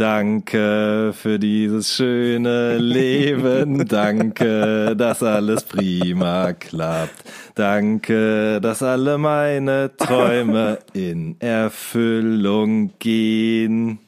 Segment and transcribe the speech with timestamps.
[0.00, 3.86] Danke für dieses schöne Leben.
[3.86, 7.22] Danke, dass alles prima klappt.
[7.54, 13.98] Danke, dass alle meine Träume in Erfüllung gehen.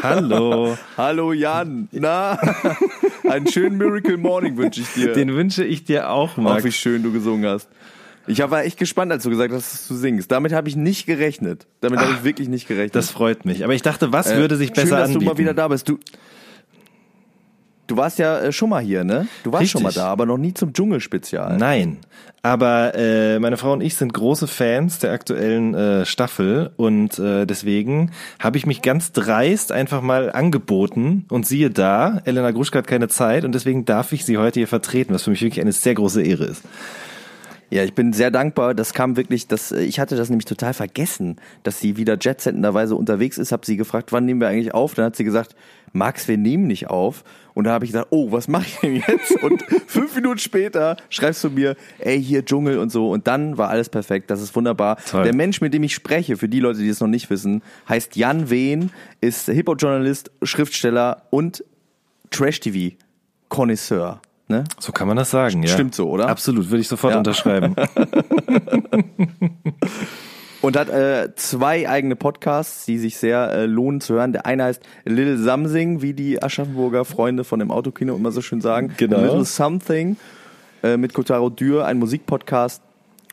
[0.00, 0.78] Hallo.
[0.96, 1.88] Hallo Jan.
[1.90, 2.38] Na,
[3.28, 5.14] einen schönen Miracle Morning wünsche ich dir.
[5.14, 6.60] Den wünsche ich dir auch, Max.
[6.60, 7.68] Ach, wie schön du gesungen hast.
[8.26, 10.30] Ich war echt gespannt, als du gesagt hast, dass du singst.
[10.30, 11.66] Damit habe ich nicht gerechnet.
[11.80, 12.94] Damit habe ich wirklich nicht gerechnet.
[12.94, 13.64] Das freut mich.
[13.64, 15.24] Aber ich dachte, was äh, würde sich besser schön, dass anbieten?
[15.24, 15.88] du mal wieder da bist.
[15.88, 15.98] Du,
[17.88, 19.26] du warst ja äh, schon mal hier, ne?
[19.42, 19.72] Du warst Richtig.
[19.72, 21.56] schon mal da, aber noch nie zum Dschungelspezial.
[21.56, 21.98] Nein.
[22.44, 27.46] Aber äh, meine Frau und ich sind große Fans der aktuellen äh, Staffel und äh,
[27.46, 32.88] deswegen habe ich mich ganz dreist einfach mal angeboten und siehe da, Elena Gruschka hat
[32.88, 35.70] keine Zeit und deswegen darf ich sie heute hier vertreten, was für mich wirklich eine
[35.70, 36.64] sehr große Ehre ist.
[37.72, 38.74] Ja, ich bin sehr dankbar.
[38.74, 43.38] Das kam wirklich, das, ich hatte das nämlich total vergessen, dass sie wieder jetsettenderweise unterwegs
[43.38, 43.50] ist.
[43.50, 44.92] Hab sie gefragt, wann nehmen wir eigentlich auf?
[44.92, 45.56] Dann hat sie gesagt,
[45.94, 47.24] Max, wir nehmen nicht auf.
[47.54, 49.42] Und da habe ich gesagt, oh, was mache ich denn jetzt?
[49.42, 53.10] Und fünf Minuten später schreibst du mir, ey, hier Dschungel und so.
[53.10, 54.30] Und dann war alles perfekt.
[54.30, 54.98] Das ist wunderbar.
[55.10, 55.24] Toll.
[55.24, 58.16] Der Mensch, mit dem ich spreche, für die Leute, die es noch nicht wissen, heißt
[58.16, 58.90] Jan Wehn,
[59.22, 61.64] ist Hip-Hop-Journalist, Schriftsteller und
[62.32, 64.20] Trash-TV-Konnoisseur.
[64.52, 64.64] Ne?
[64.78, 65.68] So kann man das sagen, ja.
[65.70, 66.28] Stimmt so, oder?
[66.28, 67.18] Absolut, würde ich sofort Ja.
[67.18, 67.74] unterschreiben.
[70.60, 74.32] Und hat äh, zwei eigene Podcasts, die sich sehr äh, lohnen zu hören.
[74.32, 78.60] Der eine heißt Little Something, wie die Aschaffenburger Freunde von dem Autokino immer so schön
[78.60, 78.92] sagen.
[78.96, 79.20] Genau.
[79.22, 80.16] Little Something
[80.84, 82.80] äh, mit Kotaro Dürr, ein Musikpodcast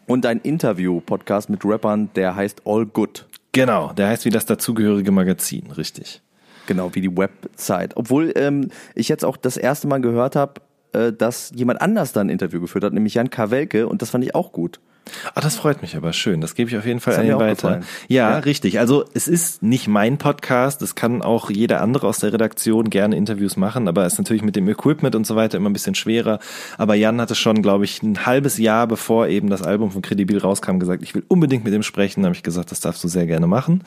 [0.07, 3.27] und ein Interview-Podcast mit Rappern, der heißt All Good.
[3.51, 6.21] genau, der heißt wie das dazugehörige Magazin, richtig.
[6.65, 7.95] Genau, wie die Website.
[7.95, 12.29] Obwohl ähm, ich jetzt auch das erste Mal gehört habe, dass jemand anders da ein
[12.29, 14.79] Interview geführt hat, nämlich Jan Kawelke und das fand ich auch gut.
[15.35, 16.41] Ah, das freut mich aber schön.
[16.41, 17.81] Das gebe ich auf jeden Fall an ihn weiter.
[18.07, 18.37] Ja, Ja.
[18.39, 18.79] richtig.
[18.79, 20.81] Also es ist nicht mein Podcast.
[20.81, 24.43] Es kann auch jeder andere aus der Redaktion gerne Interviews machen, aber es ist natürlich
[24.43, 26.39] mit dem Equipment und so weiter immer ein bisschen schwerer.
[26.77, 30.37] Aber Jan hatte schon, glaube ich, ein halbes Jahr bevor eben das Album von Credibil
[30.39, 32.21] rauskam, gesagt, ich will unbedingt mit ihm sprechen.
[32.21, 33.83] Da habe ich gesagt, das darfst du sehr gerne machen.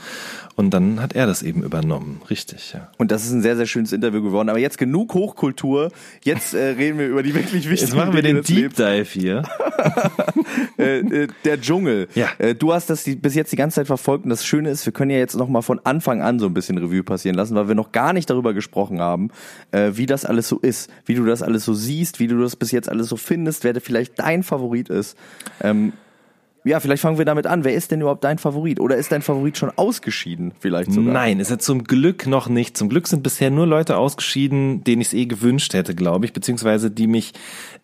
[0.57, 2.21] Und dann hat er das eben übernommen.
[2.31, 2.89] Richtig, ja.
[2.99, 4.49] Und das ist ein sehr, sehr schönes Interview geworden.
[4.49, 5.91] Aber jetzt genug Hochkultur.
[6.23, 8.75] Jetzt äh, reden wir über die wirklich wichtigen Jetzt machen wir den Deep.
[8.77, 9.43] Dive hier.
[11.13, 12.09] äh, der Dschungel.
[12.15, 12.29] Ja.
[12.39, 14.85] Äh, du hast das die, bis jetzt die ganze Zeit verfolgt und das Schöne ist,
[14.87, 17.55] wir können ja jetzt noch mal von Anfang an so ein bisschen Revue passieren lassen,
[17.55, 19.31] weil wir noch gar nicht darüber gesprochen haben,
[19.71, 22.57] äh, wie das alles so ist, wie du das alles so siehst, wie du das
[22.57, 25.17] bis jetzt alles so findest, wer vielleicht dein Favorit ist.
[25.63, 25.93] Ähm,
[26.65, 27.65] ja, vielleicht fangen wir damit an.
[27.65, 28.79] Wer ist denn überhaupt dein Favorit?
[28.81, 30.53] Oder ist dein Favorit schon ausgeschieden?
[30.61, 31.13] Vielleicht sogar.
[31.13, 32.77] Nein, ist ja zum Glück noch nicht.
[32.77, 36.33] Zum Glück sind bisher nur Leute ausgeschieden, denen ich es eh gewünscht hätte, glaube ich,
[36.33, 37.33] beziehungsweise die mich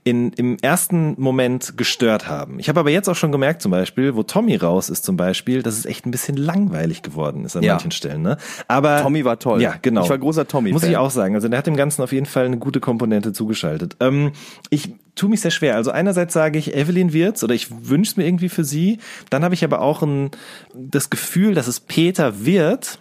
[0.05, 2.59] in, im ersten Moment gestört haben.
[2.61, 5.63] Ich habe aber jetzt auch schon gemerkt, zum Beispiel, wo Tommy raus ist, zum Beispiel,
[5.63, 7.75] dass es echt ein bisschen langweilig geworden ist an Ja.
[7.75, 8.23] manchen Stellen.
[8.23, 8.37] Ne?
[8.69, 9.61] Aber Tommy war toll.
[9.61, 10.05] Ja, genau.
[10.05, 10.73] Ich war großer Tommy-Fan.
[10.75, 11.35] Muss ich auch sagen.
[11.35, 13.97] Also der hat dem Ganzen auf jeden Fall eine gute Komponente zugeschaltet.
[14.01, 14.33] Ähm,
[14.71, 15.75] ich tue mich sehr schwer.
[15.77, 18.99] Also einerseits sage ich Evelyn Wirz oder ich wünsche es mir irgendwie für sie.
[19.31, 20.31] Dann habe ich aber auch ein,
[20.75, 22.99] das Gefühl, dass es Peter wird.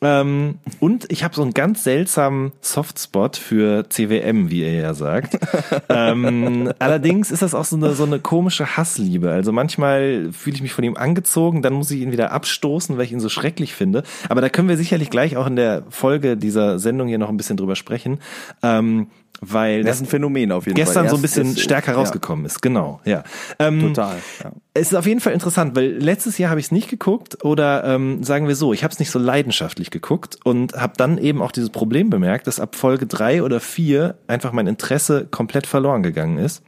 [0.00, 5.38] Ähm, und ich habe so einen ganz seltsamen Softspot für CWM, wie er ja sagt.
[5.88, 9.30] ähm, allerdings ist das auch so eine, so eine komische Hassliebe.
[9.30, 13.06] Also manchmal fühle ich mich von ihm angezogen, dann muss ich ihn wieder abstoßen, weil
[13.06, 14.04] ich ihn so schrecklich finde.
[14.28, 17.36] Aber da können wir sicherlich gleich auch in der Folge dieser Sendung hier noch ein
[17.36, 18.20] bisschen drüber sprechen.
[18.62, 19.08] Ähm,
[19.40, 21.10] weil Das ist ein Phänomen auf jeden gestern Fall.
[21.10, 22.60] so ein bisschen Erst- stärker ja, rausgekommen ist.
[22.62, 23.22] Genau, ja.
[23.58, 24.16] Ähm, Total.
[24.42, 24.52] Ja.
[24.74, 27.84] es ist auf jeden Fall interessant, weil letztes Jahr habe ich es nicht geguckt oder
[27.84, 31.42] ähm, sagen wir so, ich habe es nicht so leidenschaftlich geguckt und habe dann eben
[31.42, 36.02] auch dieses Problem bemerkt, dass ab Folge drei oder vier einfach mein Interesse komplett verloren
[36.02, 36.62] gegangen ist.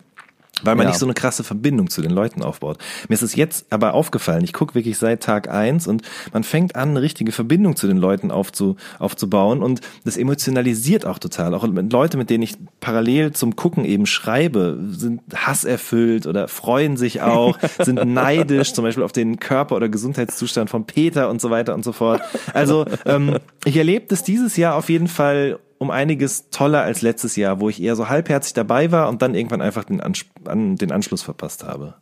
[0.63, 0.91] Weil man Ja.
[0.91, 2.79] nicht so eine krasse Verbindung zu den Leuten aufbaut.
[3.09, 6.03] Mir ist es jetzt aber aufgefallen, ich gucke wirklich seit Tag eins und
[6.33, 11.19] man fängt an, eine richtige Verbindung zu den Leuten aufzu, aufzubauen und das emotionalisiert auch
[11.19, 11.55] total.
[11.55, 16.97] Auch mit Leute, mit denen ich parallel zum Gucken eben schreibe, sind hasserfüllt oder freuen
[16.97, 21.51] sich auch, sind neidisch, zum Beispiel auf den Körper- oder Gesundheitszustand von Peter und so
[21.51, 22.21] weiter und so fort.
[22.55, 27.37] Also ähm, ich erlebe das dieses Jahr auf jeden Fall um einiges toller als letztes
[27.37, 30.77] Jahr, wo ich eher so halbherzig dabei war und dann irgendwann einfach den, Ans an,
[30.77, 31.95] den Anschluss verpasst habe.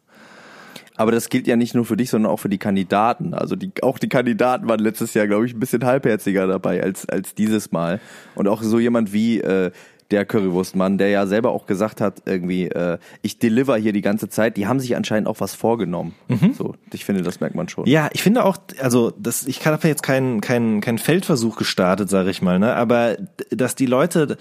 [0.97, 3.35] Aber das gilt ja nicht nur für dich, sondern auch für die Kandidaten.
[3.35, 7.09] Also die, auch die Kandidaten waren letztes Jahr, glaube ich, ein bisschen halbherziger dabei als,
[7.09, 8.01] als dieses Mal.
[8.35, 9.71] Und auch so jemand wie äh,
[10.11, 14.29] der Currywurstmann, der ja selber auch gesagt hat, irgendwie, äh, ich deliver hier die ganze
[14.31, 16.15] Zeit, die haben sich anscheinend auch was vorgenommen.
[16.57, 17.87] So, ich finde, das merkt man schon.
[17.87, 22.31] Ja, ich finde auch, also das, ich habe jetzt keinen keinen keinen Feldversuch gestartet, sage
[22.31, 22.75] ich mal, ne?
[22.75, 23.17] Aber
[23.51, 24.39] dass die Leute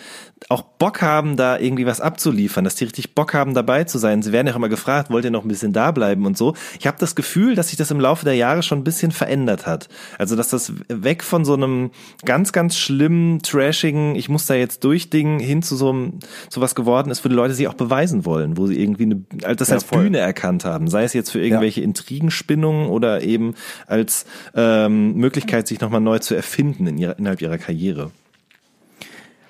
[0.47, 4.21] auch Bock haben, da irgendwie was abzuliefern, dass die richtig Bock haben, dabei zu sein.
[4.21, 6.55] Sie werden ja auch immer gefragt, wollt ihr noch ein bisschen da bleiben und so.
[6.79, 9.67] Ich habe das Gefühl, dass sich das im Laufe der Jahre schon ein bisschen verändert
[9.67, 9.89] hat.
[10.17, 11.91] Also dass das weg von so einem
[12.23, 16.19] ganz ganz schlimmen, trashigen, ich muss da jetzt durchdingen, hin zu so einem
[16.49, 19.55] zu was geworden ist, wo die Leute sich auch beweisen wollen, wo sie irgendwie eine,
[19.55, 20.03] das Ja, als voll.
[20.03, 23.55] Bühne erkannt haben, sei es jetzt für irgendwelche Intrigenspinnungen oder eben
[23.87, 24.25] als
[24.55, 28.11] ähm, Möglichkeit, sich nochmal neu zu erfinden in ihrer, innerhalb ihrer Karriere.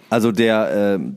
[0.10, 1.16] Also der, ähm,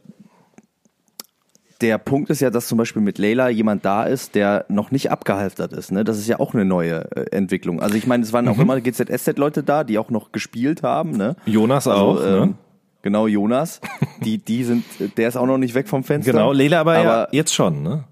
[1.81, 5.11] der Punkt ist ja, dass zum Beispiel mit Leila jemand da ist, der noch nicht
[5.11, 5.93] abgehalftert ist.
[5.93, 6.05] Ne?
[6.05, 7.81] Das ist ja auch eine neue äh, Entwicklung.
[7.81, 11.13] Also ich meine, es waren auch immer GZSZ-Leute da, die auch noch gespielt haben.
[11.13, 11.37] Ne?
[11.47, 12.55] Jonas auch, ähm, ne?
[13.03, 13.81] Genau, Jonas.
[14.25, 14.85] Die, die sind,
[15.17, 16.33] der ist auch noch nicht weg vom Fenster.
[16.33, 18.05] Genau, Leila aber, ja aber jetzt schon, ne?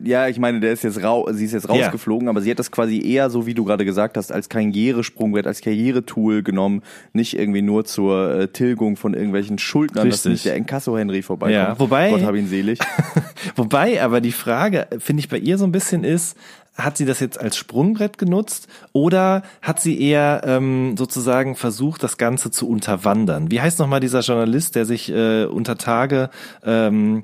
[0.00, 2.70] Ja, ich meine, der ist jetzt rau, sie ist jetzt rausgeflogen, aber sie hat das
[2.70, 6.82] quasi eher, so wie du gerade gesagt hast, als Karrieresprungbrett, als Karrieretool genommen,
[7.14, 10.32] nicht irgendwie nur zur äh, Tilgung von irgendwelchen Schuldnern, dass Richtig.
[10.32, 11.54] nicht der Encasso Henry vorbeikommt.
[11.54, 12.78] Ja, wobei- Gott hab ihn selig.
[13.56, 16.36] Wobei aber die Frage, finde ich, bei ihr so ein bisschen ist,
[16.76, 22.16] hat sie das jetzt als Sprungbrett genutzt oder hat sie eher ähm, sozusagen versucht, das
[22.18, 23.50] Ganze zu unterwandern?
[23.50, 26.30] Wie heißt nochmal dieser Journalist, der sich äh, unter Tage
[26.64, 27.22] ähm,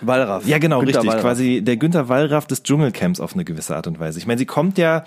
[0.00, 0.46] Wallraff.
[0.46, 1.10] Ja, genau, Günter richtig.
[1.10, 1.22] Wallraff.
[1.22, 4.18] Quasi der Günther Wallraff des Dschungelcamps auf eine gewisse Art und Weise.
[4.18, 5.04] Ich meine, sie kommt ja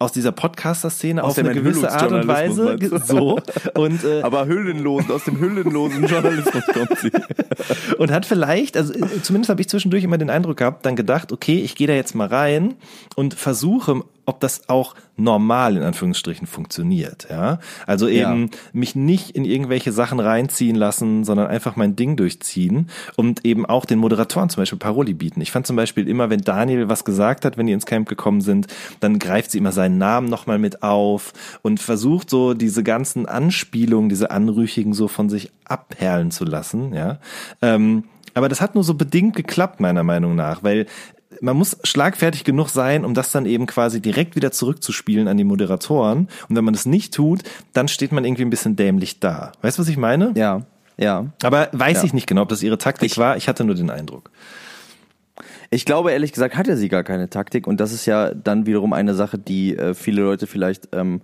[0.00, 2.78] aus dieser Podcaster-Szene auf eine gewisse Art und Weise.
[3.04, 3.38] So.
[3.74, 7.12] Und, äh, Aber hüllenlosen, aus dem hüllenlosen Journalismus kommt sie.
[7.98, 11.32] und hat vielleicht, also äh, zumindest habe ich zwischendurch immer den Eindruck gehabt, dann gedacht,
[11.32, 12.76] okay, ich gehe da jetzt mal rein
[13.14, 17.58] und versuche, ob das auch normal in Anführungsstrichen funktioniert, ja?
[17.86, 18.58] Also eben Ja.
[18.72, 23.84] mich nicht in irgendwelche Sachen reinziehen lassen, sondern einfach mein Ding durchziehen und eben auch
[23.84, 25.40] den Moderatoren zum Beispiel Paroli bieten.
[25.40, 28.40] Ich fand zum Beispiel immer, wenn Daniel was gesagt hat, wenn die ins Camp gekommen
[28.40, 28.66] sind,
[29.00, 31.32] dann greift sie immer seinen Namen nochmal mit auf
[31.62, 37.18] und versucht so diese ganzen Anspielungen, diese Anrüchigen so von sich abperlen zu lassen, ja.
[37.62, 40.86] Ähm, aber das hat nur so bedingt geklappt, meiner Meinung nach, weil
[41.40, 45.44] man muss schlagfertig genug sein, um das dann eben quasi direkt wieder zurückzuspielen an die
[45.44, 46.28] Moderatoren.
[46.48, 47.42] Und wenn man das nicht tut,
[47.72, 49.52] dann steht man irgendwie ein bisschen dämlich da.
[49.62, 50.32] Weißt du, was ich meine?
[50.36, 50.62] Ja,
[50.96, 51.26] ja.
[51.42, 52.04] Aber weiß Ja.
[52.04, 53.36] ich nicht genau, ob das ihre Taktik Ich- war.
[53.36, 54.30] Ich hatte nur den Eindruck.
[55.70, 58.92] Ich glaube, ehrlich gesagt, hatte sie gar keine Taktik und das ist ja dann wiederum
[58.92, 61.20] eine Sache, die äh, viele Leute vielleicht, ähm,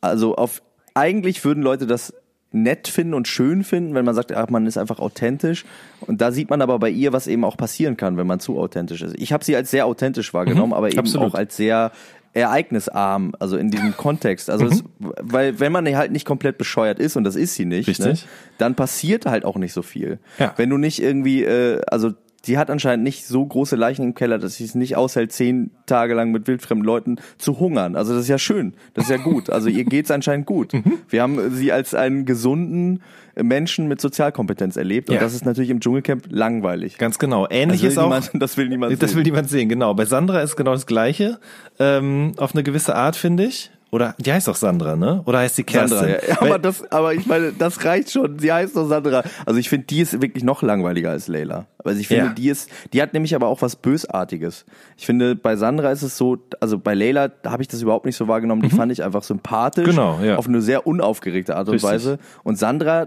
[0.00, 0.62] also auf,
[0.94, 2.14] eigentlich würden Leute das
[2.62, 5.64] nett finden und schön finden, wenn man sagt, ach, man ist einfach authentisch.
[6.00, 8.58] Und da sieht man aber bei ihr, was eben auch passieren kann, wenn man zu
[8.58, 9.14] authentisch ist.
[9.18, 11.28] Ich habe sie als sehr authentisch wahrgenommen, aber eben absolut.
[11.28, 11.92] auch als sehr
[12.36, 14.50] ereignisarm, also in diesem Kontext.
[14.50, 17.98] Also es, weil wenn man halt nicht komplett bescheuert ist und das ist sie nicht.
[17.98, 18.14] Ne,
[18.58, 20.18] dann passiert halt auch nicht so viel.
[20.38, 20.52] Ja.
[20.56, 22.12] Wenn du nicht irgendwie, äh, also
[22.46, 25.70] die hat anscheinend nicht so große Leichen im Keller, dass sie es nicht aushält, zehn
[25.86, 27.96] Tage lang mit wildfremden Leuten zu hungern.
[27.96, 29.50] Also das ist ja schön, das ist ja gut.
[29.50, 30.72] Also ihr geht's anscheinend gut.
[30.74, 30.98] Mhm.
[31.08, 33.02] Wir haben sie als einen gesunden
[33.40, 35.20] Menschen mit Sozialkompetenz erlebt und Ja.
[35.20, 36.96] das ist natürlich im Dschungelcamp langweilig.
[36.98, 37.46] Ganz genau.
[37.46, 38.04] Das Ähnlich will, ist auch.
[38.04, 39.16] niemand, das will niemand Das sehen.
[39.18, 39.92] will niemand sehen, genau.
[39.94, 41.38] Bei Sandra ist genau das Gleiche.
[41.78, 43.70] Ähm, auf eine gewisse Art, finde ich.
[43.96, 45.22] Oder die heißt doch Sandra, ne?
[45.24, 45.98] Oder heißt sie Kerstin?
[45.98, 46.42] Sandra, ja.
[46.42, 48.38] aber, das, aber ich meine, das reicht schon.
[48.38, 49.22] Sie heißt doch Sandra.
[49.46, 51.64] Also ich finde, die ist wirklich noch langweiliger als Leila.
[51.82, 52.32] Also ich finde, Ja.
[52.34, 54.66] die ist, die hat nämlich aber auch was Bösartiges.
[54.98, 58.16] Ich finde, bei Sandra ist es so, also bei Leila habe ich das überhaupt nicht
[58.16, 58.60] so wahrgenommen.
[58.60, 59.86] Die fand ich einfach sympathisch.
[59.86, 59.90] Mhm.
[59.90, 60.36] Genau, ja.
[60.36, 61.90] Auf eine sehr unaufgeregte Art und Richtig.
[61.90, 62.18] Weise.
[62.44, 63.06] Und Sandra,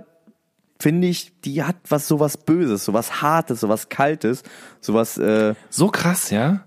[0.79, 4.41] finde ich, die hat was, sowas Böses, sowas Hartes, sowas Kaltes,
[4.81, 6.61] sowas, äh, so krass, ja?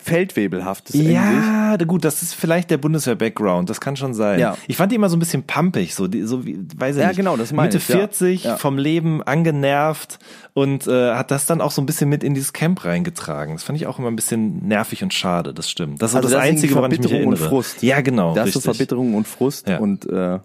[0.00, 0.94] Feldwebelhaftes.
[0.96, 4.38] Ja, da- gut, das ist vielleicht der Bundeswehr-Background, das kann schon sein.
[4.40, 4.56] Ja.
[4.66, 7.08] Ich fand die immer so ein bisschen pumpig, so, die, so wie, weiß ich Ja,
[7.08, 7.16] nicht.
[7.16, 7.96] genau, das meine Mitte ich, ja.
[7.96, 8.56] 40, Ja.
[8.56, 10.18] vom Leben angenervt
[10.54, 13.54] und äh, hat das dann auch so ein bisschen mit in dieses Camp reingetragen.
[13.54, 16.02] Das fand ich auch immer ein bisschen nervig und schade, das stimmt.
[16.02, 17.44] Das ist so Also das das ist Einzige, woran ich mich Verbitterung erinnere.
[17.44, 17.82] und Frust.
[17.82, 18.64] Ja, genau, Das ist richtig.
[18.76, 19.78] Verbitterung und Frust Ja.
[19.78, 20.38] und äh,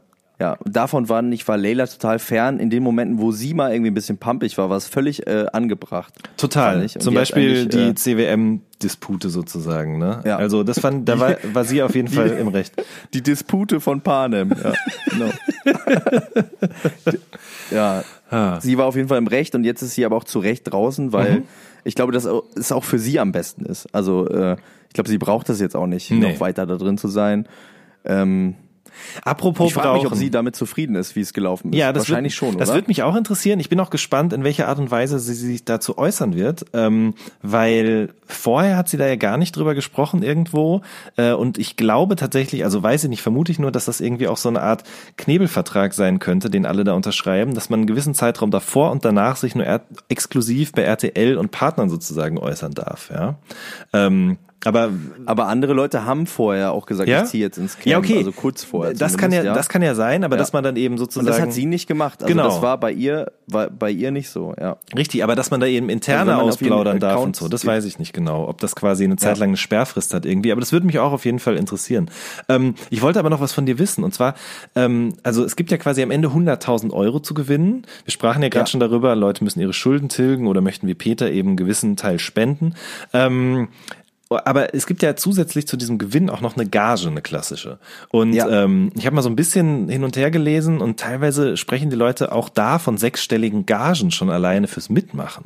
[0.43, 2.59] Ja, davon war ich war Leila total fern.
[2.59, 5.45] In den Momenten, wo sie mal irgendwie ein bisschen pumpig war, war es völlig äh,
[5.53, 6.13] angebracht.
[6.35, 6.85] Total.
[6.89, 9.99] Zum Beispiel die äh, CWM-Dispute sozusagen.
[9.99, 10.21] Ne?
[10.25, 10.35] Ja.
[10.35, 12.73] Also das fand, da war, war sie auf jeden Fall im Recht.
[13.13, 14.51] Die Dispute von Panem.
[14.61, 14.73] Ja,
[15.09, 15.31] genau.
[18.29, 20.39] ja, sie war auf jeden Fall im Recht und jetzt ist sie aber auch zu
[20.39, 21.43] Recht draußen, weil Mhm.
[21.85, 23.87] ich glaube, dass es auch für sie am besten ist.
[23.93, 24.57] Also äh,
[24.89, 26.19] ich glaube, sie braucht das jetzt auch nicht, Nee.
[26.33, 27.47] noch weiter da drin zu sein.
[28.05, 28.55] Ähm,
[29.23, 31.79] Apropos ich frage mich, ob sie damit zufrieden ist, wie es gelaufen ist.
[31.79, 32.77] Ja, das Wahrscheinlich wird, schon, Das oder?
[32.77, 33.59] wird mich auch interessieren.
[33.59, 37.13] Ich bin auch gespannt, in welcher Art und Weise sie sich dazu äußern wird, ähm,
[37.41, 40.81] weil vorher hat sie da ja gar nicht drüber gesprochen irgendwo.
[41.15, 44.27] Äh, und ich glaube tatsächlich, also weiß ich nicht, vermute ich nur, dass das irgendwie
[44.27, 44.83] auch so eine Art
[45.17, 49.37] Knebelvertrag sein könnte, den alle da unterschreiben, dass man einen gewissen Zeitraum davor und danach
[49.37, 53.09] sich nur exklusiv bei RTL und Partnern sozusagen äußern darf.
[53.13, 53.35] Ja.
[53.93, 54.89] Ähm, aber
[55.25, 58.17] aber andere Leute haben vorher auch gesagt, ja, ich ziehe jetzt ins Camp, ja, okay.
[58.17, 58.93] also kurz vorher.
[58.93, 60.39] Das kann ja, zumindest, das kann ja sein, aber Ja.
[60.39, 62.21] dass man dann eben und sozusagen das hat sie nicht gemacht.
[62.23, 62.43] Also Genau.
[62.45, 64.77] das war bei ihr, war bei ihr nicht so, ja.
[64.95, 67.65] Richtig, aber dass man da eben Also interne auf ausplaudern darf Account und so, das
[67.65, 70.61] weiß ich nicht genau, ob das quasi eine Zeit lang eine Sperrfrist hat irgendwie, aber
[70.61, 72.09] das würde mich auch auf jeden Fall interessieren.
[72.49, 74.35] Ähm, ich wollte aber noch was von dir wissen und zwar,
[74.75, 77.85] ähm, also es gibt ja quasi am Ende 100.000 Euro zu gewinnen.
[78.05, 78.67] Wir sprachen ja gerade Ja.
[78.67, 82.19] schon darüber, Leute müssen ihre Schulden tilgen oder möchten wie Peter eben einen gewissen Teil
[82.19, 82.75] spenden.
[83.13, 83.67] Ähm,
[84.35, 87.79] aber es gibt ja zusätzlich zu diesem Gewinn auch noch eine Gage, eine klassische.
[88.09, 88.63] Und Ja.
[88.63, 91.95] ähm, ich habe mal so ein bisschen hin und her gelesen und teilweise sprechen die
[91.95, 95.45] Leute auch da von sechsstelligen Gagen schon alleine fürs Mitmachen.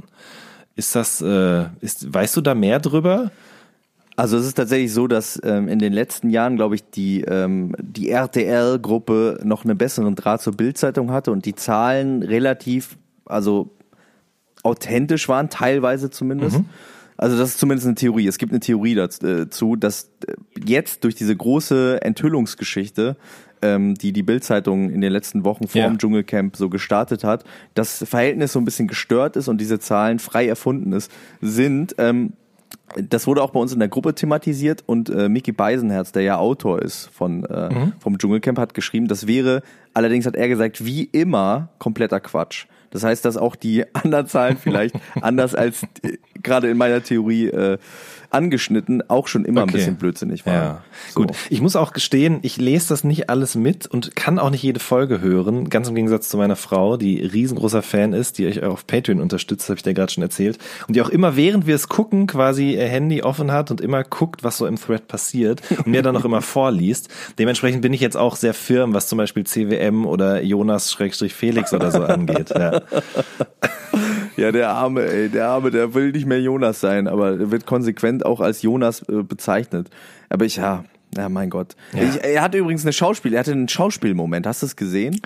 [0.75, 3.31] Ist das, äh, ist, weißt du da mehr drüber?
[4.15, 7.75] Also es ist tatsächlich so, dass ähm, in den letzten Jahren, glaube ich, die, ähm,
[7.79, 13.69] die RTL-Gruppe noch einen besseren Draht zur Bildzeitung hatte und die Zahlen relativ, also
[14.63, 16.61] authentisch waren, teilweise zumindest.
[17.17, 18.27] Also das ist zumindest eine Theorie.
[18.27, 20.33] Es gibt eine Theorie dazu, dass äh,
[20.63, 23.17] jetzt durch diese große Enthüllungsgeschichte,
[23.63, 25.87] ähm, die die Bildzeitung in den letzten Wochen vor Ja.
[25.87, 27.43] dem Dschungelcamp so gestartet hat,
[27.73, 31.95] das Verhältnis so ein bisschen gestört ist und diese Zahlen frei erfunden ist, sind.
[31.97, 32.33] Ähm,
[32.95, 36.37] das wurde auch bei uns in der Gruppe thematisiert und äh, Mickey Beisenherz, der ja
[36.37, 39.61] Autor ist von äh, vom Dschungelcamp, hat geschrieben, das wäre,
[39.93, 42.65] allerdings hat er gesagt, wie immer kompletter Quatsch.
[42.91, 47.47] Das heißt, dass auch die anderen Zahlen vielleicht anders als äh, gerade in meiner Theorie
[47.47, 47.77] äh,
[48.29, 49.77] angeschnitten auch schon immer ein Okay.
[49.77, 50.53] bisschen blödsinnig waren.
[50.53, 51.21] Ja, So.
[51.21, 51.31] gut.
[51.49, 54.79] Ich muss auch gestehen, ich lese das nicht alles mit und kann auch nicht jede
[54.79, 55.69] Folge hören.
[55.69, 59.69] Ganz im Gegensatz zu meiner Frau, die riesengroßer Fan ist, die euch auf Patreon unterstützt,
[59.69, 60.57] habe ich dir gerade schon erzählt.
[60.87, 64.03] Und die auch immer, während wir es gucken, quasi ihr Handy offen hat und immer
[64.03, 67.09] guckt, was so im Thread passiert und mir dann auch immer vorliest.
[67.39, 72.03] Dementsprechend bin ich jetzt auch sehr firm, was zum Beispiel CWM oder Jonas-Felix oder so
[72.03, 72.49] angeht.
[72.49, 72.81] Ja.
[74.37, 77.65] Ja, der Arme, ey, der Arme, der will nicht mehr Jonas sein, aber er wird
[77.65, 79.89] konsequent auch als Jonas äh, bezeichnet.
[80.29, 80.83] Aber ich, ja,
[81.15, 81.75] ja, mein Gott.
[81.93, 84.45] Ich, er hatte übrigens eine Schauspiel, er hatte einen Schauspielmoment.
[84.45, 85.19] Hast du es gesehen?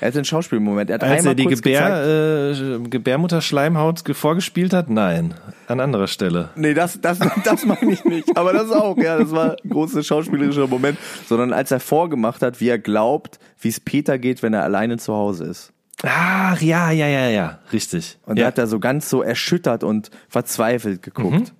[0.00, 0.90] Er hatte einen Schauspielmoment.
[0.90, 4.90] Er hat Als einmal er die kurz gezeigt, Gebär, äh, Gebärmutterschleimhaut ge- vorgespielt hat?
[4.90, 5.34] Nein,
[5.66, 6.50] an anderer Stelle.
[6.56, 8.36] Nee, das, das, das meine ich nicht.
[8.36, 10.98] Aber das auch, ja, das war ein großer schauspielerischer Moment.
[11.26, 14.98] Sondern als er vorgemacht hat, wie er glaubt, wie es Peter geht, wenn er alleine
[14.98, 15.72] zu Hause ist.
[16.04, 18.18] Ach, ja, ja, ja, ja, richtig.
[18.24, 18.44] Und ja.
[18.44, 21.52] er hat da so ganz so erschüttert und verzweifelt geguckt.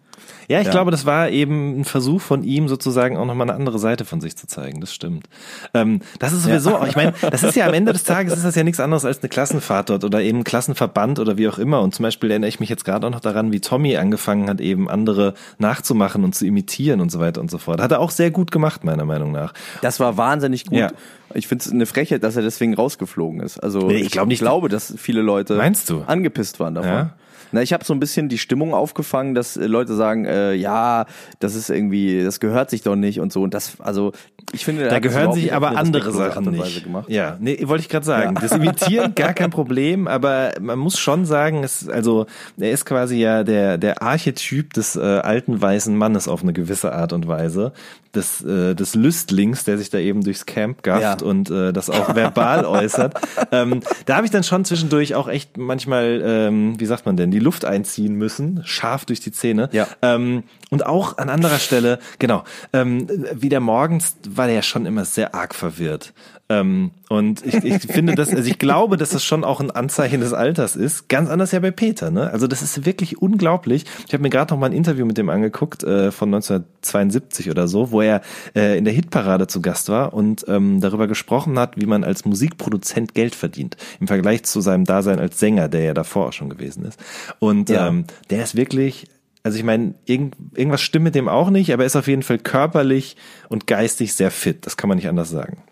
[0.49, 0.73] Ja, ich Ja.
[0.73, 4.21] glaube, das war eben ein Versuch von ihm, sozusagen auch nochmal eine andere Seite von
[4.21, 4.81] sich zu zeigen.
[4.81, 5.29] Das stimmt.
[5.75, 8.45] Ähm, das ist sowieso, auch, ich meine, das ist ja am Ende des Tages ist
[8.45, 11.59] das ja nichts anderes als eine Klassenfahrt dort oder eben ein Klassenverband oder wie auch
[11.59, 11.81] immer.
[11.81, 14.61] Und zum Beispiel erinnere ich mich jetzt gerade auch noch daran, wie Tommy angefangen hat,
[14.61, 17.81] eben andere nachzumachen und zu imitieren und so weiter und so fort.
[17.81, 19.53] Hat er auch sehr gut gemacht, meiner Meinung nach.
[19.83, 20.79] Das war wahnsinnig gut.
[20.79, 20.91] Ja.
[21.35, 23.59] Ich finde es eine Frechheit, dass er deswegen rausgeflogen ist.
[23.63, 24.39] Also Nee, ich glaub nicht.
[24.41, 26.03] glaube, dass viele Leute Meinst du?
[26.07, 26.91] angepisst waren davon.
[26.91, 27.11] Ja?
[27.53, 31.07] Na, ich habe so ein bisschen die Stimmung aufgefangen, dass äh, Leute sagen, äh, ja,
[31.39, 33.43] das ist irgendwie, das gehört sich doch nicht und so.
[33.43, 34.13] Und das, also
[34.53, 36.85] ich finde, Da gehören sich aber andere Sachen nicht.
[36.85, 37.09] Gemacht.
[37.11, 38.37] Ja, nee, wollte ich gerade sagen.
[38.41, 42.27] Das Imitieren gar kein Problem, aber man muss schon sagen, es, also
[42.59, 46.93] er ist quasi ja der der Archetyp des äh, alten weißen Mannes auf eine gewisse
[46.93, 47.73] Art und Weise,
[48.15, 51.27] des äh, des Lüstlings, der sich da eben durchs Camp gafft Ja.
[51.27, 53.15] und äh, das auch verbal äußert.
[53.53, 57.31] Ähm, da habe ich dann schon zwischendurch auch echt manchmal, ähm, wie sagt man denn,
[57.31, 59.69] die Luft einziehen müssen, scharf durch die Zähne.
[59.73, 59.89] Ja.
[60.03, 65.05] Ähm, und auch an anderer Stelle, genau, ähm, wieder morgens war der ja schon immer
[65.05, 66.13] sehr arg verwirrt.
[66.51, 70.21] Ähm, und ich, ich finde das, also ich glaube, dass das schon auch ein Anzeichen
[70.21, 71.09] des Alters ist.
[71.09, 72.31] Ganz anders ja bei Peter, ne?
[72.31, 73.85] Also das ist wirklich unglaublich.
[74.07, 77.69] Ich habe mir gerade noch mal ein Interview mit dem angeguckt äh, von 1972 oder
[77.69, 78.23] so, wo er
[78.55, 82.25] äh, in der Hitparade zu Gast war und ähm, darüber gesprochen hat, wie man als
[82.25, 86.49] Musikproduzent Geld verdient im Vergleich zu seinem Dasein als Sänger, der ja davor auch schon
[86.49, 86.99] gewesen ist.
[87.41, 87.89] Und Ja.
[87.89, 89.07] ähm, der ist wirklich
[89.45, 92.23] also ich meine, irgend, irgendwas stimmt mit dem auch nicht, aber er ist auf jeden
[92.23, 93.17] Fall körperlich
[93.49, 94.67] und geistig sehr fit.
[94.67, 95.63] Das kann man nicht anders sagen.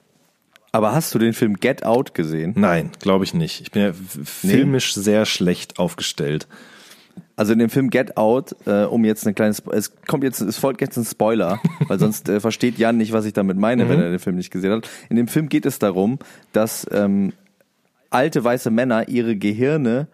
[0.72, 2.52] Aber hast du den Film Get Out gesehen?
[2.56, 3.60] Nein, glaube ich nicht.
[3.62, 3.92] Ich bin ja
[4.24, 6.46] filmisch sehr schlecht aufgestellt.
[7.34, 10.40] Also in dem Film Get Out, äh, um jetzt eine kleine, Spo- es kommt jetzt,
[10.40, 13.88] es folgt jetzt ein Spoiler, weil sonst äh, versteht Jan nicht, was ich damit meine,
[13.88, 14.88] wenn er den Film nicht gesehen hat.
[15.10, 16.18] In dem Film geht es darum,
[16.52, 17.32] dass ähm,
[18.10, 20.08] alte weiße Männer ihre Gehirne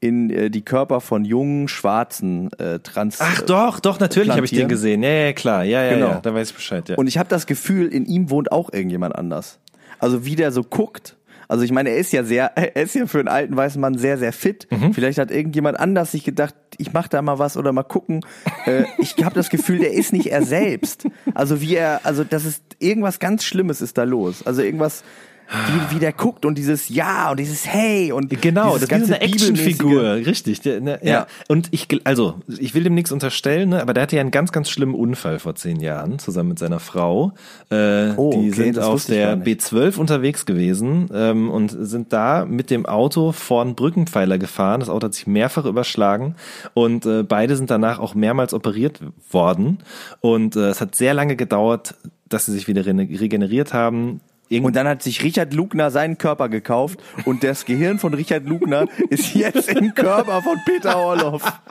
[0.00, 3.18] in äh, die Körper von jungen Schwarzen äh, trans.
[3.20, 5.02] Ach doch, doch, natürlich habe ich den gesehen.
[5.02, 5.64] Ja, ja, klar.
[5.64, 6.08] Ja, ja, Genau.
[6.10, 6.20] ja.
[6.20, 6.94] Da weiß ich Bescheid, ja.
[6.96, 9.58] Und ich habe das Gefühl, in ihm wohnt auch irgendjemand anders.
[9.98, 11.16] Also wie der so guckt.
[11.48, 13.96] Also ich meine, er ist ja sehr, er ist ja für einen alten weißen Mann
[13.96, 14.68] sehr, sehr fit.
[14.70, 14.92] Mhm.
[14.92, 18.24] Vielleicht hat irgendjemand anders sich gedacht, ich mach da mal was oder mal gucken.
[18.66, 21.06] Äh, ich habe das Gefühl, der ist nicht er selbst.
[21.34, 24.46] Also wie er, also das ist irgendwas ganz Schlimmes ist da los.
[24.46, 25.02] Also irgendwas,
[25.50, 29.00] wie, wie der guckt und dieses Ja und dieses Hey und Genau, das ist eine
[29.00, 30.60] ganze Actionfigur, richtig.
[30.60, 31.10] Der, ne, ja.
[31.10, 31.26] Ja.
[31.48, 34.52] Und ich, also, ich will dem nichts unterstellen, ne, aber der hatte ja einen ganz,
[34.52, 37.32] ganz schlimmen Unfall vor zehn Jahren, zusammen mit seiner Frau.
[37.70, 39.60] Äh, Oh, die okay, sind auf der gar nicht.
[39.60, 44.80] B12 unterwegs gewesen ähm, und sind da mit dem Auto vor einen Brückenpfeiler gefahren.
[44.80, 46.36] Das Auto hat sich mehrfach überschlagen
[46.74, 49.00] und äh, beide sind danach auch mehrmals operiert
[49.30, 49.78] worden.
[50.20, 51.94] Und äh, es hat sehr lange gedauert,
[52.28, 54.20] dass sie sich wieder regeneriert haben.
[54.50, 58.86] Und dann hat sich Richard Lugner seinen Körper gekauft und das Gehirn von Richard Lugner
[59.10, 61.42] ist jetzt im Körper von Peter Orloff.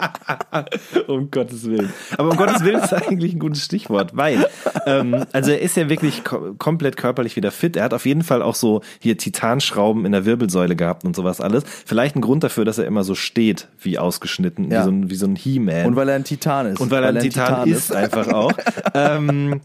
[1.08, 1.92] Um Gottes Willen.
[2.18, 4.48] Aber um Gottes Willen ist eigentlich ein gutes Stichwort, weil,
[4.86, 7.76] ähm, also er ist ja wirklich ko komplett körperlich wieder fit.
[7.76, 11.42] Er hat auf jeden Fall auch so hier Titanschrauben in der Wirbelsäule gehabt und sowas
[11.42, 11.64] alles.
[11.86, 14.82] Vielleicht ein Grund dafür, dass er immer so steht, wie ausgeschnitten, Ja.
[14.82, 15.86] wie so ein, wie so ein He-Man.
[15.86, 16.80] Und weil er ein Titan ist.
[16.80, 18.54] Und weil er ein Titan, ist, einfach auch.
[18.94, 19.60] ähm, äh,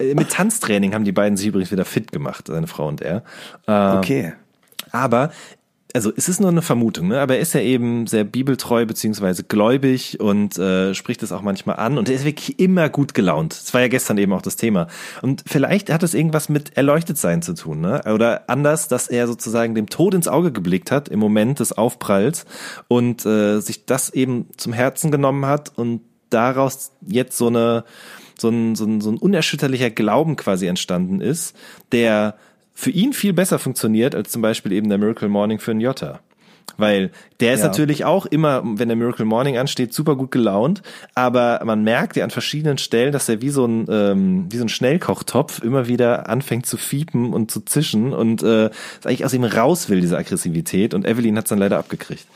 [0.00, 3.22] mit Tanztraining haben die beiden sich übrigens wieder fit gemacht, seine Frau und er.
[3.66, 4.32] Ähm, Okay.
[4.90, 5.30] aber,
[5.94, 7.20] also es ist nur eine Vermutung, ne?
[7.20, 11.76] aber er ist ja eben sehr bibeltreu beziehungsweise gläubig und äh, spricht es auch manchmal
[11.76, 13.52] an und er ist wirklich immer gut gelaunt.
[13.52, 14.88] Das war ja gestern eben auch das Thema.
[15.22, 18.02] Und vielleicht hat es irgendwas mit Erleuchtetsein zu tun, ne?
[18.12, 22.44] oder anders, dass er sozusagen dem Tod ins Auge geblickt hat im Moment des Aufpralls
[22.88, 27.84] und äh, sich das eben zum Herzen genommen hat und daraus jetzt so eine
[28.38, 31.56] so ein, so ein, so ein unerschütterlicher Glauben quasi entstanden ist,
[31.92, 32.36] der
[32.74, 36.20] für ihn viel besser funktioniert als zum Beispiel eben der Miracle Morning für einen Jota.
[36.76, 37.66] Weil der ist Ja.
[37.66, 40.82] natürlich auch immer, wenn der Miracle Morning ansteht, super gut gelaunt,
[41.14, 44.64] aber man merkt ja an verschiedenen Stellen, dass er wie so ein, ähm, wie so
[44.64, 48.70] ein Schnellkochtopf immer wieder anfängt zu fiepen und zu zischen und äh,
[49.04, 50.94] eigentlich aus ihm raus will, diese Aggressivität.
[50.94, 52.26] Und Evelyn hat es dann leider abgekriegt.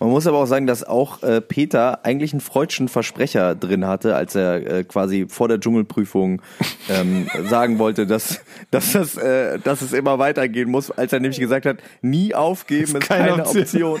[0.00, 4.16] Man muss aber auch sagen, dass auch äh, Peter eigentlich einen freudschen Versprecher drin hatte,
[4.16, 6.42] als er äh, quasi vor der Dschungelprüfung
[6.88, 11.40] ähm, sagen wollte, dass, dass, das, äh, dass es immer weitergehen muss, als er nämlich
[11.40, 14.00] gesagt hat, nie aufgeben ist keine keine, Option.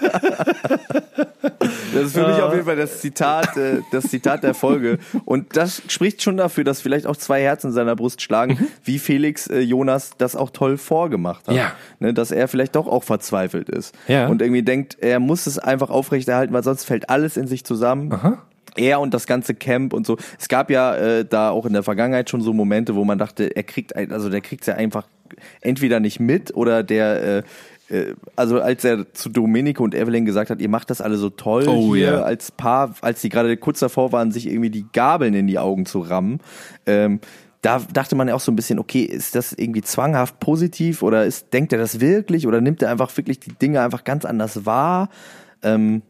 [1.92, 4.98] das ist für mich auf jeden Fall das Zitat, äh, das Zitat der Folge.
[5.24, 8.98] Und das spricht schon dafür, dass vielleicht auch zwei Herzen in seiner Brust schlagen, wie
[8.98, 11.54] Felix äh, Jonas das auch toll vorgemacht hat.
[11.56, 11.72] Ja.
[12.00, 13.94] Ne, dass er vielleicht doch auch verzweifelt ist.
[14.08, 14.26] Ja.
[14.28, 18.10] Und irgendwie denkt, er muss es einfach aufrechterhalten, weil sonst fällt alles in sich zusammen.
[18.76, 20.16] Er und das ganze Camp und so.
[20.38, 23.54] Es gab ja äh, da auch in der Vergangenheit schon so Momente, wo man dachte,
[23.54, 25.06] er kriegt, ein- also der kriegt's ja einfach
[25.60, 27.42] entweder nicht mit oder der, äh,
[28.36, 31.66] also als er zu Domenico und Evelyn gesagt hat, ihr macht das alle so toll
[31.68, 32.22] Oh, hier ja.
[32.22, 35.84] als Paar, als die gerade kurz davor waren, sich irgendwie die Gabeln in die Augen
[35.84, 36.40] zu rammen.
[36.86, 37.20] Ähm,
[37.60, 41.24] da dachte man ja auch so ein bisschen, okay, ist das irgendwie zwanghaft positiv oder
[41.24, 44.66] ist, denkt er das wirklich oder nimmt er einfach wirklich die Dinge einfach ganz anders
[44.66, 45.08] wahr?
[45.62, 46.02] Ähm,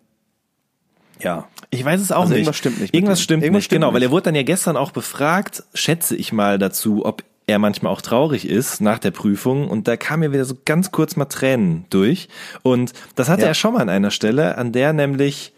[1.20, 1.46] ja.
[1.70, 2.40] Ich weiß es auch Also nicht.
[2.40, 4.08] irgendwas stimmt nicht Irgendwas stimmt Irgendwas nicht, stimmt genau, weil nicht.
[4.08, 8.00] er wurde dann ja gestern auch befragt, schätze ich mal dazu, ob er manchmal auch
[8.00, 11.84] traurig ist nach der Prüfung und da kam mir wieder so ganz kurz mal Tränen
[11.90, 12.28] durch
[12.62, 13.48] und das hatte Ja.
[13.48, 15.52] er schon mal an einer Stelle, an der nämlich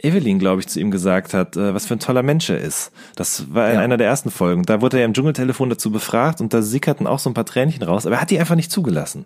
[0.00, 2.92] Evelyn, glaube ich, zu ihm gesagt hat, äh, was für ein toller Mensch er ist.
[3.16, 3.80] Das war in Ja.
[3.80, 4.62] einer der ersten Folgen.
[4.64, 7.82] Da wurde er im Dschungeltelefon dazu befragt und da sickerten auch so ein paar Tränchen
[7.82, 9.24] raus, aber er hat die einfach nicht zugelassen.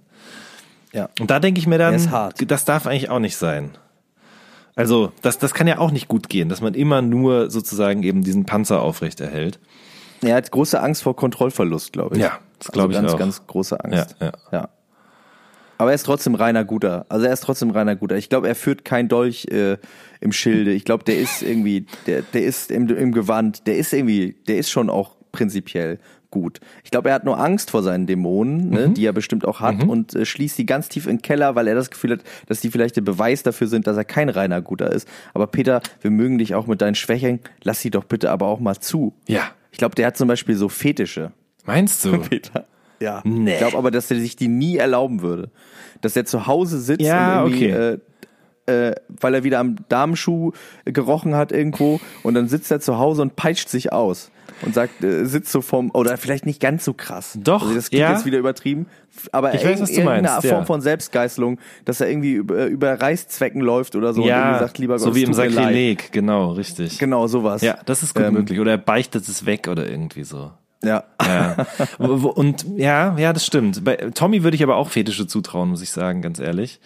[0.93, 1.09] Ja.
[1.21, 1.95] Und da denke ich mir dann,
[2.47, 3.71] das darf eigentlich auch nicht sein.
[4.75, 8.23] Also, das, das kann ja auch nicht gut gehen, dass man immer nur sozusagen eben
[8.25, 9.59] diesen Panzer aufrechterhält.
[10.23, 12.23] Er hat große Angst vor Kontrollverlust, glaube ich.
[12.23, 13.19] Ja, das glaube ich also ganz, auch.
[13.19, 14.17] ganz große Angst.
[14.21, 14.33] Ja, ja.
[14.53, 14.69] ja.
[15.79, 17.07] Aber er ist trotzdem reiner Guter.
[17.09, 18.17] Also er ist trotzdem reiner Guter.
[18.17, 19.79] Ich glaube, er führt kein Dolch äh,
[20.21, 20.71] im Schilde.
[20.73, 24.59] Ich glaube, der ist irgendwie, der, der ist im, im Gewand, der ist irgendwie, der
[24.59, 25.99] ist schon auch prinzipiell
[26.31, 26.61] gut.
[26.85, 28.95] Ich glaube, er hat nur Angst vor seinen Dämonen, ne, Mhm.
[28.95, 31.67] die er bestimmt auch hat und äh, schließt die ganz tief in den Keller, weil
[31.67, 34.63] er das Gefühl hat, dass die vielleicht der Beweis dafür sind, dass er kein reiner
[34.63, 35.09] Guter ist.
[35.35, 37.41] Aber Peter, wir mögen dich auch mit deinen Schwächen.
[37.65, 39.15] Lass sie doch bitte aber auch mal zu.
[39.27, 39.51] Ja.
[39.73, 41.33] Ich glaube, der hat zum Beispiel so Fetische.
[41.65, 42.19] Meinst du?
[42.29, 42.67] Peter.
[43.01, 43.21] Ja.
[43.25, 43.53] Nee.
[43.55, 45.51] Ich glaube aber, dass er sich die nie erlauben würde.
[46.01, 47.99] Dass er zu Hause sitzt Ja, und irgendwie okay.
[48.67, 50.53] äh, äh, weil er wieder am Damenschuh
[50.85, 54.31] gerochen hat irgendwo und dann sitzt er zu Hause und peitscht sich aus
[54.63, 57.39] und sagt, äh, sitzt so vom, oder vielleicht nicht ganz so krass.
[57.41, 58.13] Doch, also das klingt ja.
[58.13, 58.87] jetzt wieder übertrieben,
[59.31, 60.65] aber Ich weiß, was du meinst, Form ja.
[60.65, 64.95] von Selbstgeißelung, dass er irgendwie über, über Reißzwecken läuft oder so und irgendwie sagt, lieber
[64.95, 65.33] Gott, so wie im.
[65.33, 66.99] Sakrileg, genau, richtig.
[66.99, 67.63] Genau, sowas.
[67.63, 68.61] Ja, das ist gut Ähm, möglich.
[68.61, 70.51] Oder er beichtet es weg oder irgendwie so.
[70.85, 71.05] Ja.
[71.25, 71.67] Ja.
[71.99, 73.85] Und ja, ja, das stimmt.
[73.85, 76.81] Bei Tommy würde ich aber auch Fetische zutrauen, muss ich sagen, ganz ehrlich.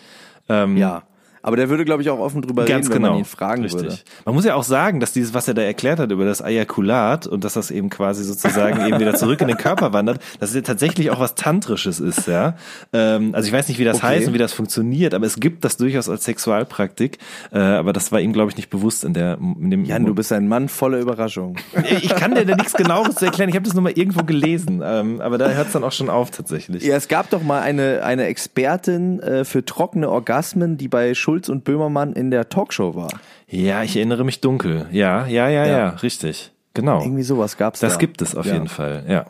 [0.49, 1.05] Ähm, Ja.
[1.47, 3.11] Aber der würde, glaube ich, auch offen drüber Ganz reden, wenn genau.
[3.13, 3.83] man ihn fragen Richtig.
[3.83, 3.97] würde.
[4.25, 7.29] Man muss ja auch sagen, dass dieses, was er da erklärt hat über das Ejakulat
[7.29, 10.57] und dass das eben quasi sozusagen eben wieder zurück in den Körper wandert, dass es
[10.57, 12.57] ja tatsächlich auch was Tantrisches ist, ja.
[12.93, 14.07] Ähm, also ich weiß nicht, wie das Okay.
[14.07, 17.19] heißt und wie das funktioniert, aber es gibt das durchaus als Sexualpraktik.
[17.53, 20.17] Äh, aber das war ihm, glaube ich, nicht bewusst in der in dem Jan, du
[20.17, 21.57] bist ein Mann voller Überraschung.
[22.03, 23.49] Ich kann dir da nichts genaueres zu erklären.
[23.51, 26.11] Ich habe das nur mal irgendwo gelesen, ähm, aber da hört es dann auch schon
[26.11, 26.83] auf tatsächlich.
[26.83, 31.51] Ja, es gab doch mal eine, eine Expertin äh, für trockene Orgasmen, die bei Schulz
[31.51, 33.09] und Böhmermann in der Talkshow war.
[33.47, 34.87] Ja, ich erinnere mich dunkel.
[34.91, 35.89] Ja, ja, ja, ja, Ja.
[35.91, 36.51] richtig.
[36.73, 37.03] Genau.
[37.03, 37.99] Irgendwie sowas gab's Das da.
[37.99, 38.55] gibt es auf Ja.
[38.55, 39.27] jeden Fall, ja.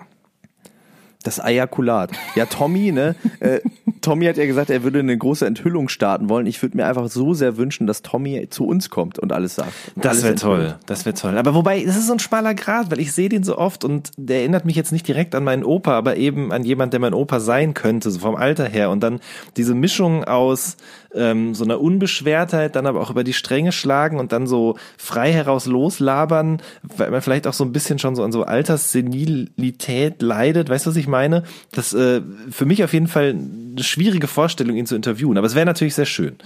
[1.24, 2.12] Das Ejakulat.
[2.36, 3.16] Ja, Tommy, ne?
[3.40, 3.58] Äh,
[4.00, 6.46] Tommy hat ja gesagt, er würde eine große Enthüllung starten wollen.
[6.46, 9.72] Ich würde mir einfach so sehr wünschen, dass Tommy zu uns kommt und alles sagt.
[9.96, 11.36] Das wäre toll, das wäre toll.
[11.36, 14.12] Aber wobei, das ist so ein schmaler Grad, weil ich sehe den so oft und
[14.16, 17.14] der erinnert mich jetzt nicht direkt an meinen Opa, aber eben an jemand, der mein
[17.14, 18.90] Opa sein könnte, so vom Alter her.
[18.90, 19.18] Und dann
[19.56, 20.76] diese Mischung aus
[21.16, 25.32] ähm, so einer Unbeschwertheit, dann aber auch über die Stränge schlagen und dann so frei
[25.32, 30.68] heraus loslabern, weil man vielleicht auch so ein bisschen schon so an so Alterssenilität leidet.
[30.68, 31.44] Weißt du, was ich meine?
[31.72, 35.38] Das äh, für mich auf jeden Fall eine schwierige Vorstellung, ihn zu interviewen.
[35.38, 36.36] Aber es wäre natürlich sehr schön.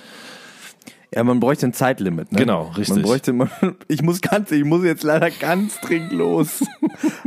[1.15, 2.31] Ja, man bräuchte ein Zeitlimit.
[2.33, 2.39] Ne?
[2.39, 2.95] Genau, richtig.
[2.97, 3.51] Man bräuchte, man,
[3.89, 6.65] ich muss ganz, ich muss jetzt leider ganz dringend los.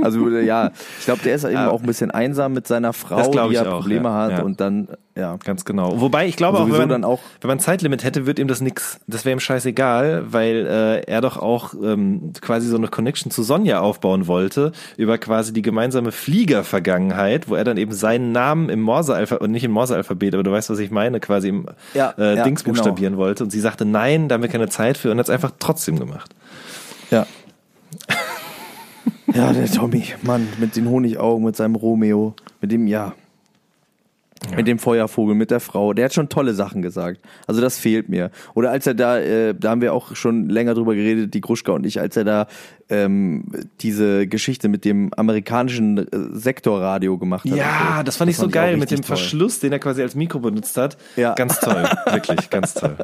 [0.02, 1.70] Also ja, ich glaube, der ist eben Ja.
[1.70, 4.42] auch ein bisschen einsam mit seiner Frau, die ja auch, Probleme ja, hat ja.
[4.42, 5.38] und dann ja.
[5.44, 6.02] Ganz genau.
[6.02, 8.48] Wobei ich glaube auch, Sowieso wenn man, dann auch- wenn man Zeitlimit hätte, wird ihm
[8.48, 9.00] das nix.
[9.08, 13.44] Das wäre ihm scheißegal, weil äh, er doch auch ähm, quasi so eine Connection zu
[13.44, 18.82] Sonja aufbauen wollte über quasi die gemeinsame Fliegervergangenheit, wo er dann eben seinen Namen im
[18.82, 22.36] Morsealphabet und nicht im Morsealphabet, aber du weißt, was ich meine, quasi im Ja, äh,
[22.38, 22.76] ja, Dings genau.
[22.78, 23.44] buchstabieren wollte.
[23.44, 25.98] Und sie sagte, nein, da haben wir keine Zeit für und hat es einfach trotzdem
[26.00, 26.34] gemacht.
[27.12, 27.26] Ja.
[29.34, 33.14] Ja, der Tommy, Mann, mit den Honigaugen, mit seinem Romeo, mit dem, ja.
[34.56, 35.94] Mit dem Feuervogel, mit der Frau.
[35.94, 37.22] Der hat schon tolle Sachen gesagt.
[37.48, 38.30] Also das fehlt mir.
[38.54, 41.72] Oder als er da, äh, da haben wir auch schon länger drüber geredet, die Gruschka
[41.72, 42.48] und ich, als er da
[42.90, 43.46] ähm,
[43.82, 47.58] diese Geschichte mit dem amerikanischen äh, Sektorradio gemacht hat.
[47.58, 48.04] Ja, so.
[48.04, 49.18] das fand ich so geil mit richtig dem toll.
[49.18, 50.98] Verschluss, den er quasi als Mikro benutzt hat.
[51.16, 51.34] Ja.
[51.34, 52.96] Ganz toll, wirklich, ganz toll.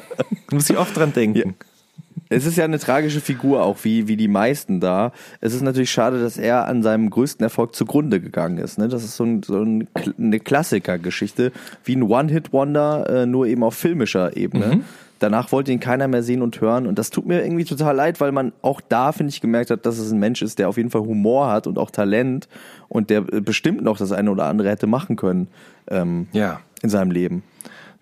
[0.50, 1.54] Muss ich oft dran denken.
[2.32, 5.12] Es ist ja eine tragische Figur, auch wie, wie die meisten da.
[5.40, 8.78] Es ist natürlich schade, dass er an seinem größten Erfolg zugrunde gegangen ist.
[8.78, 8.88] Ne?
[8.88, 11.52] Das ist so, ein, so ein, eine Klassikergeschichte,
[11.84, 14.80] wie ein One-Hit-Wonder, äh, nur eben auf filmischer Ebene.
[15.18, 16.86] Danach wollte ihn keiner mehr sehen und hören.
[16.88, 19.86] Und das tut mir irgendwie total leid, weil man auch da, finde ich, gemerkt hat,
[19.86, 22.48] dass es ein Mensch ist, der auf jeden Fall Humor hat und auch Talent
[22.88, 25.46] und der äh, bestimmt noch das eine oder andere hätte machen können
[25.88, 26.60] ähm, Ja.
[26.82, 27.44] in seinem Leben.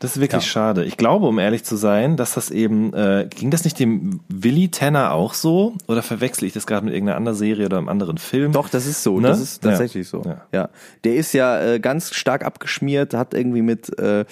[0.01, 0.49] Das ist wirklich Ja.
[0.51, 0.85] schade.
[0.87, 4.71] Ich glaube, um ehrlich zu sein, dass das eben, äh, ging das nicht dem Willy
[4.71, 5.75] Tanner auch so?
[5.89, 8.53] Oder verwechsel ich das gerade mit irgendeiner anderen Serie oder einem anderen Film?
[8.53, 9.21] Doch, das ist so.
[9.21, 9.29] Ne?
[9.29, 10.11] Das ist tatsächlich Ja.
[10.11, 10.23] so.
[10.29, 10.41] Ja.
[10.53, 10.69] Ja.
[11.05, 14.25] Der ist ja äh, ganz stark abgeschmiert, hat irgendwie mit äh,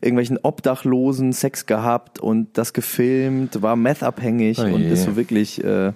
[0.00, 5.92] irgendwelchen Obdachlosen Sex gehabt und das gefilmt, war meth-abhängig Oh und ist so wirklich äh,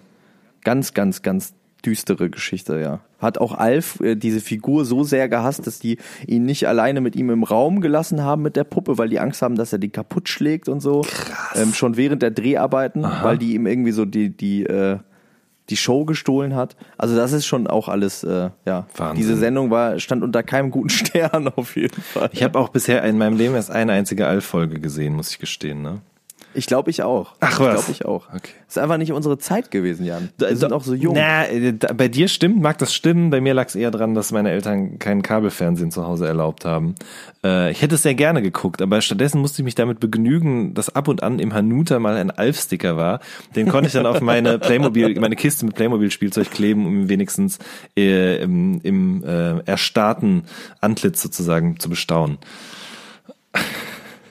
[0.63, 1.53] ganz, ganz, ganz
[1.85, 3.01] düstere Geschichte, ja.
[3.19, 7.17] Hat auch Alf äh, diese Figur so sehr gehasst, dass die ihn nicht alleine mit
[7.17, 9.89] ihm im Raum gelassen haben mit der Puppe, weil die Angst haben, dass er die
[9.89, 11.03] kaputt schlägt und so.
[11.03, 11.61] Krass.
[11.61, 14.99] Ähm, schon während der Dreharbeiten, weil die ihm irgendwie so die, die, äh,
[15.71, 16.77] die Show gestohlen hat.
[16.99, 18.87] Also das ist schon auch alles, äh, ja.
[18.97, 19.17] Wahnsinn.
[19.17, 22.31] Diese Sendung war, stand unter keinem guten Stern auf jeden Fall.
[22.33, 25.83] Ich habe auch bisher in meinem Leben erst eine einzige Alf-Folge gesehen, muss ich gestehen,
[25.83, 26.01] ne?
[26.57, 27.35] Ich glaube ich auch.
[27.41, 27.75] Ach, ich was?
[27.75, 28.29] glaube ich auch.
[28.35, 28.53] Okay.
[28.67, 30.31] Ist einfach nicht unsere Zeit gewesen, Jan.
[30.39, 31.15] Wir sind auch so jung.
[31.15, 33.31] Na, äh, bei dir stimmt, mag das stimmen.
[33.31, 36.95] Bei mir lag es eher dran, dass meine Eltern kein Kabelfernsehen zu Hause erlaubt haben.
[37.45, 40.95] Äh, ich hätte es sehr gerne geguckt, aber stattdessen musste ich mich damit begnügen, dass
[40.95, 43.21] ab und an im Hanuta mal ein Alf-Sticker war.
[43.55, 47.59] Den konnte ich dann auf meine Playmobil, meine Kiste mit Playmobil-Spielzeug kleben, um wenigstens
[47.97, 50.45] äh, im, im äh, erstarrten
[50.81, 52.39] Antlitz sozusagen zu bestaunen.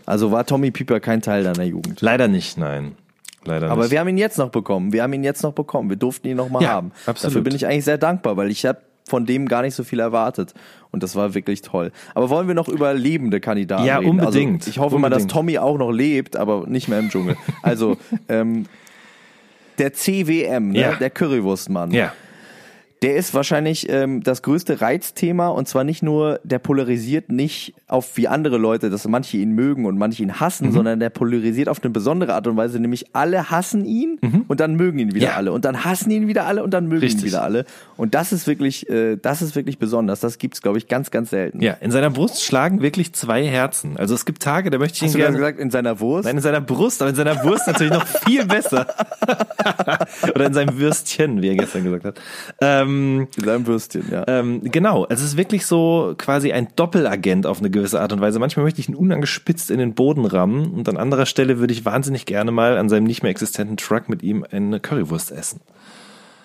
[0.05, 2.01] Also war Tommy Pieper kein Teil deiner Jugend.
[2.01, 2.95] Leider nicht, nein.
[3.43, 3.91] Leider Aber nicht.
[3.91, 4.91] wir haben ihn jetzt noch bekommen.
[4.93, 5.89] Wir haben ihn jetzt noch bekommen.
[5.89, 6.91] Wir durften ihn noch mal Ja, haben.
[7.05, 7.31] absolut.
[7.35, 9.99] Dafür bin ich eigentlich sehr dankbar, weil ich habe von dem gar nicht so viel
[9.99, 10.53] erwartet.
[10.91, 11.91] Und das war wirklich toll.
[12.15, 14.09] Aber wollen wir noch über lebende Kandidaten Ja, reden?
[14.19, 14.61] unbedingt.
[14.61, 15.31] Also ich hoffe mal, dass Unbedingt.
[15.31, 17.35] Tommy auch noch lebt, aber nicht mehr im Dschungel.
[17.61, 17.97] Also,
[18.29, 18.65] ähm,
[19.77, 20.79] der CWM, ne?
[20.79, 20.93] Ja.
[20.95, 22.13] der Currywurstmann, ja.
[23.01, 28.15] Der ist wahrscheinlich ähm, das größte Reizthema und zwar nicht nur, der polarisiert nicht auf
[28.17, 31.83] wie andere Leute, dass manche ihn mögen und manche ihn hassen, sondern der polarisiert auf
[31.83, 35.35] eine besondere Art und Weise, nämlich alle hassen ihn und dann mögen ihn wieder Ja.
[35.35, 37.23] alle und dann hassen ihn wieder alle und dann mögen Richtig.
[37.23, 37.65] ihn wieder alle.
[37.97, 40.21] Und das ist wirklich, äh, das ist wirklich besonders.
[40.21, 41.61] Das gibt's, glaube ich, ganz, ganz selten.
[41.61, 43.97] Ja, in seiner Brust schlagen wirklich zwei Herzen.
[43.97, 45.45] Also es gibt Tage, da möchte ich ihn Hast du gerade gerne.
[45.53, 46.25] gesagt, in seiner Wurst?
[46.25, 48.87] Nein, in seiner Brust, aber in seiner Wurst natürlich noch viel besser.
[50.33, 52.19] Oder in seinem Würstchen, wie er gestern gesagt hat.
[52.61, 54.23] Ähm, in seinem Würstchen, ja.
[54.27, 58.39] ähm, genau, es ist wirklich so quasi ein Doppelagent auf eine gewisse Art und Weise.
[58.39, 61.85] Manchmal möchte ich ihn unangespitzt in den Boden rammen und an anderer Stelle würde ich
[61.85, 65.61] wahnsinnig gerne mal an seinem nicht mehr existenten Truck mit ihm eine Currywurst essen.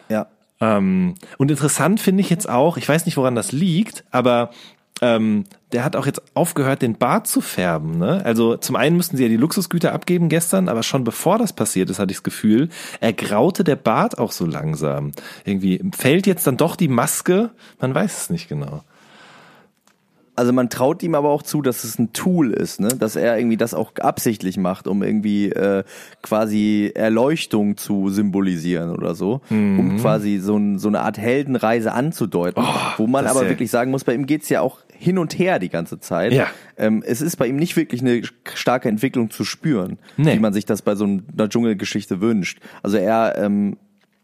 [0.08, 0.26] ja.
[0.60, 4.50] Ähm, und interessant finde ich jetzt auch, ich weiß nicht, woran das liegt, aber
[5.00, 7.98] ähm, der hat auch jetzt aufgehört, den Bart zu färben.
[7.98, 8.22] Ne?
[8.24, 11.90] Also zum einen müssten sie ja die Luxusgüter abgeben gestern, aber schon bevor das passiert
[11.90, 12.68] ist, hatte ich das Gefühl,
[13.00, 15.12] ergraute der Bart auch so langsam.
[15.44, 18.82] Irgendwie fällt jetzt dann doch die Maske, man weiß es nicht genau.
[20.36, 22.88] Also man traut ihm aber auch zu, dass es ein Tool ist, ne?
[22.88, 25.84] dass er irgendwie das auch absichtlich macht, um irgendwie äh,
[26.22, 32.64] quasi Erleuchtung zu symbolisieren oder so, um quasi so, ein, so eine Art Heldenreise anzudeuten,
[32.96, 35.58] wo man aber ja- wirklich sagen muss, bei ihm geht's ja auch hin und her
[35.58, 36.32] die ganze Zeit.
[36.32, 36.46] Ja.
[36.78, 38.22] Ähm, es ist bei ihm nicht wirklich eine
[38.54, 40.34] starke Entwicklung zu spüren, Nee.
[40.36, 42.60] wie man sich das bei so einer Dschungelgeschichte wünscht.
[42.82, 43.76] Also er ähm,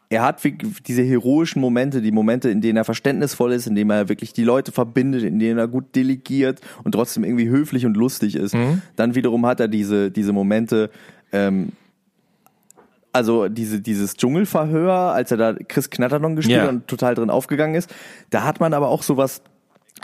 [0.08, 0.40] er hat
[0.86, 4.44] diese heroischen Momente, die Momente, in denen er verständnisvoll ist, in denen er wirklich die
[4.44, 8.54] Leute verbindet, in denen er gut delegiert und trotzdem irgendwie höflich und lustig ist.
[8.94, 10.90] Dann wiederum hat er diese, diese Momente,
[11.32, 11.72] ähm,
[13.12, 16.62] also diese, dieses Dschungelverhör, als er da Chris Knatterdon gespielt Ja.
[16.64, 17.92] hat und total drin aufgegangen ist,
[18.30, 19.40] da hat man aber auch sowas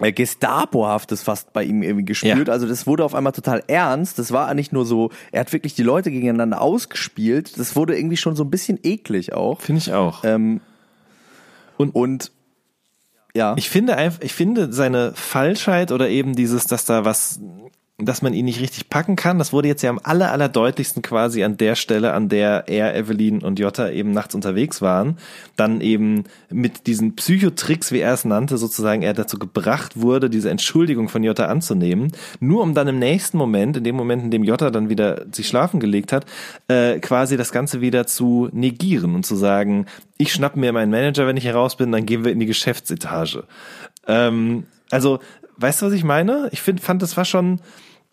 [0.01, 2.49] Gestapo-haftes fast bei ihm irgendwie gespürt.
[2.49, 2.53] Ja.
[2.53, 4.19] Also das wurde auf einmal total ernst.
[4.19, 7.59] Das war nicht nur so, er hat wirklich die Leute gegeneinander ausgespielt.
[7.59, 9.61] Das wurde irgendwie schon so ein bisschen eklig auch.
[9.61, 10.25] Finde ich auch.
[10.25, 10.61] Ähm,
[11.77, 12.33] Und- und
[13.35, 17.41] ja, Ich finde einfach, ich finde seine Falschheit oder eben dieses, dass da was,
[18.05, 21.45] dass man ihn nicht richtig packen kann, das wurde jetzt ja am aller, allerdeutlichsten quasi
[21.45, 25.19] an der Stelle, an der er, Evelyn und Jota eben nachts unterwegs waren,
[25.57, 30.51] dann eben mit diesen Psychotricks, wie er es nannte, sozusagen er dazu gebracht wurde, diese
[30.51, 34.45] Entschuldigung von Jota anzunehmen, nur um dann im nächsten Moment, in dem Moment, in dem
[34.45, 36.27] Jota dann wieder sich schlafen gelegt hat,
[36.69, 39.87] äh, quasi das Ganze wieder zu negieren und zu sagen,
[40.19, 42.47] ich schnapp mir meinen Manager, wenn ich hier raus bin, dann gehen wir in die
[42.47, 43.45] Geschäftsetage.
[44.07, 45.21] Ähm, also,
[45.57, 46.49] weißt du, was ich meine?
[46.53, 47.61] Ich find, fand, das war schon,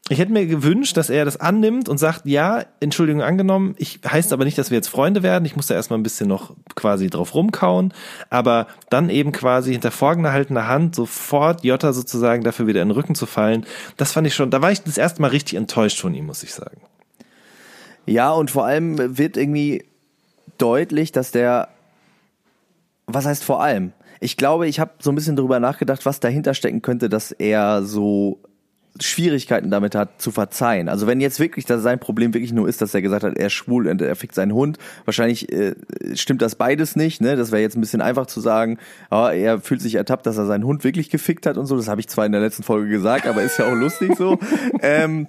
[0.10, 4.34] ich hätte mir gewünscht, dass er das annimmt und sagt, ja, Entschuldigung angenommen, ich heißt
[4.34, 5.45] aber nicht, dass wir jetzt Freunde werden.
[5.45, 7.93] Ich muss da erstmal ein bisschen noch quasi drauf rumkauen,
[8.32, 13.13] aber dann eben quasi hinter vorgehaltener Hand sofort Jota sozusagen dafür wieder in den Rücken
[13.13, 13.67] zu fallen.
[13.98, 16.41] Das fand ich schon, da war ich das erste Mal richtig enttäuscht von ihm, muss
[16.41, 16.82] ich sagen.
[18.08, 19.86] ja, und vor allem wird irgendwie
[20.58, 21.69] deutlich, dass der,
[23.06, 23.93] was heißt vor allem?
[24.19, 27.84] Ich glaube, ich habe so ein bisschen drüber nachgedacht, was dahinter stecken könnte, dass er
[27.84, 28.39] so
[28.99, 30.89] Schwierigkeiten damit hat zu verzeihen.
[30.89, 33.47] Also wenn jetzt wirklich dass sein Problem wirklich nur ist, dass er gesagt hat, er
[33.47, 35.75] ist schwul und er fickt seinen Hund, wahrscheinlich äh,
[36.15, 37.21] stimmt das beides nicht.
[37.21, 37.36] Ne?
[37.36, 38.78] Das wäre jetzt ein bisschen einfach zu sagen,
[39.10, 41.78] ah, er fühlt sich ertappt, dass er seinen Hund wirklich gefickt hat und so.
[41.78, 44.38] Das habe ich zwar in der letzten Folge gesagt, aber ist ja auch lustig so.
[44.82, 45.28] ähm,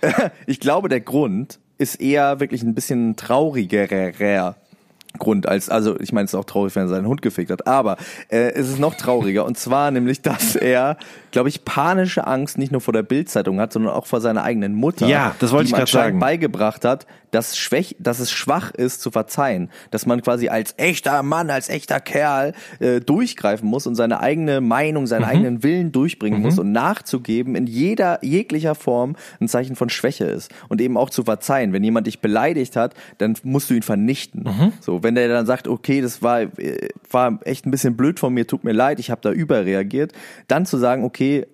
[0.46, 4.12] ich glaube, der Grund ist eher wirklich ein bisschen traurigerer
[5.20, 7.68] Grund als, also ich meine, es ist auch traurig, wenn er seinen Hund gefickt hat,
[7.68, 7.96] aber
[8.28, 10.96] äh, es ist noch trauriger und zwar nämlich, dass er,
[11.30, 14.74] glaube ich, panische Angst nicht nur vor der Bildzeitung hat, sondern auch vor seiner eigenen
[14.74, 15.06] Mutter.
[15.06, 16.18] Ja, das wollte ich anscheinend sagen.
[16.18, 21.22] beigebracht hat, dass, schwäch, dass es schwach ist zu verzeihen, dass man quasi als echter
[21.22, 25.28] Mann, als echter Kerl äh, durchgreifen muss und seine eigene Meinung, seinen Mhm.
[25.28, 30.50] eigenen Willen durchbringen muss und nachzugeben in jeder jeglicher Form ein Zeichen von Schwäche ist
[30.68, 31.72] und eben auch zu verzeihen.
[31.72, 34.42] Wenn jemand dich beleidigt hat, dann musst du ihn vernichten.
[34.42, 34.72] Mhm.
[34.80, 38.32] So, wenn der dann sagt, okay, das war äh, war echt ein bisschen blöd von
[38.34, 40.12] mir, tut mir leid, ich habe da überreagiert,
[40.48, 41.46] dann zu sagen, okay,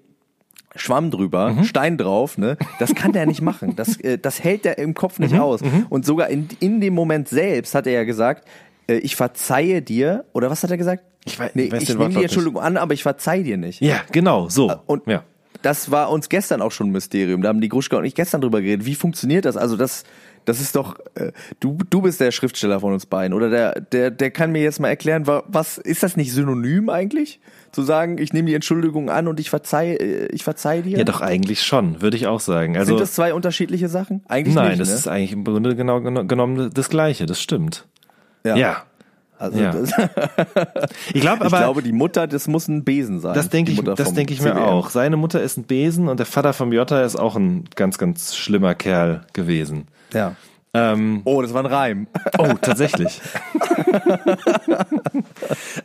[0.75, 1.65] Schwamm drüber, Mhm.
[1.65, 2.59] Stein drauf, ne?
[2.79, 3.77] Das kann der nicht machen.
[3.77, 5.25] Das, äh, das hält der im Kopf Mhm.
[5.27, 5.61] nicht aus.
[5.89, 8.47] Und sogar in, in dem Moment selbst hat er ja gesagt,
[8.87, 11.03] äh, ich verzeihe dir, oder was hat er gesagt?
[11.25, 12.25] Ich weiß- nee, ich weiß ich nehme die nicht.
[12.25, 13.81] Entschuldigung an, aber ich verzeih dir nicht.
[13.81, 14.71] Ja, genau, so.
[14.85, 15.25] Und ja.
[15.63, 17.41] das war uns gestern auch schon ein Mysterium.
[17.41, 18.85] Da haben die Gruschka und ich gestern drüber geredet.
[18.85, 19.57] Wie funktioniert das?
[19.57, 20.05] Also das,
[20.47, 24.11] das ist doch, äh, du, du bist der Schriftsteller von uns beiden, oder der, der,
[24.11, 27.39] der kann mir jetzt mal erklären, wa- was, ist das nicht synonym eigentlich?
[27.73, 30.97] Zu sagen, ich nehme die Entschuldigung an und ich verzeih, äh, ich verzeih dir?
[30.99, 32.77] Ja, doch eigentlich schon, würde ich auch sagen.
[32.79, 34.23] Also Sind das zwei unterschiedliche Sachen?
[34.29, 34.95] Eigentlich nein, nicht, das ne?
[34.95, 37.27] ist eigentlich im Grunde genau geno- genommen das Gleiche.
[37.27, 37.85] Das stimmt.
[38.45, 38.85] Ja.
[39.39, 39.75] Also Ja.
[41.13, 43.35] Ich glaube ich aber, glaube, die Mutter, das muss ein Besen sein.
[43.35, 44.89] das denke ich, das denke ich mir auch.
[44.91, 48.35] Seine Mutter ist ein Besen und der Vater vom Jota ist auch ein ganz, ganz
[48.37, 49.89] schlimmer Kerl gewesen.
[50.13, 50.35] Ja.
[50.77, 52.07] Ähm, Oh, das war ein Reim.
[52.39, 53.23] Oh, tatsächlich.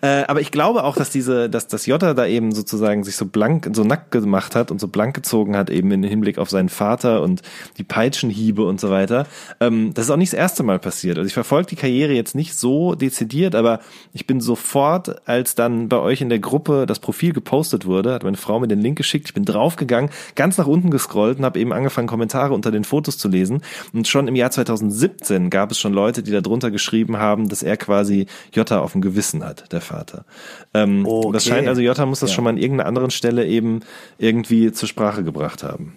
[0.02, 3.26] äh, aber ich glaube auch, dass diese, dass das Jota da eben sozusagen sich so
[3.26, 6.68] blank, so nackt gemacht hat und so blank gezogen hat, eben im Hinblick auf seinen
[6.68, 7.42] Vater und
[7.78, 9.28] die Peitschenhiebe und so weiter.
[9.62, 11.18] Ähm, das ist auch nicht das erste Mal passiert.
[11.18, 13.80] Also ich verfolge die Karriere jetzt nicht so dezidiert, aber
[14.12, 18.24] ich bin sofort, als dann bei euch in der Gruppe das Profil gepostet wurde, hat
[18.24, 21.60] meine Frau mir den Link geschickt, ich bin draufgegangen, ganz nach unten gescrollt und habe
[21.60, 23.62] eben angefangen, Kommentare unter den Fotos zu lesen.
[23.94, 24.52] Und schon im Jahr
[24.90, 28.94] 2017 gab es schon Leute, die da drunter geschrieben haben, dass er quasi Jota auf
[28.94, 30.26] dem Gewissen hat, der Vater.
[30.74, 31.32] Ähm, Okay.
[31.34, 32.36] Das scheint also, Jota muss das Ja.
[32.36, 33.82] schon mal an irgendeiner anderen Stelle eben
[34.18, 35.94] irgendwie zur Sprache gebracht haben.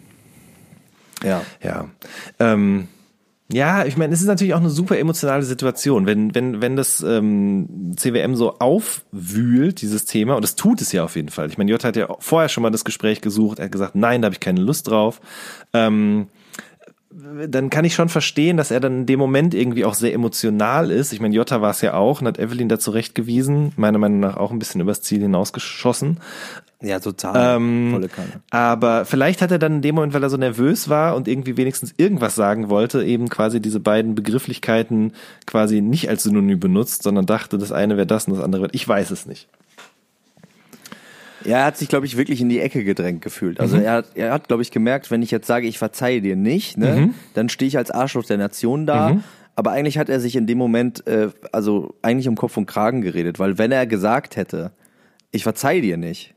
[1.22, 1.42] Ja.
[1.62, 1.88] Ja.
[2.38, 2.88] Ähm,
[3.52, 7.02] ja, ich meine, es ist natürlich auch eine super emotionale Situation, wenn wenn wenn das
[7.02, 11.48] ähm, CWM so aufwühlt dieses Thema und es tut es ja auf jeden Fall.
[11.50, 14.22] Ich meine, Jota hat ja vorher schon mal das Gespräch gesucht, er hat gesagt, nein,
[14.22, 15.20] da habe ich keine Lust drauf.
[15.74, 16.28] Ähm,
[17.48, 20.90] dann kann ich schon verstehen, dass er dann in dem Moment irgendwie auch sehr emotional
[20.90, 21.12] ist.
[21.12, 24.36] Ich meine, Jota war es ja auch und hat Evelyn da zurechtgewiesen, meiner Meinung nach
[24.36, 26.18] auch ein bisschen übers Ziel hinausgeschossen.
[26.82, 27.56] Ja, total.
[27.56, 28.42] Ähm, Volle Kanne.
[28.50, 31.56] Aber vielleicht hat er dann in dem Moment, weil er so nervös war und irgendwie
[31.56, 35.12] wenigstens irgendwas sagen wollte, eben quasi diese beiden Begrifflichkeiten
[35.46, 38.72] quasi nicht als Synonym benutzt, sondern dachte, das eine wäre das und das andere wäre.
[38.74, 39.48] Ich weiß es nicht.
[41.44, 43.60] Ja, er hat sich, glaube ich, wirklich in die Ecke gedrängt gefühlt.
[43.60, 46.36] Also er hat, er hat, glaube ich, gemerkt, wenn ich jetzt sage, ich verzeihe dir
[46.36, 49.10] nicht, ne, dann stehe ich als Arschloch der Nation da.
[49.56, 53.02] Aber eigentlich hat er sich in dem Moment, äh, also eigentlich um Kopf und Kragen
[53.02, 54.72] geredet, weil wenn er gesagt hätte,
[55.30, 56.33] ich verzeihe dir nicht,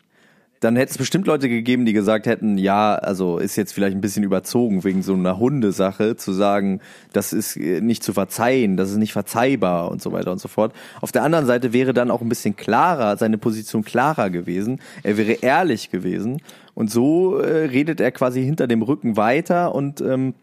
[0.60, 4.02] dann hätte es bestimmt Leute gegeben, die gesagt hätten, ja, also ist jetzt vielleicht ein
[4.02, 6.82] bisschen überzogen wegen so einer Hundesache zu sagen,
[7.14, 10.48] das ist äh, nicht zu verzeihen, das ist nicht verzeihbar und so weiter und so
[10.48, 10.74] fort.
[11.02, 14.82] Auf der anderen Seite wäre dann auch ein bisschen klarer, seine Position klarer gewesen.
[15.04, 16.42] Er wäre ehrlich gewesen
[16.74, 20.34] und so äh, redet er quasi hinter dem Rücken weiter und ähm,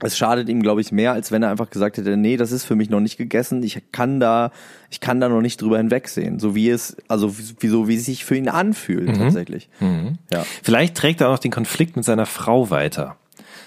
[0.00, 2.64] es schadet ihm, glaube ich, mehr, als wenn er einfach gesagt hätte, nee, das ist
[2.64, 4.52] für mich noch nicht gegessen, ich kann da,
[4.90, 6.38] ich kann da noch nicht drüber hinwegsehen.
[6.38, 9.68] So wie es, also wie, so wie es sich für ihn anfühlt, tatsächlich.
[10.32, 10.44] Ja.
[10.62, 13.16] Vielleicht trägt er auch noch den Konflikt mit seiner Frau weiter.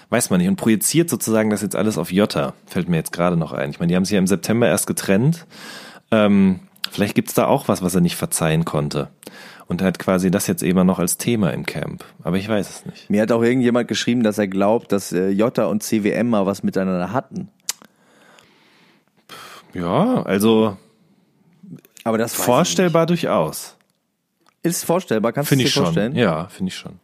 [0.08, 0.48] Weiß man nicht.
[0.48, 2.54] Und projiziert sozusagen das jetzt alles auf Jota.
[2.66, 3.70] Fällt mir jetzt gerade noch ein.
[3.70, 5.46] Ich meine, die haben sich ja im September erst getrennt.
[6.10, 9.08] Ähm, vielleicht gibt's da auch was, was er nicht verzeihen konnte.
[9.66, 12.04] Und er hat quasi das jetzt eben noch als Thema im Camp.
[12.22, 13.10] Aber ich weiß es nicht.
[13.10, 16.62] Mir hat auch irgendjemand geschrieben, dass er glaubt, dass äh, Jota und CWM mal was
[16.62, 17.48] miteinander hatten.
[19.74, 20.76] Ja, also
[22.04, 23.76] Aber das vorstellbar durchaus.
[24.62, 25.84] Ist vorstellbar, kannst du dir schon.
[25.84, 26.14] vorstellen?
[26.14, 27.00] Ja, finde ich schon.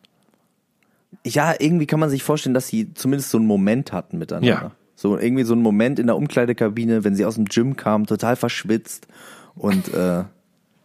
[1.25, 4.49] Ja, irgendwie kann man sich vorstellen, dass sie zumindest so einen Moment hatten miteinander.
[4.49, 4.71] Ja.
[4.94, 8.37] So irgendwie so einen Moment in der Umkleidekabine, wenn sie aus dem Gym kam, total
[8.37, 9.07] verschwitzt
[9.55, 10.25] und äh,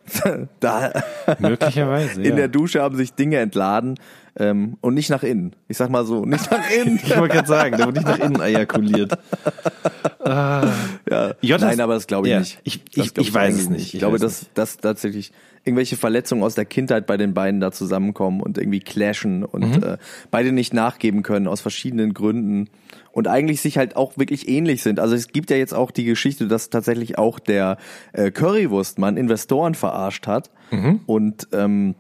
[0.60, 0.92] da
[1.40, 2.22] Möglicherweise.
[2.22, 2.36] in ja.
[2.36, 3.96] der Dusche haben sich Dinge entladen
[4.38, 5.56] ähm, und nicht nach innen.
[5.68, 7.00] Ich sag mal so, nicht nach innen.
[7.04, 9.18] Ich wollte gerade sagen, der wurde nicht nach innen ejakuliert.
[10.26, 11.34] ja.
[11.42, 12.60] Jota Nein, ist- aber das glaube ich Ja, nicht.
[12.64, 13.82] ich- ich- ich weiß es nicht.
[13.88, 15.32] Ich, Ich glaube, dass, dass tatsächlich
[15.66, 19.84] irgendwelche Verletzungen aus der Kindheit bei den beiden da zusammenkommen und irgendwie clashen und Mhm.
[19.84, 19.98] äh,
[20.32, 22.68] beide nicht nachgeben können aus verschiedenen Gründen
[23.14, 25.00] und eigentlich sich halt auch wirklich ähnlich sind.
[25.00, 27.78] Also es gibt ja jetzt auch die Geschichte, dass tatsächlich auch der
[28.12, 31.02] äh, Currywurstmann Investoren verarscht hat Mhm.
[31.06, 31.96] und ähm,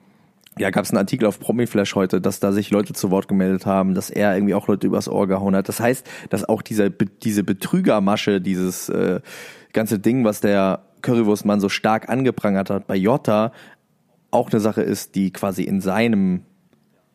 [0.57, 3.65] ja, gab es einen Artikel auf Promiflash heute, dass da sich Leute zu Wort gemeldet
[3.65, 5.67] haben, dass er irgendwie auch Leute übers Ohr gehauen hat.
[5.67, 9.21] Das heißt, dass auch dieser, diese Betrügermasche, dieses äh,
[9.73, 13.51] ganze Ding, was der Currywurstmann so stark angeprangert hat bei Jota,
[14.31, 16.41] auch eine Sache ist, die quasi in seinem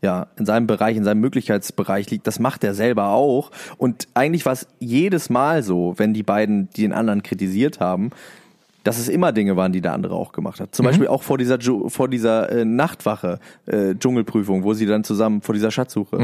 [0.02, 3.50] ja, in seinem Bereich, in seinem Möglichkeitsbereich liegt, das macht er selber auch.
[3.78, 8.10] Und eigentlich war es jedes Mal so, wenn die beiden, die den anderen kritisiert haben,
[8.84, 10.74] dass es immer Dinge waren, die der andere auch gemacht hat.
[10.74, 11.58] Zum Beispiel auch vor dieser
[11.88, 16.16] vor dieser äh, Nachtwache äh, Dschungelprüfung, wo sie dann zusammen vor dieser Schatzsuche.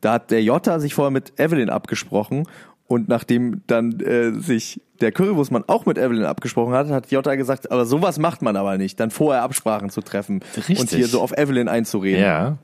[0.00, 2.44] Da hat der Jota sich vorher mit Evelyn abgesprochen
[2.86, 7.70] und nachdem dann äh, sich der Currywurstmann auch mit Evelyn abgesprochen hat, hat Jota gesagt,
[7.70, 10.90] aber sowas macht man aber nicht, dann vorher Absprachen zu treffen und Richtig.
[10.90, 12.22] hier so auf Evelyn einzureden.
[12.22, 12.58] Ja.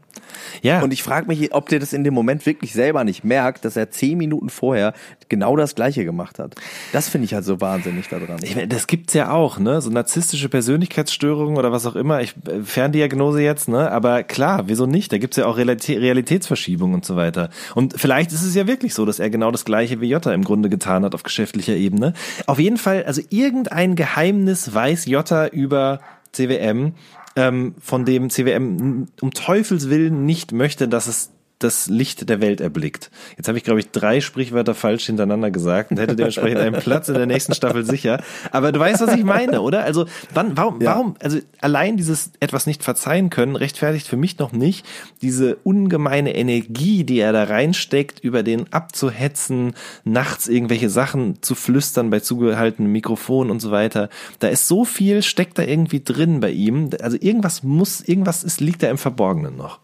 [0.63, 0.83] Ja.
[0.83, 3.77] Und ich frage mich, ob der das in dem Moment wirklich selber nicht merkt, dass
[3.77, 4.93] er zehn Minuten vorher
[5.29, 6.55] genau das Gleiche gemacht hat.
[6.93, 8.39] Das finde ich halt so wahnsinnig daran.
[8.43, 9.81] Ich meine, das gibt's ja auch, ne?
[9.81, 12.21] So narzisstische Persönlichkeitsstörungen oder was auch immer.
[12.21, 13.91] Ich äh, Ferndiagnose jetzt, ne?
[13.91, 15.13] Aber klar, wieso nicht?
[15.13, 17.51] Da gibt's ja auch Realitä Realitätsverschiebungen und so weiter.
[17.75, 20.45] Und vielleicht ist es ja wirklich so, dass er genau das gleiche wie Jota im
[20.45, 22.13] Grunde getan hat auf geschäftlicher Ebene.
[22.47, 26.01] Auf jeden Fall, also irgendein Geheimnis weiß Jota über
[26.33, 26.95] CWM,
[27.37, 31.31] ähm, von dem CWM um Teufels Willen nicht möchte, dass es
[31.63, 33.11] das Licht der Welt erblickt.
[33.37, 37.09] Jetzt habe ich, glaube ich, drei Sprichwörter falsch hintereinander gesagt und hätte dementsprechend einen Platz
[37.09, 38.23] in der nächsten Staffel sicher.
[38.51, 39.85] Aber du weißt, was ich meine, oder?
[39.85, 40.93] Also wann, warum, Ja.
[40.95, 44.87] warum, also allein dieses etwas nicht verzeihen können, rechtfertigt für mich noch nicht
[45.21, 52.11] diese ungemeine Energie, die er da reinsteckt, über den abzuhetzen, nachts irgendwelche Sachen zu flüstern
[52.11, 54.09] bei zugehaltenem Mikrofon und so weiter.
[54.39, 56.91] Da ist so viel, steckt da irgendwie drin bei ihm.
[57.01, 59.81] Also irgendwas muss, irgendwas ist, liegt da im Verborgenen noch.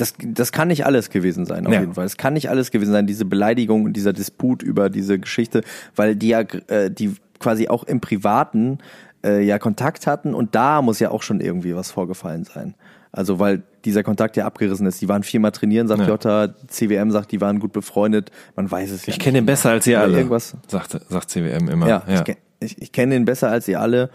[0.00, 1.80] Das, das kann nicht alles gewesen sein, auf Ja.
[1.80, 2.06] jeden Fall.
[2.06, 5.62] Es kann nicht alles gewesen sein, diese Beleidigung und dieser Disput über diese Geschichte,
[5.96, 8.78] weil die ja, äh, die quasi auch im Privaten
[9.24, 12.74] äh, ja Kontakt hatten und da muss ja auch schon irgendwie was vorgefallen sein.
[13.12, 15.00] Also weil dieser Kontakt ja abgerissen ist.
[15.00, 16.08] Die waren viermal trainieren, sagt Ja.
[16.08, 18.30] Jota, CWM sagt, die waren gut befreundet.
[18.56, 21.68] Man weiß es ja Ich kenne ihn besser als ihr alle, irgendwas- sagt, sagt CWM
[21.68, 21.88] immer.
[21.88, 24.10] Ja, ich, ke- ich, ich kenne ihn besser als ihr alle.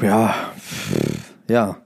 [0.00, 0.34] Ja,
[1.48, 1.76] ja.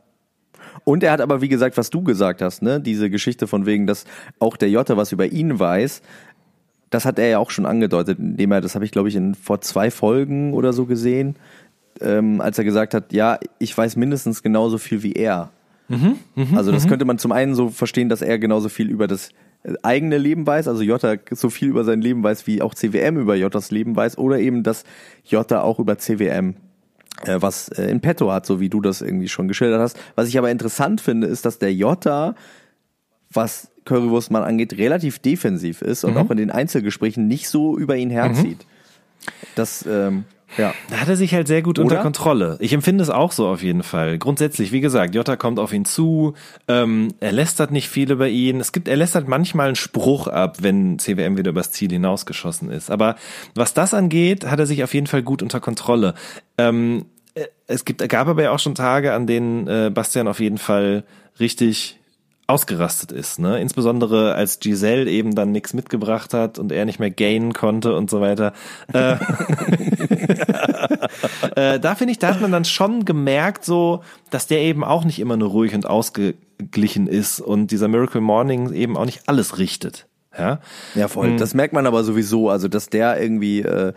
[0.85, 3.87] Und er hat aber, wie gesagt, was du gesagt hast, ne, diese Geschichte von wegen,
[3.87, 4.05] dass
[4.39, 6.03] auch der Jota was über ihn weiß,
[6.91, 9.35] das hat er ja auch schon angedeutet, indem er, das habe ich glaube ich in
[9.35, 11.37] vor zwei Folgen oder so gesehen,
[12.01, 15.51] ähm, als er gesagt hat, ja, ich weiß mindestens genauso viel wie er.
[16.55, 19.31] also das könnte man zum einen so verstehen, dass er genauso viel über das
[19.63, 23.19] äh, eigene Leben weiß, also Jota so viel über sein Leben weiß, wie auch CWM
[23.19, 24.85] über Jottas Leben weiß, oder eben, dass
[25.25, 26.55] Jota auch über CWM
[27.27, 29.99] was äh, in petto hat, so wie du das irgendwie schon geschildert hast.
[30.15, 32.35] Was ich aber interessant finde, ist, dass der Jota,
[33.31, 38.11] was Currywurstmann angeht, relativ defensiv ist und auch in den Einzelgesprächen nicht so über ihn
[38.11, 38.67] herzieht.
[39.55, 40.25] Das, ähm,
[40.59, 40.75] ja.
[40.91, 42.03] Da hat er sich halt sehr gut unter Oder?
[42.03, 42.57] Kontrolle.
[42.61, 44.19] Ich empfinde es auch so auf jeden Fall.
[44.19, 46.35] Grundsätzlich, wie gesagt, Jota kommt auf ihn zu,
[46.69, 48.61] ähm, er lästert nicht viel über ihn.
[48.61, 52.91] Es gibt, er lästert manchmal einen Spruch ab, wenn CWM wieder übers Ziel hinausgeschossen ist.
[52.91, 53.17] Aber
[53.55, 56.15] was das angeht, hat er sich auf jeden Fall gut unter Kontrolle.
[56.59, 60.41] Ähm, äh, es gibt, gab aber ja auch schon Tage, an denen äh, Bastian auf
[60.41, 61.05] jeden Fall
[61.41, 61.99] richtig
[62.53, 63.61] ausgerastet ist, ne?
[63.61, 68.11] Insbesondere als Giselle eben dann nichts mitgebracht hat und er nicht mehr gainen konnte und
[68.11, 68.53] so weiter.
[68.93, 69.17] Äh,
[71.57, 75.05] äh, da finde ich, da hat man dann schon gemerkt, so, dass der eben auch
[75.05, 79.57] nicht immer nur ruhig und ausgeglichen ist und dieser Miracle Morning eben auch nicht alles
[79.59, 80.07] richtet.
[80.39, 80.61] Ja,
[80.95, 81.37] Ja, voll.
[81.37, 83.93] Das merkt man aber sowieso, also dass der irgendwie äh,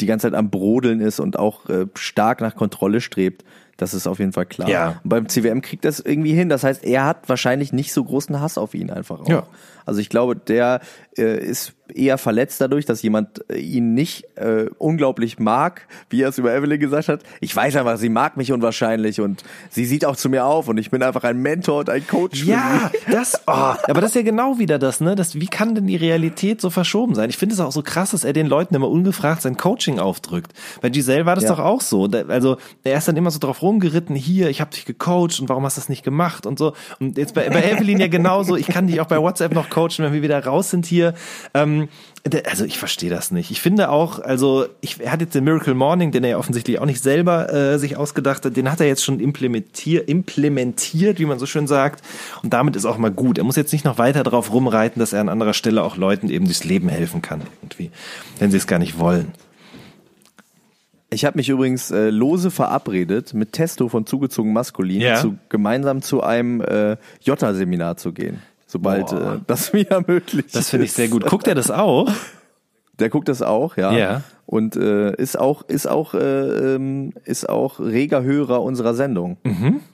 [0.00, 3.44] die ganze Zeit am Brodeln ist und auch äh, stark nach Kontrolle strebt.
[3.80, 4.68] Das ist auf jeden Fall klar.
[4.68, 5.00] Ja.
[5.02, 6.50] Und beim CWM kriegt das irgendwie hin.
[6.50, 9.28] Das heißt, er hat wahrscheinlich nicht so großen Hass auf ihn einfach auch.
[9.28, 9.46] Ja.
[9.90, 10.80] Also ich glaube, der
[11.18, 16.28] äh, ist eher verletzt dadurch, dass jemand äh, ihn nicht äh, unglaublich mag, wie er
[16.28, 17.24] es über Evelyn gesagt hat.
[17.40, 20.78] Ich weiß einfach, sie mag mich unwahrscheinlich und sie sieht auch zu mir auf und
[20.78, 22.44] ich bin einfach ein Mentor und ein Coach.
[22.44, 25.16] Ja, das, oh, aber das ist ja genau wieder das, ne?
[25.16, 27.28] Das, wie kann denn die Realität so verschoben sein?
[27.28, 30.52] Ich finde es auch so krass, dass er den Leuten immer ungefragt sein Coaching aufdrückt.
[30.80, 31.50] Bei Giselle war das Ja.
[31.50, 32.08] doch auch so.
[32.28, 35.64] Also, er ist dann immer so drauf rumgeritten, hier, ich habe dich gecoacht und warum
[35.64, 36.74] hast du das nicht gemacht und so.
[37.00, 39.79] Und jetzt bei, bei Evelyn ja genauso, ich kann dich auch bei WhatsApp noch coachen,
[40.04, 41.14] wenn wir wieder raus sind hier.
[41.54, 41.88] Ähm,
[42.46, 43.50] also ich verstehe das nicht.
[43.50, 46.78] Ich finde auch, also ich, er hat jetzt den Miracle Morning, den er ja offensichtlich
[46.78, 51.24] auch nicht selber äh, sich ausgedacht hat, den hat er jetzt schon implementiert, implementiert, wie
[51.24, 52.04] man so schön sagt.
[52.42, 53.38] Und damit ist auch mal gut.
[53.38, 56.28] Er muss jetzt nicht noch weiter drauf rumreiten, dass er an anderer Stelle auch Leuten
[56.28, 57.90] eben durchs Leben helfen kann, irgendwie,
[58.38, 59.32] wenn sie es gar nicht wollen.
[61.12, 65.16] Ich habe mich übrigens äh, lose verabredet, mit Testo von Zugezogen Maskulin Ja.
[65.16, 68.40] zu, gemeinsam zu einem äh, Jota-Seminar zu gehen.
[68.70, 70.54] Sobald äh, das wieder möglich ist.
[70.54, 71.26] Das finde ich sehr gut.
[71.26, 72.08] Guckt er das auch?
[73.00, 73.90] Der guckt das auch, ja.
[73.92, 74.22] Ja.
[74.50, 76.18] Und äh, ist auch ist auch äh,
[76.74, 79.36] ähm, ist auch reger Hörer unserer Sendung.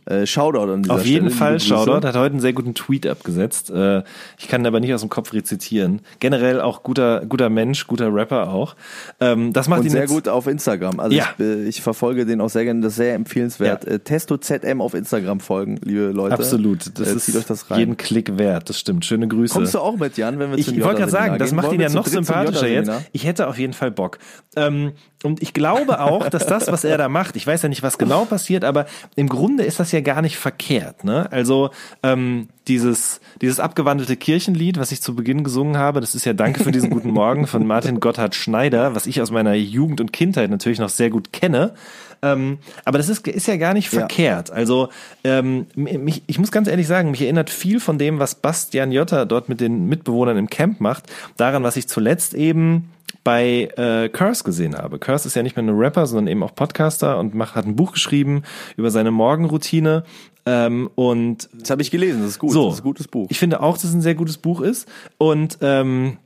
[0.07, 1.00] Äh, Shoutout an dieser Mhm.
[1.00, 1.61] Auf jeden Stelle, Fall.
[1.61, 3.68] Shoutout, hat heute einen sehr guten Tweet abgesetzt.
[3.70, 4.02] Äh,
[4.38, 6.00] Ich kann ihn aber nicht aus dem Kopf rezitieren.
[6.20, 8.76] Generell auch guter, guter Mensch, guter Rapper auch.
[9.20, 11.00] Ähm, Das macht Und ihn sehr gut auf Instagram.
[11.00, 11.26] Also Ja.
[11.36, 12.80] ich, äh, ich verfolge den auch sehr gerne.
[12.80, 13.84] Das ist sehr empfehlenswert.
[13.84, 13.90] Ja.
[13.92, 16.32] Äh, Testo ZM auf Instagram folgen, liebe Leute.
[16.32, 16.98] Absolut.
[16.98, 17.80] Das äh, ist euch das rein.
[17.80, 18.70] jeden Klick wert.
[18.70, 19.04] Das stimmt.
[19.04, 19.52] Schöne Grüße.
[19.52, 21.72] Kommst du auch mit, Jan, wenn wir ich zum ich wollte gerade sagen, das macht
[21.74, 22.90] ihn ja noch sympathischer jetzt.
[23.12, 24.16] Ich hätte auf jeden Fall Bock.
[24.55, 24.92] Ähm,
[25.22, 27.99] und ich glaube auch, dass das, was er da macht, ich weiß ja nicht, was
[27.99, 28.86] genau passiert, aber
[29.16, 31.05] im Grunde ist das ja gar nicht verkehrt.
[31.05, 31.30] Ne?
[31.30, 31.70] Also
[32.03, 36.62] ähm, dieses, dieses abgewandelte Kirchenlied, was ich zu Beginn gesungen habe, das ist ja Danke
[36.62, 40.51] für diesen guten Morgen von Martin Gotthard Schneider, was ich aus meiner Jugend und Kindheit
[40.51, 41.74] natürlich noch sehr gut kenne.
[42.22, 44.01] Ähm, aber das ist, ist ja gar nicht Ja.
[44.01, 44.51] verkehrt.
[44.51, 44.88] Also
[45.22, 49.26] ähm, mich, ich muss ganz ehrlich sagen, mich erinnert viel von dem, was Bastian Jotta
[49.26, 51.05] dort mit den Mitbewohnern im Camp macht,
[51.36, 52.90] daran, was ich zuletzt eben
[53.27, 55.01] bei äh, Curse gesehen habe.
[55.01, 57.74] Curse ist ja nicht mehr nur Rapper, sondern eben auch Podcaster und macht, hat ein
[57.74, 58.45] Buch geschrieben
[58.77, 60.05] über seine Morgenroutine.
[60.47, 62.53] Ähm, und Das habe ich gelesen, das ist gut.
[62.53, 63.27] so, Das ist ein gutes Buch.
[63.29, 64.87] Ich finde auch, dass es ein sehr gutes Buch ist.
[65.18, 66.18] Und ähm,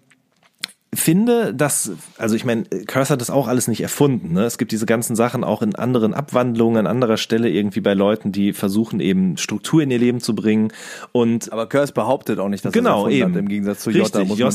[0.93, 4.33] finde, dass, also ich meine, Curse hat das auch alles nicht erfunden.
[4.33, 4.45] Ne?
[4.45, 8.33] Es gibt diese ganzen Sachen auch in anderen Abwandlungen, an anderer Stelle irgendwie bei Leuten,
[8.33, 10.73] die versuchen eben Struktur in ihr Leben zu bringen.
[11.13, 13.35] Und Aber Curse behauptet auch nicht, dass genau, er es erfunden eben.
[13.35, 14.53] hat, im Gegensatz zu Richtig, Jota, muss Jota,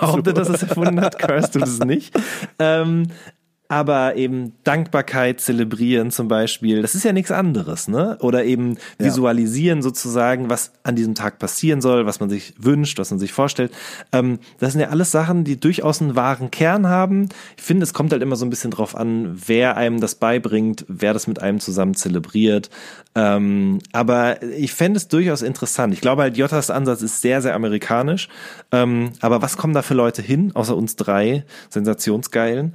[0.00, 2.14] behauptet, dass es erfunden hat, Curse tut es nicht.
[2.58, 3.06] Ähm,
[3.70, 8.18] aber eben Dankbarkeit zelebrieren zum Beispiel, das ist ja nichts anderes, ne?
[8.20, 13.12] Oder eben visualisieren sozusagen, was an diesem Tag passieren soll, was man sich wünscht, was
[13.12, 13.70] man sich vorstellt.
[14.10, 17.28] Ähm, das sind ja alles Sachen, die durchaus einen wahren Kern haben.
[17.56, 20.84] Ich finde, es kommt halt immer so ein bisschen drauf an, wer einem das beibringt,
[20.88, 22.70] wer das mit einem zusammen zelebriert.
[23.14, 25.94] Ähm, aber ich fände es durchaus interessant.
[25.94, 28.28] Ich glaube halt, Jottas Ansatz ist sehr, sehr amerikanisch.
[28.72, 32.74] Ähm, aber was kommen da für Leute hin, außer uns drei Sensationsgeilen?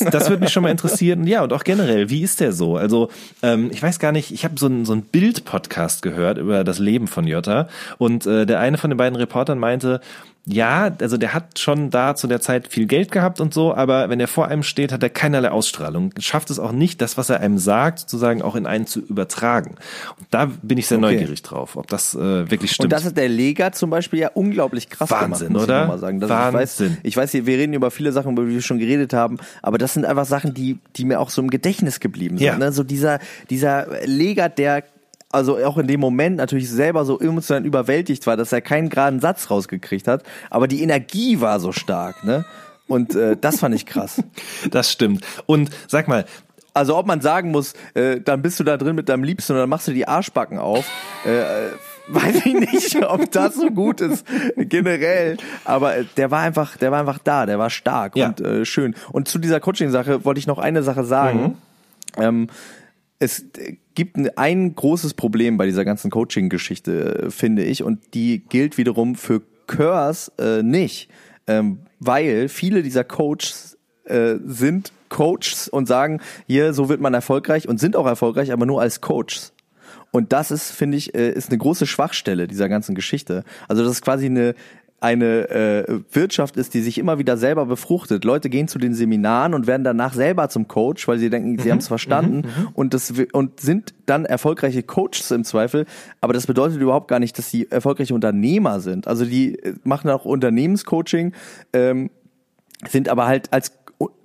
[0.00, 1.26] Das, das würde mich schon mal interessieren.
[1.26, 2.76] Ja, und auch generell, wie ist der so?
[2.76, 3.10] Also,
[3.42, 7.06] ähm, ich weiß gar nicht, ich habe so einen so Bild-Podcast gehört über das Leben
[7.06, 7.68] von Jotta.
[7.98, 10.00] Und äh, der eine von den beiden Reportern meinte,
[10.46, 14.10] ja, also der hat schon da zu der Zeit viel Geld gehabt und so, aber
[14.10, 16.10] wenn er vor einem steht, hat er keinerlei Ausstrahlung.
[16.18, 19.76] Schafft es auch nicht, das, was er einem sagt, sozusagen auch in einen zu übertragen.
[20.18, 21.14] Und da bin ich sehr Okay.
[21.14, 22.84] neugierig drauf, ob das äh, wirklich stimmt.
[22.84, 25.76] Und das ist der Lega zum Beispiel ja unglaublich krass Wahnsinn, gemacht, muss oder?
[25.76, 26.20] Ich noch mal sagen.
[26.20, 26.98] Das Wahnsinn.
[27.02, 29.38] Ich weiß, ich weiß, wir reden über viele Sachen, über die wir schon geredet haben,
[29.62, 32.46] aber das sind einfach Sachen, die, die mir auch so im Gedächtnis geblieben sind.
[32.46, 32.56] Ja.
[32.56, 32.72] Ne?
[32.72, 33.18] So dieser,
[33.50, 34.84] dieser Lega, der
[35.30, 39.20] also auch in dem Moment natürlich selber so emotional überwältigt war, dass er keinen geraden
[39.20, 42.46] Satz rausgekriegt hat, aber die Energie war so stark, ne?
[42.86, 44.22] Und äh, das fand ich krass.
[44.70, 45.22] das stimmt.
[45.44, 46.24] Und sag mal,
[46.72, 49.58] Also ob man sagen muss, äh, dann bist du da drin mit deinem Liebsten und
[49.58, 50.86] dann machst du die Arschbacken auf.
[51.26, 51.70] Äh, äh,
[52.08, 54.26] weiß ich nicht, ob das so gut ist
[54.56, 55.36] generell.
[55.64, 58.28] Aber äh, der war einfach, der war einfach da, der war stark Ja.
[58.28, 58.94] und äh, schön.
[59.12, 61.56] Und zu dieser Coaching-Sache wollte ich noch eine Sache sagen.
[62.16, 62.48] Ähm,
[63.18, 63.46] es
[63.94, 68.76] gibt ein, ein großes Problem bei dieser ganzen Coaching-Geschichte, äh, finde ich, und die gilt
[68.76, 71.08] wiederum für Curse äh, nicht,
[71.46, 77.66] ähm, weil viele dieser Coaches äh, sind Coaches und sagen, hier, so wird man erfolgreich
[77.68, 79.53] und sind auch erfolgreich, aber nur als Coaches.
[80.14, 83.42] Und das ist, finde ich, äh, ist eine große Schwachstelle dieser ganzen Geschichte.
[83.66, 84.54] Also das ist quasi eine
[85.00, 88.24] eine äh, Wirtschaft ist, die sich immer wieder selber befruchtet.
[88.24, 91.70] Leute gehen zu den Seminaren und werden danach selber zum Coach, weil sie denken, sie
[91.70, 92.44] haben es verstanden
[92.74, 95.84] und das und sind dann erfolgreiche Coaches im Zweifel.
[96.22, 99.08] Aber das bedeutet überhaupt gar nicht, dass sie erfolgreiche Unternehmer sind.
[99.08, 101.32] Also die äh, machen auch Unternehmenscoaching.
[101.72, 102.08] Ähm,
[102.88, 103.72] sind aber halt als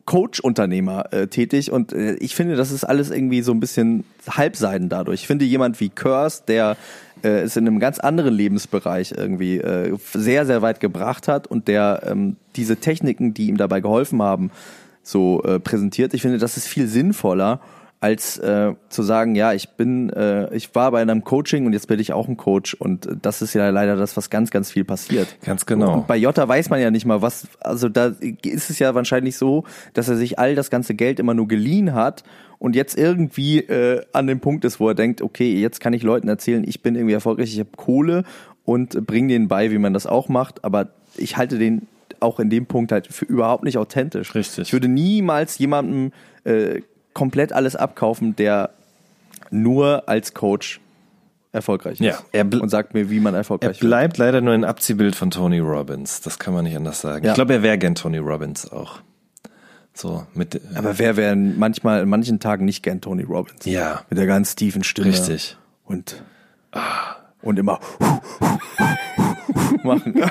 [0.06, 4.90] Coach-Unternehmer äh, tätig und äh, ich finde, das ist alles irgendwie so ein bisschen halbseiden
[4.90, 5.22] dadurch.
[5.22, 6.78] Ich finde jemand wie Curse, der
[7.24, 11.68] äh, es in einem ganz anderen Lebensbereich irgendwie äh, sehr, sehr weit gebracht hat und
[11.68, 14.50] der ähm, diese Techniken, die ihm dabei geholfen haben,
[15.04, 16.16] so äh, präsentiert.
[16.16, 17.62] Ich finde, das ist viel sinnvoller,
[18.02, 21.88] als äh, zu sagen, ja, ich bin, äh, ich war bei einem Coaching und jetzt
[21.88, 24.86] bin ich auch ein Coach und das ist ja leider das, was ganz, ganz viel
[24.86, 25.36] passiert.
[25.44, 25.96] Ganz genau.
[25.96, 29.36] Und bei Jota weiß man ja nicht mal, was, also da ist es ja wahrscheinlich
[29.36, 32.24] so, dass er sich all das ganze Geld immer nur geliehen hat
[32.58, 36.02] und jetzt irgendwie äh, an dem Punkt ist, wo er denkt, okay, jetzt kann ich
[36.02, 38.24] Leuten erzählen, ich bin irgendwie erfolgreich, ich habe Kohle
[38.64, 41.88] und bring denen bei, wie man das auch macht, aber ich halte den
[42.22, 44.36] auch in dem Punkt halt für überhaupt nicht authentisch.
[44.36, 44.68] Richtig.
[44.68, 46.12] Ich würde niemals jemandem
[46.44, 46.82] äh,
[47.20, 48.70] komplett alles abkaufen, der
[49.52, 50.80] nur als Coach
[51.52, 52.00] erfolgreich ist.
[52.02, 53.90] Ja, er bl- und sagt mir, wie man Er erfolgreich wird.
[53.90, 56.22] bleibt leider nur ein Abziehbild von Tony Robbins.
[56.22, 57.26] Das kann man nicht anders sagen.
[57.26, 57.32] Ja.
[57.32, 59.00] Ich glaube, er wäre gern Tony Robbins auch.
[59.94, 60.62] So mit.
[60.76, 63.66] Aber wer wäre manchmal in manchen Tagen nicht gern Tony Robbins?
[63.66, 64.02] Ja.
[64.10, 65.08] Mit der ganz tiefen Stimme.
[65.10, 65.58] Richtig.
[65.84, 66.22] Und
[67.42, 67.80] und immer
[69.84, 70.22] machen.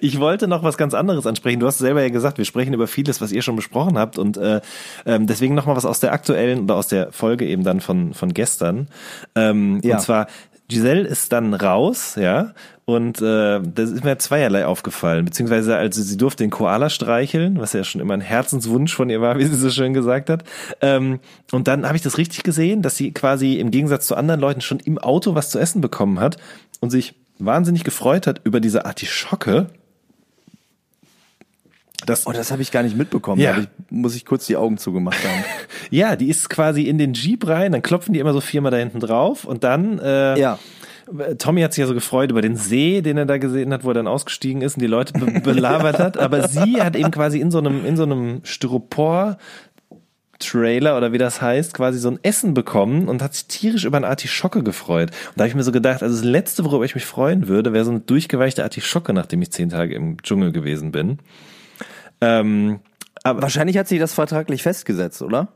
[0.00, 1.60] Ich wollte noch was ganz anderes ansprechen.
[1.60, 4.36] Du hast selber ja gesagt, wir sprechen über vieles, was ihr schon besprochen habt und
[4.36, 4.60] äh,
[5.04, 8.14] ähm, deswegen noch mal was aus der aktuellen oder aus der Folge eben dann von
[8.14, 8.88] von gestern.
[9.34, 9.96] Ähm, Ja.
[9.96, 10.26] Und zwar
[10.68, 12.52] Giselle ist dann raus, ja,
[12.86, 17.72] und äh, das ist mir zweierlei aufgefallen, beziehungsweise also sie durfte den Koala streicheln, was
[17.72, 20.44] ja schon immer ein Herzenswunsch von ihr war, wie sie so schön gesagt hat.
[20.80, 21.18] Ähm,
[21.50, 24.60] und dann habe ich das richtig gesehen, dass sie quasi im Gegensatz zu anderen Leuten
[24.60, 26.36] schon im Auto was zu essen bekommen hat
[26.80, 29.66] und sich wahnsinnig gefreut hat über diese Artischocke.
[32.06, 33.40] Das, Oh, das habe ich gar nicht mitbekommen.
[33.40, 33.58] Ja.
[33.58, 35.44] Ich, muss ich kurz die Augen zugemacht haben.
[35.90, 38.78] ja, die ist quasi in den Jeep rein, dann klopfen die immer so viermal da
[38.78, 40.58] hinten drauf und dann äh, ja.
[41.38, 43.90] Tommy hat sich ja so gefreut über den See, den er da gesehen hat, wo
[43.90, 46.18] er dann ausgestiegen ist und die Leute be belabert hat.
[46.18, 49.38] Aber sie hat eben quasi in so einem, in so einem Styropor
[50.38, 53.96] Trailer oder wie das heißt, quasi so ein Essen bekommen und hat sich tierisch über
[53.96, 55.10] eine Artischocke gefreut.
[55.10, 57.72] Und da habe ich mir so gedacht, also das Letzte, worüber ich mich freuen würde,
[57.72, 61.18] wäre so eine durchgeweichte Artischocke, nachdem ich zehn Tage im Dschungel gewesen bin.
[62.20, 62.80] Ähm,
[63.22, 65.48] aber Wahrscheinlich hat sie das vertraglich festgesetzt, oder?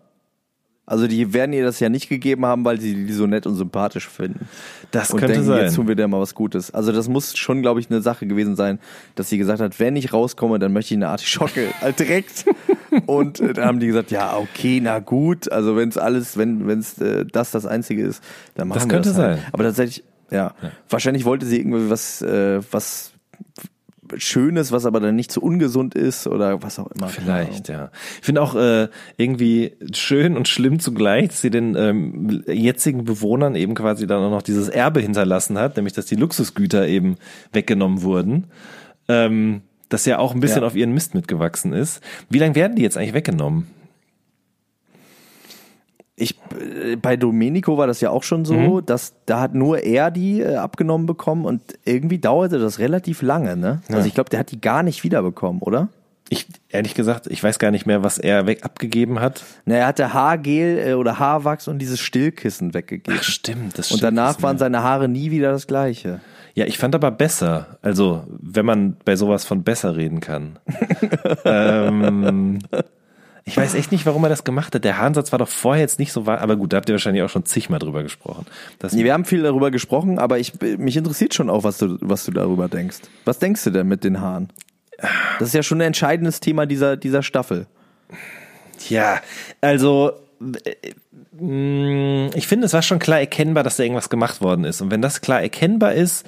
[0.86, 3.54] Also die werden ihr das ja nicht gegeben haben, weil sie die so nett und
[3.54, 4.48] sympathisch finden.
[4.90, 5.60] Das und könnte denken, sein.
[5.66, 6.72] jetzt tun wir dir mal was Gutes.
[6.72, 8.80] Also das muss schon, glaube ich, eine Sache gewesen sein,
[9.14, 12.44] dass sie gesagt hat, wenn ich rauskomme, dann möchte ich eine Artischocke halt direkt.
[13.06, 15.52] und äh, dann haben die gesagt, ja, okay, na gut.
[15.52, 18.20] Also wenn es alles, wenn wenn es äh, das das einzige ist,
[18.56, 19.36] dann machen Das wir könnte das halt.
[19.38, 19.46] sein.
[19.52, 20.02] Aber tatsächlich,
[20.32, 20.54] ja,
[20.88, 23.12] wahrscheinlich wollte sie irgendwie was, äh, was
[24.16, 27.08] Schönes, was aber dann nicht so ungesund ist oder was auch immer.
[27.08, 27.90] Vielleicht, ja.
[28.20, 33.54] Ich finde auch äh, irgendwie schön und schlimm zugleich, dass sie den ähm, jetzigen Bewohnern
[33.54, 37.16] eben quasi dann auch noch dieses Erbe hinterlassen hat, nämlich dass die Luxusgüter eben
[37.52, 38.46] weggenommen wurden.
[39.08, 40.66] Ähm, das ja auch ein bisschen Ja.
[40.66, 42.00] auf ihren Mist mitgewachsen ist.
[42.28, 43.66] Wie lange werden die jetzt eigentlich weggenommen?
[46.20, 48.86] Ich, äh, bei Domenico war das ja auch schon so, Mhm.
[48.86, 53.56] dass da hat nur er die äh, abgenommen bekommen und irgendwie dauerte das relativ lange,
[53.56, 53.80] ne?
[53.88, 54.06] Also Ja.
[54.06, 55.88] ich glaube, der hat die gar nicht wiederbekommen, oder?
[56.32, 59.42] Ich, ehrlich gesagt, ich weiß gar nicht mehr, was er weg abgegeben hat.
[59.64, 63.18] Na, er hatte Haargel äh, oder Haarwachs und dieses Stillkissen weggegeben.
[63.18, 66.20] Ach, stimmt, das und stimmt, danach das waren seine Haare nie wieder das gleiche.
[66.54, 67.78] Ja, ich fand aber besser.
[67.82, 70.58] Also, wenn man bei sowas von besser reden kann.
[71.44, 72.58] ähm,
[73.44, 74.84] ich weiß echt nicht, warum er das gemacht hat.
[74.84, 77.22] Der Haarsatz war doch vorher jetzt nicht so wahr, aber gut, da habt ihr wahrscheinlich
[77.22, 78.46] auch schon zigmal drüber gesprochen.
[78.78, 81.96] Das, Nee, wir haben viel darüber gesprochen, aber ich, mich interessiert schon auch, was du,
[82.00, 82.98] was du darüber denkst.
[83.24, 84.50] Was denkst du denn mit den Haaren?
[85.38, 87.66] Das ist ja schon ein entscheidendes Thema dieser, dieser Staffel.
[88.88, 89.20] ja,
[89.60, 90.12] also
[90.64, 90.92] äh,
[91.38, 94.80] mh, ich finde, es war schon klar erkennbar, dass da irgendwas gemacht worden ist.
[94.80, 96.26] Und wenn das klar erkennbar ist,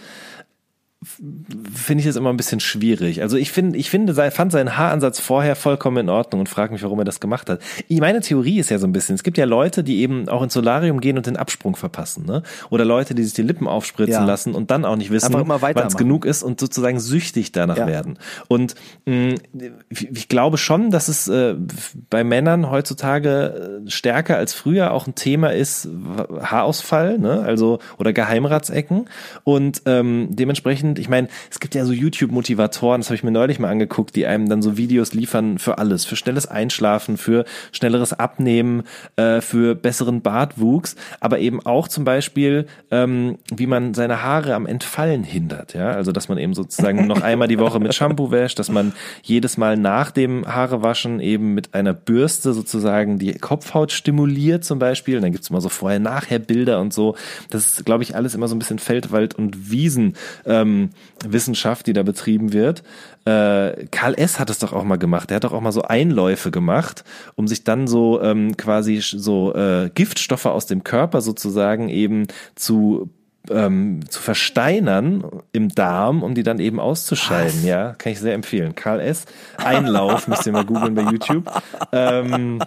[1.02, 3.22] finde ich es immer ein bisschen schwierig.
[3.22, 6.82] Also ich finde, ich finde, fand seinen Haaransatz vorher vollkommen in Ordnung und frage mich,
[6.82, 7.60] warum er das gemacht hat.
[7.88, 10.52] Meine Theorie ist ja so ein bisschen, es gibt ja Leute, die eben auch ins
[10.54, 12.42] Solarium gehen und den Absprung verpassen, ne?
[12.70, 14.24] Oder Leute, die sich die Lippen aufspritzen Ja.
[14.24, 17.86] lassen und dann auch nicht wissen, wann es genug ist und sozusagen süchtig danach Ja.
[17.86, 18.18] werden.
[18.48, 18.74] Und
[19.06, 19.34] mh,
[19.88, 21.56] ich ich glaube schon, dass es äh,
[22.10, 25.88] bei Männern heutzutage äh, stärker als früher auch ein Thema ist,
[26.40, 27.42] Haarausfall, ne?
[27.44, 29.06] also oder Geheimratsecken.
[29.44, 33.58] Und ähm, dementsprechend, ich meine, es gibt ja so YouTube-Motivatoren, das habe ich mir neulich
[33.58, 38.12] mal angeguckt, die einem dann so Videos liefern für alles, für schnelles Einschlafen, für schnelleres
[38.12, 38.82] Abnehmen,
[39.16, 44.66] äh, für besseren Bartwuchs, aber eben auch zum Beispiel, ähm, wie man seine Haare am
[44.66, 45.74] Entfallen hindert.
[45.74, 48.92] Ja, also dass man eben sozusagen noch einmal die Woche mit Shampoo wäscht, dass man
[49.22, 55.16] jedes Mal nach dem Haarewaschen eben mit einer Bürste sozusagen die Kopfhaut stimuliert zum Beispiel.
[55.16, 57.16] Und dann gibt's immer so vorher-nachher-Bilder und so.
[57.50, 60.14] Das ist, glaube ich, alles immer so ein bisschen Feldwald- und Wiesen
[60.44, 60.81] ähm,
[61.24, 62.82] Wissenschaft, die da betrieben wird.
[63.24, 64.38] Äh, Karl S.
[64.38, 65.30] hat es doch auch mal gemacht.
[65.30, 67.04] Der hat doch auch mal so Einläufe gemacht,
[67.34, 73.10] um sich dann so ähm, quasi so äh, Giftstoffe aus dem Körper sozusagen eben zu
[73.50, 77.64] ähm, zu versteinern im Darm, um die dann eben auszuscheiden.
[77.64, 78.74] Ja, kann ich sehr empfehlen.
[78.74, 79.26] Karl S.
[79.56, 81.50] Einlauf, müsst ihr mal googeln bei YouTube.
[81.90, 82.60] Ähm,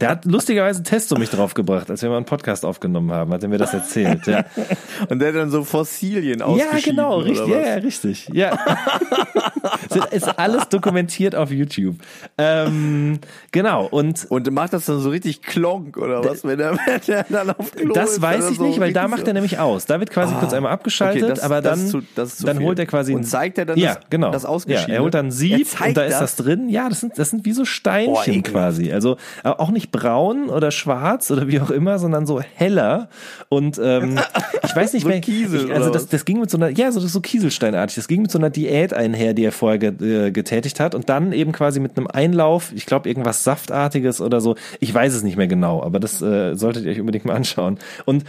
[0.00, 3.48] der hat lustigerweise Testo mich draufgebracht, als wir mal einen Podcast aufgenommen haben, hat er
[3.48, 4.26] mir das erzählt.
[4.26, 4.44] Ja,
[5.08, 6.96] Und der hat dann so Fossilien ja ausgeschieden.
[6.96, 7.48] genau, oder richtig.
[7.48, 8.28] Ja, ja, richtig.
[8.32, 8.58] Ja.
[10.10, 11.96] Ist alles dokumentiert auf YouTube.
[12.38, 13.18] Ähm,
[13.50, 17.24] genau, und Und macht das dann so richtig klonk oder was, wenn er, wenn er
[17.28, 19.86] dann auf Klo Das ist, weiß ich so nicht, weil da macht er nämlich aus.
[19.86, 22.66] Da wird quasi kurz einmal abgeschaltet, Okay, das- aber dann, zu- dann viel.
[22.66, 24.30] holt er quasi Und zeigt er dann ja, das- genau.
[24.30, 24.88] das Ausgeschiedene?
[24.94, 26.36] Ja, er holt dann ein Sieb und da ist das?
[26.36, 26.68] das drin.
[26.68, 28.52] Ja, das sind, das sind wie so Steinchen ekelhaft.
[28.76, 28.92] quasi.
[28.92, 33.08] Also äh, auch nicht braun oder schwarz oder wie auch immer, sondern so heller.
[33.48, 34.18] Und ähm,
[34.62, 35.20] ich weiß nicht So mehr.
[35.20, 37.96] Kiesel ich, also das, das ging mit so einer, ja, so, so Kieselsteinartig.
[37.96, 41.08] Das ging mit so einer Diät einher, die er vorher ge, äh, getätigt hat und
[41.08, 44.56] dann eben quasi mit einem Einlauf, ich glaube irgendwas Saftartiges oder so.
[44.80, 47.78] Ich weiß es nicht mehr genau, aber das äh, solltet ihr euch unbedingt mal anschauen.
[48.04, 48.24] Und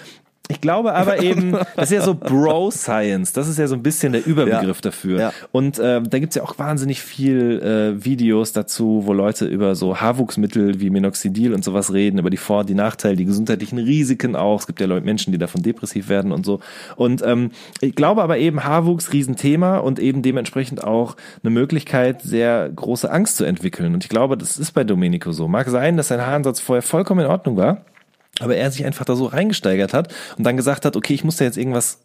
[0.49, 4.11] ich glaube aber eben, das ist ja so Bro-Science, das ist ja so ein bisschen
[4.13, 4.81] der Überbegriff Ja.
[4.81, 5.19] dafür.
[5.19, 5.33] Ja.
[5.51, 9.99] Und ähm, da gibt's ja auch wahnsinnig viel äh, Videos dazu, wo Leute über so
[10.01, 14.59] Haarwuchsmittel wie Minoxidil und sowas reden, über die Vor-, die Nachteile, die gesundheitlichen Risiken auch.
[14.59, 16.59] Es gibt ja Leute, Menschen, die davon depressiv werden und so.
[16.95, 22.69] Und ähm, ich glaube aber eben Haarwuchs, Riesenthema und eben dementsprechend auch eine Möglichkeit, sehr
[22.69, 23.93] große Angst zu entwickeln.
[23.93, 25.47] Und ich glaube, das ist bei Domenico so.
[25.47, 27.85] Mag sein, dass sein Haaransatz vorher vollkommen in Ordnung war.
[28.39, 31.37] Aber er sich einfach da so reingesteigert hat und dann gesagt hat, okay, ich muss
[31.37, 31.99] da jetzt irgendwas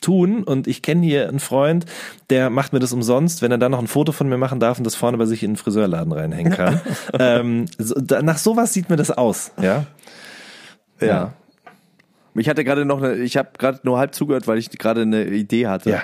[0.00, 1.84] tun und ich kenne hier einen Freund,
[2.30, 4.78] der macht mir das umsonst, wenn er dann noch ein Foto von mir machen darf
[4.78, 6.80] und das vorne bei sich in den Friseurladen reinhängen kann.
[7.18, 9.86] ähm, so, da, nach sowas sieht mir das aus, ja.
[11.00, 11.32] Ja.
[12.34, 15.24] Ich hatte gerade noch eine, ich habe gerade nur halb zugehört, weil ich gerade eine
[15.26, 15.90] Idee hatte.
[15.90, 16.02] Ja.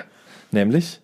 [0.51, 1.01] Nämlich?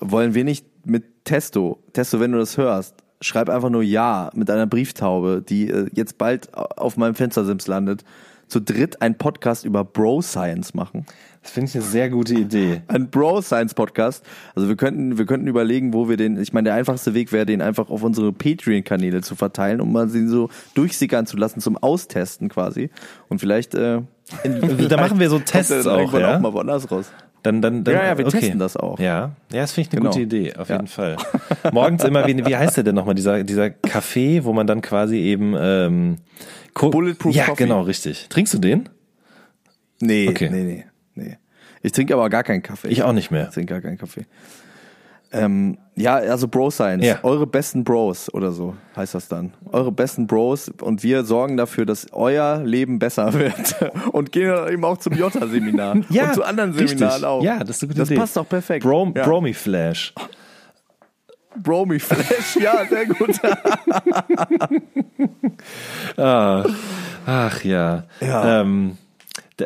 [0.00, 4.50] Wollen wir nicht mit Testo, Testo, wenn du das hörst, schreib einfach nur Ja mit
[4.50, 8.04] einer Brieftaube, die äh, jetzt bald auf meinem Fenstersims landet,
[8.48, 11.06] zu dritt einen Podcast über Bro Science machen.
[11.42, 12.82] Das finde ich eine sehr gute Idee.
[12.88, 14.24] Ein Bro Science Podcast.
[14.54, 17.46] Also wir könnten, wir könnten überlegen, wo wir den, ich meine, der einfachste Weg wäre,
[17.46, 21.76] den einfach auf unsere Patreon-Kanäle zu verteilen, um mal sie so durchsickern zu lassen zum
[21.76, 22.90] Austesten quasi.
[23.28, 24.02] Und vielleicht, äh,
[24.88, 26.36] Da machen wir so Tests auch, ja?
[26.36, 27.10] auch mal woanders raus.
[27.48, 28.40] Dann, dann, dann, Ja, ja, wir okay.
[28.40, 28.98] testen das auch.
[28.98, 30.10] Ja, ja das finde ich eine Genau.
[30.12, 30.76] gute Idee, auf Ja.
[30.76, 31.16] jeden Fall.
[31.72, 35.16] Morgens immer, wie, wie heißt der denn nochmal, dieser, dieser Kaffee, wo man dann quasi
[35.16, 36.16] eben ähm,
[36.74, 37.64] Co- Bulletproof Ja, Coffee.
[37.64, 38.26] genau, richtig.
[38.28, 38.90] Trinkst du den?
[40.00, 40.50] Nee, Okay.
[40.50, 40.84] nee, nee,
[41.14, 41.38] nee.
[41.82, 42.88] Ich trinke aber gar keinen Kaffee.
[42.88, 43.44] Ich auch nicht mehr.
[43.48, 44.26] Ich trinke gar keinen Kaffee.
[45.32, 47.04] Ähm, ja, also Bro Science.
[47.04, 47.18] Ja.
[47.22, 49.52] Eure besten Bros oder so heißt das dann.
[49.72, 53.74] Eure besten Bros und wir sorgen dafür, dass euer Leben besser wird.
[54.12, 55.94] Und gehen dann eben auch zum Jota-Seminar.
[56.08, 56.98] und zu anderen richtig.
[56.98, 57.42] Seminaren auch.
[57.42, 58.20] Ja, das ist eine gute Das Idee.
[58.20, 58.84] passt doch perfekt.
[58.84, 59.24] Bro, ja.
[59.24, 60.14] Bromi Flash.
[61.62, 63.30] Bromi Flash, ja, sehr gut.
[66.16, 66.64] Ah,
[67.26, 68.04] ach ja.
[68.20, 68.60] Ja.
[68.60, 68.96] Ähm,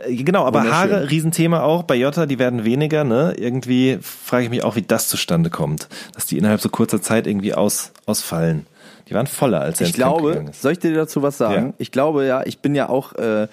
[0.09, 0.64] genau, aber.
[0.64, 1.82] Haare, Riesenthema auch.
[1.82, 3.34] Bei Jota, die werden weniger, ne?
[3.36, 5.88] Irgendwie frage ich mich auch, wie das zustande kommt.
[6.14, 8.66] Dass die innerhalb so kurzer Zeit irgendwie aus, ausfallen.
[9.09, 11.68] Die waren voller, als er Ich ins glaube, soll ich dir dazu was sagen?
[11.68, 11.74] Ja.
[11.78, 13.49] Ich glaube ja, ich bin ja auch, äh,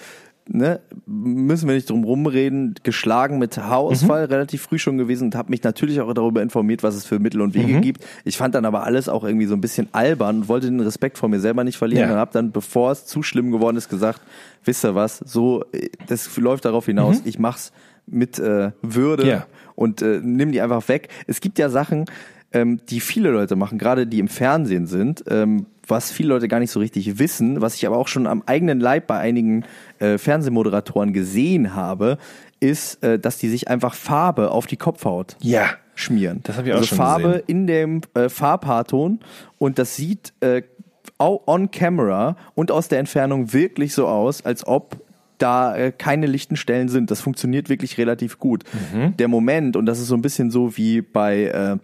[0.52, 4.32] ne, müssen wir nicht drum rumreden, geschlagen mit Haarausfall Mhm.
[4.34, 7.41] relativ früh schon gewesen und habe mich natürlich auch darüber informiert, was es für Mittel
[7.41, 7.60] und Mhm.
[7.68, 8.04] Wege gibt.
[8.26, 11.18] Ich fand dann aber alles auch irgendwie so ein bisschen albern und wollte den Respekt
[11.20, 12.14] vor mir selber nicht verlieren Ja.
[12.16, 14.22] und habe dann, bevor es zu schlimm geworden ist, gesagt,
[14.66, 17.72] wisst ihr was, so, äh, das läuft darauf hinaus, ich mach's
[18.08, 19.30] mit äh, Würde Mhm.
[19.30, 19.45] Ja.
[19.76, 21.10] und äh, nimm die einfach weg.
[21.28, 22.06] Es gibt ja Sachen,
[22.52, 26.60] ähm, die viele Leute machen, gerade die im Fernsehen sind, ähm, was viele Leute gar
[26.60, 29.66] nicht so richtig wissen, was ich aber auch schon am eigenen Leib bei einigen
[30.00, 32.18] äh, Fernsehmoderatoren gesehen habe,
[32.60, 35.70] ist, äh, dass die sich einfach Farbe auf die Kopfhaut Ja.
[35.96, 36.42] schmieren.
[36.44, 37.44] Das hab ich auch also schon Farbe gesehen.
[37.48, 39.20] in dem äh, Farbhaarton
[39.58, 40.62] und das sieht äh,
[41.18, 44.98] on camera und aus der Entfernung wirklich so aus, als ob
[45.38, 47.12] da äh, keine lichten Stellen sind.
[47.12, 48.64] Das funktioniert wirklich relativ gut.
[48.94, 49.16] Mhm.
[49.18, 51.78] Der Moment, und das ist so ein bisschen so wie bei äh,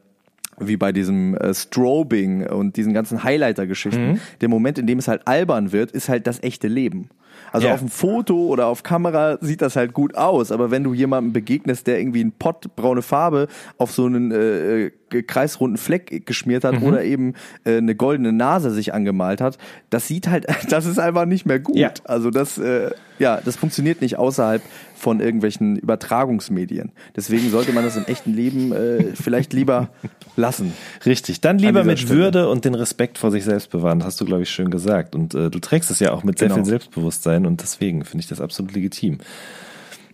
[0.60, 4.20] wie bei diesem äh, Strobing und diesen ganzen Highlighter-Geschichten, Mhm.
[4.42, 7.10] der Moment, in dem es halt albern wird, ist halt das echte Leben.
[7.52, 7.74] Also Ja.
[7.74, 11.34] auf dem Foto oder auf Kamera sieht das halt gut aus, aber wenn du jemandem
[11.34, 13.48] begegnest, der irgendwie einen Pott braune Farbe
[13.78, 14.92] auf so einen äh, äh,
[15.28, 16.84] kreisrunden Fleck geschmiert hat Mhm.
[16.84, 17.34] oder eben
[17.66, 19.58] äh, eine goldene Nase sich angemalt hat,
[19.90, 21.76] das sieht halt, das ist einfach nicht mehr gut.
[21.78, 21.92] Ja.
[22.06, 24.62] Also das, äh, ja, das funktioniert nicht außerhalb
[24.96, 26.92] von irgendwelchen Übertragungsmedien.
[27.16, 29.90] Deswegen sollte man das im echten Leben äh, vielleicht lieber
[30.36, 30.74] lassen.
[31.06, 31.42] Richtig.
[31.42, 32.20] Dann lieber mit Stelle.
[32.20, 34.00] Würde und den Respekt vor sich selbst bewahren.
[34.00, 35.16] Das hast du, glaube ich, schön gesagt.
[35.16, 36.56] Und äh, du trägst es ja auch mit sehr Genau.
[36.62, 39.18] viel Selbstbewusstsein und deswegen finde ich das absolut legitim.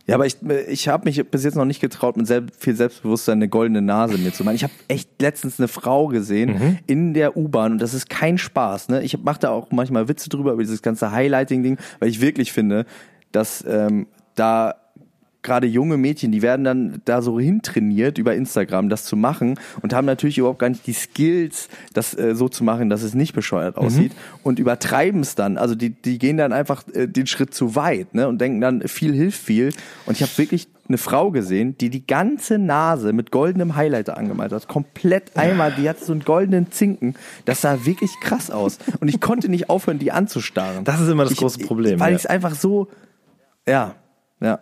[0.08, 3.38] Ja, aber ich, ich habe mich bis jetzt noch nicht getraut, mit selb, viel Selbstbewusstsein
[3.38, 4.56] eine goldene Nase mir zu machen.
[4.56, 6.78] Ich habe echt letztens eine Frau gesehen Mhm.
[6.88, 8.90] in der U-Bahn und das ist kein Spaß.
[8.90, 9.04] Ne?
[9.04, 12.86] Ich mache da auch manchmal Witze drüber, über dieses ganze Highlighting-Ding, weil ich wirklich finde,
[13.32, 14.76] dass ähm, da
[15.44, 19.92] gerade junge Mädchen, die werden dann da so hintrainiert über Instagram, das zu machen und
[19.92, 23.34] haben natürlich überhaupt gar nicht die Skills, das äh, so zu machen, dass es nicht
[23.34, 24.12] bescheuert aussieht
[24.44, 25.58] und übertreiben es dann.
[25.58, 28.28] Also die, die gehen dann einfach äh, den Schritt zu weit ne?
[28.28, 29.74] und denken dann, viel hilft viel.
[30.06, 34.52] Und ich habe wirklich eine Frau gesehen, die die ganze Nase mit goldenem Highlighter angemalt
[34.52, 34.68] hat.
[34.68, 37.16] Komplett einmal, die hatte so einen goldenen Zinken.
[37.46, 38.78] Das sah wirklich krass aus.
[39.00, 40.84] Und ich konnte nicht aufhören, die anzustarren.
[40.84, 42.16] Das ist immer das Ich- große Problem, Weil ja.
[42.18, 42.90] ich es einfach so,
[43.68, 43.96] ja,
[44.42, 44.60] ja.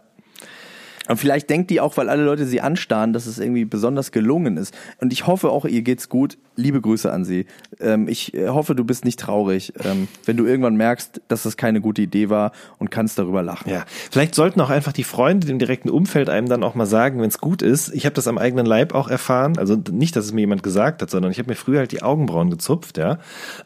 [1.08, 4.58] Und vielleicht denkt die auch, weil alle Leute sie anstarren, dass es irgendwie besonders gelungen
[4.58, 4.78] ist.
[5.02, 6.38] Und ich hoffe auch, ihr geht's gut.
[6.60, 7.46] Liebe Grüße an sie.
[7.80, 11.58] Ähm, ich äh, hoffe, du bist nicht traurig, ähm, wenn du irgendwann merkst, dass das
[11.58, 13.70] keine gute Idee war und kannst darüber lachen.
[13.70, 17.22] Ja, vielleicht sollten auch einfach die Freunde im direkten Umfeld einem dann auch mal sagen,
[17.22, 17.94] wenn es gut ist.
[17.94, 19.58] Ich habe das am eigenen Leib auch erfahren.
[19.58, 22.04] Also nicht, dass es mir jemand gesagt hat, sondern ich habe mir früher halt die
[22.04, 23.20] Augenbrauen gezupft, ja,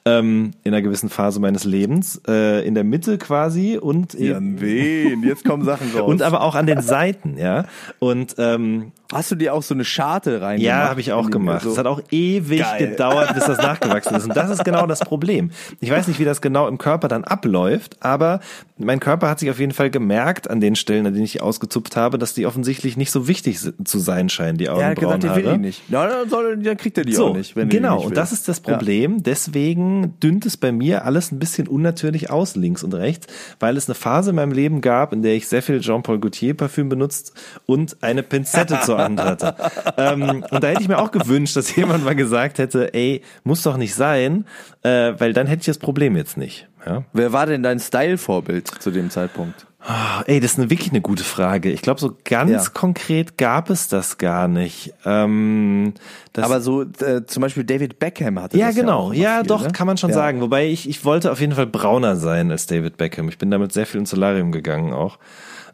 [0.05, 5.23] ähm, in einer gewissen Phase meines Lebens, äh, in der Mitte quasi und Ja, wen?
[5.23, 6.07] Jetzt kommen Sachen raus.
[6.07, 7.65] und aber auch an den Seiten, ja.
[7.99, 10.59] Und ähm, Hast du dir auch so eine Scharte rein?
[10.59, 11.63] ja, habe ich auch gemacht.
[11.63, 11.71] So.
[11.71, 12.89] Es hat auch ewig Geil.
[12.89, 14.25] gedauert, bis das nachgewachsen ist.
[14.25, 15.51] Und das ist genau das Problem.
[15.79, 18.39] Ich weiß nicht, wie das genau im Körper dann abläuft, aber
[18.77, 21.95] mein Körper hat sich auf jeden Fall gemerkt an den Stellen, an denen ich ausgezupft
[21.95, 25.35] habe, dass die offensichtlich nicht so wichtig zu sein scheinen, die er hat gesagt, der
[25.35, 25.83] will die nicht.
[25.89, 27.55] Na, dann, soll, dann kriegt er die So, auch nicht.
[27.55, 27.97] Wenn er genau.
[27.97, 29.23] nicht Und das ist das Problem.
[29.23, 33.27] Deswegen dünnt es bei mir alles ein bisschen unnatürlich aus, links und rechts,
[33.59, 36.55] weil es eine Phase in meinem Leben gab, in der ich sehr viel Jean-Paul Gaultier
[36.55, 37.33] Parfüm benutzt
[37.65, 39.55] und eine Pinzette zur Hatte.
[39.97, 43.61] ähm, und da hätte ich mir auch gewünscht, dass jemand mal gesagt hätte, ey, muss
[43.63, 44.45] doch nicht sein,
[44.83, 46.67] äh, weil dann hätte ich das Problem jetzt nicht.
[46.85, 47.03] Ja?
[47.13, 49.65] Wer war denn dein Style-Vorbild zu dem Zeitpunkt?
[49.85, 51.69] Oh, ey, das ist eine, wirklich eine gute Frage.
[51.69, 52.63] Ich glaube, so ganz Ja.
[52.73, 54.93] konkret gab es das gar nicht.
[55.03, 55.93] Ähm,
[56.31, 59.11] das Aber so äh, zum Beispiel David Beckham hatte ja, das genau.
[59.11, 59.71] Ja, Ja, viel, doch, ne?
[59.73, 60.15] kann man schon Ja.
[60.15, 60.39] sagen.
[60.39, 63.27] Wobei ich, ich wollte auf jeden Fall brauner sein als David Beckham.
[63.27, 65.17] Ich bin damit sehr viel ins Solarium gegangen auch.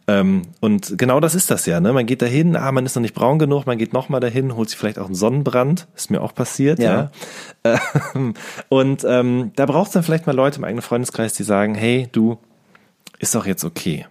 [0.09, 1.93] Ähm, und genau das ist das ja, ne?
[1.93, 4.69] Man geht dahin, ah, man ist noch nicht braun genug, man geht nochmal dahin, holt
[4.69, 7.11] sich vielleicht auch einen Sonnenbrand, ist mir auch passiert, ja.
[7.63, 7.79] Ja.
[8.15, 8.33] Ähm,
[8.69, 12.07] und ähm, da braucht es dann vielleicht mal Leute im eigenen Freundeskreis, die sagen, hey,
[12.11, 12.39] du,
[13.19, 14.07] ist doch jetzt okay.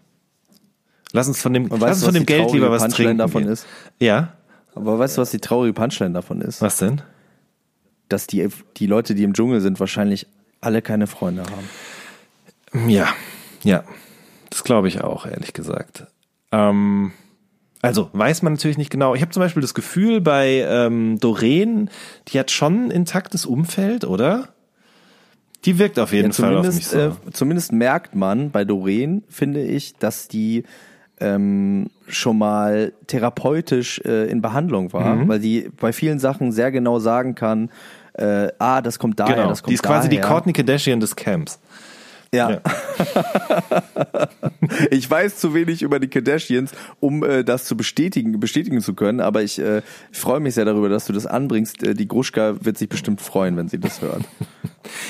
[1.12, 3.18] Lass uns von dem, lass weißt uns von dem Geld traurige lieber was Punchline trinken.
[3.18, 3.52] davon gehen.
[3.52, 3.66] ist?
[3.98, 4.34] Ja,
[4.74, 6.62] Aber weißt du, was die traurige Punchline davon ist?
[6.62, 7.02] was denn?
[8.08, 8.46] Dass die,
[8.76, 10.26] die Leute, die im Dschungel sind, wahrscheinlich
[10.60, 12.88] alle keine Freunde haben.
[12.90, 13.08] Ja,
[13.64, 13.82] ja,
[14.50, 16.06] das glaube ich auch, ehrlich gesagt.
[16.52, 17.12] Ähm,
[17.82, 19.14] also weiß man natürlich nicht genau.
[19.14, 21.90] Ich habe zum Beispiel das Gefühl bei ähm, Doreen,
[22.28, 24.48] die hat schon ein intaktes Umfeld, oder?
[25.64, 27.28] Die wirkt auf jeden Ja, Fall auf mich zumindest, so.
[27.28, 30.64] äh, zumindest merkt man bei Doreen, finde ich, dass die
[31.20, 35.28] ähm, schon mal therapeutisch äh, in Behandlung war, Mhm.
[35.28, 37.70] weil die bei vielen Sachen sehr genau sagen kann,
[38.14, 40.28] äh, ah, das kommt daher, genau, das kommt die ist quasi die daher.
[40.30, 41.58] Courtney Kardashian des Camps.
[42.32, 42.50] Ja.
[42.50, 42.60] Ja.
[44.90, 49.20] ich weiß zu wenig über die Kardashians, um äh, das zu bestätigen, bestätigen zu können,
[49.20, 51.82] aber ich äh, freue mich sehr darüber, dass du das anbringst.
[51.82, 54.22] Äh, die Gruschka wird sich bestimmt freuen, wenn sie das hört.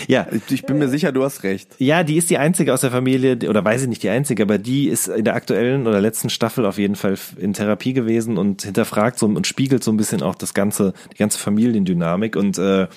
[0.08, 1.68] Ja, Ich, bin mir sicher, du hast recht.
[1.78, 4.58] Ja, die ist die einzige aus der Familie, oder weiß ich nicht die einzige, aber
[4.58, 8.62] die ist in der aktuellen oder letzten Staffel auf jeden Fall in Therapie gewesen und
[8.62, 12.88] hinterfragt so und spiegelt so ein bisschen auch das ganze, die ganze Familiendynamik und äh,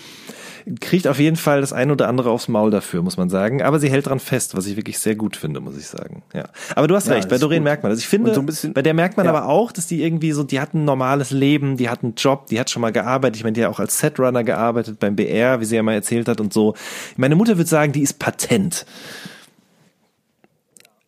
[0.79, 3.61] kriegt auf jeden Fall das ein oder andere aufs Maul dafür, muss man sagen.
[3.61, 6.23] Aber sie hält dran fest, was ich wirklich sehr gut finde, muss ich sagen.
[6.33, 6.45] Ja.
[6.75, 7.65] Aber du hast Ja, recht, bei Doreen gut.
[7.65, 7.99] merkt man das.
[7.99, 9.31] Ich finde, so bisschen- bei der merkt man Ja.
[9.33, 12.47] aber auch, dass die irgendwie so, die hat ein normales Leben, die hat einen Job,
[12.47, 13.37] die hat schon mal gearbeitet.
[13.37, 16.27] Ich meine, die hat auch als Setrunner gearbeitet beim BR, wie sie ja mal erzählt
[16.27, 16.75] hat und so.
[17.17, 18.85] Meine Mutter würde sagen, die ist patent.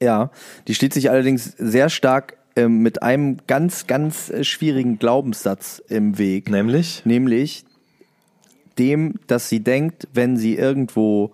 [0.01, 0.31] Ja,
[0.67, 6.17] die steht sich allerdings sehr stark ähm, mit einem ganz, ganz äh, schwierigen Glaubenssatz im
[6.17, 6.49] Weg.
[6.51, 7.01] Nämlich?
[7.05, 7.65] Nämlich
[8.77, 11.31] dem, dass sie denkt, wenn sie irgendwo,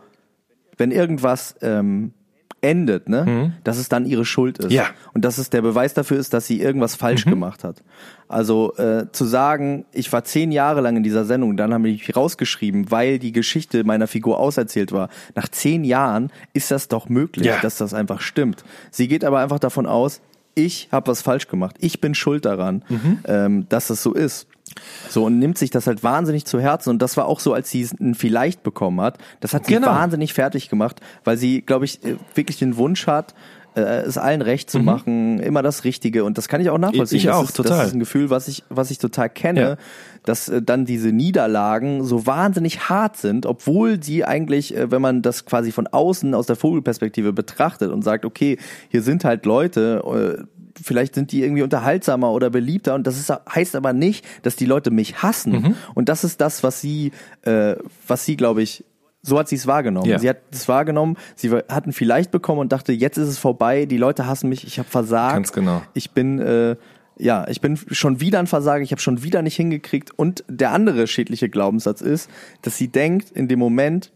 [0.77, 2.13] wenn irgendwas ähm,
[2.61, 4.71] endet, ne, dass es dann ihre Schuld ist.
[4.71, 4.87] Ja.
[5.13, 7.81] Und dass es der Beweis dafür ist, dass sie irgendwas falsch gemacht hat.
[8.27, 11.93] Also äh, zu sagen, ich war zehn Jahre lang in dieser Sendung, dann haben die
[11.93, 15.07] mich rausgeschrieben, weil die Geschichte meiner Figur auserzählt war.
[15.35, 17.59] Nach zehn Jahren ist das doch möglich, Ja.
[17.61, 18.65] dass das einfach stimmt.
[18.91, 20.19] Sie geht aber einfach davon aus,
[20.53, 21.77] ich habe was falsch gemacht.
[21.79, 22.83] Ich bin schuld daran,
[23.25, 24.47] ähm, dass das so ist.
[25.09, 27.69] So und nimmt sich das halt wahnsinnig zu Herzen und das war auch so, als
[27.69, 29.17] sie ein vielleicht bekommen hat.
[29.39, 29.87] Das hat sie Genau.
[29.87, 33.33] wahnsinnig fertig gemacht, weil sie, glaube ich, äh, wirklich den Wunsch hat,
[33.75, 37.17] äh, es allen recht zu machen, immer das Richtige und das kann ich auch nachvollziehen.
[37.19, 37.77] Ich das auch, ist, total.
[37.77, 39.77] Das ist ein Gefühl, was ich, was ich total kenne, Ja.
[40.25, 45.21] dass äh, dann diese Niederlagen so wahnsinnig hart sind, obwohl sie eigentlich, äh, wenn man
[45.21, 48.57] das quasi von außen aus der Vogelperspektive betrachtet und sagt, okay,
[48.89, 50.01] hier sind halt Leute,
[50.39, 50.43] äh,
[50.83, 54.65] vielleicht sind die irgendwie unterhaltsamer oder beliebter und das ist, heißt aber nicht, dass die
[54.65, 55.51] Leute mich hassen.
[55.51, 55.75] Mhm.
[55.95, 57.11] Und das ist das, was sie,
[57.43, 57.75] äh,
[58.07, 58.83] was sie, glaube ich,
[59.21, 60.07] so hat sie es wahrgenommen.
[60.09, 60.19] Ja.
[60.19, 63.97] Sie hat es wahrgenommen, sie hatten vielleicht bekommen und dachte, jetzt ist es vorbei, die
[63.97, 65.33] Leute hassen mich, ich habe versagt.
[65.33, 65.81] Ganz genau.
[65.93, 66.75] Ich bin äh,
[67.19, 70.71] ja, ich bin schon wieder ein Versager, ich habe schon wieder nicht hingekriegt und der
[70.71, 72.29] andere schädliche Glaubenssatz ist,
[72.61, 74.11] dass sie denkt, in dem Moment,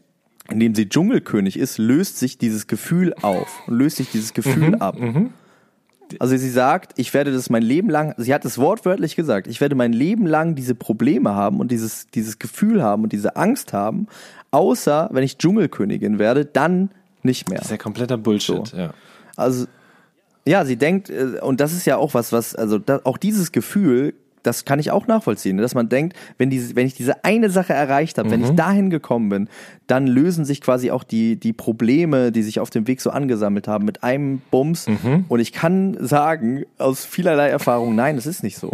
[0.49, 4.69] in dem sie Dschungelkönig ist, löst sich dieses Gefühl auf und löst sich dieses Gefühl
[4.69, 4.95] Mhm, ab.
[6.19, 9.61] Also sie sagt, ich werde das mein Leben lang, sie hat es wortwörtlich gesagt, ich
[9.61, 13.73] werde mein Leben lang diese Probleme haben und dieses, dieses Gefühl haben und diese Angst
[13.73, 14.07] haben,
[14.51, 16.89] außer wenn ich Dschungelkönigin werde, dann
[17.23, 17.57] nicht mehr.
[17.57, 18.93] Das ist ja kompletter Bullshit, ja.
[19.35, 19.65] Also
[20.45, 23.51] ja, sie denkt äh, und das ist ja auch was, was also da, auch dieses
[23.51, 24.13] Gefühl,
[24.43, 27.73] das kann ich auch nachvollziehen, dass man denkt, wenn diese, wenn ich diese eine Sache
[27.73, 28.45] erreicht habe, wenn Mhm.
[28.45, 29.49] ich dahin gekommen bin,
[29.87, 33.67] dann lösen sich quasi auch die die Probleme, die sich auf dem Weg so angesammelt
[33.67, 34.87] haben, mit einem Bums.
[34.87, 35.25] Mhm.
[35.27, 38.71] Und ich kann sagen aus vielerlei Erfahrung, nein, es ist nicht so.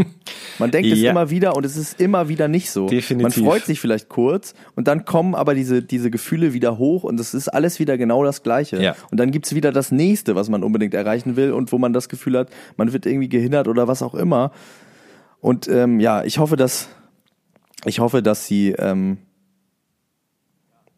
[0.60, 1.12] Man denkt es Ja.
[1.12, 2.88] immer wieder und es ist immer wieder nicht so.
[2.88, 3.38] Definitiv.
[3.38, 7.20] Man freut sich vielleicht kurz und dann kommen aber diese diese Gefühle wieder hoch und
[7.20, 8.82] es ist alles wieder genau das Gleiche.
[8.82, 8.96] Ja.
[9.12, 12.10] Und dann gibt's wieder das nächste, was man unbedingt erreichen will und wo man das
[12.10, 14.52] Gefühl hat, man wird irgendwie gehindert oder was auch immer.
[15.42, 16.90] Und ähm, ja, ich hoffe, dass
[17.86, 19.18] ich hoffe, dass sie ähm,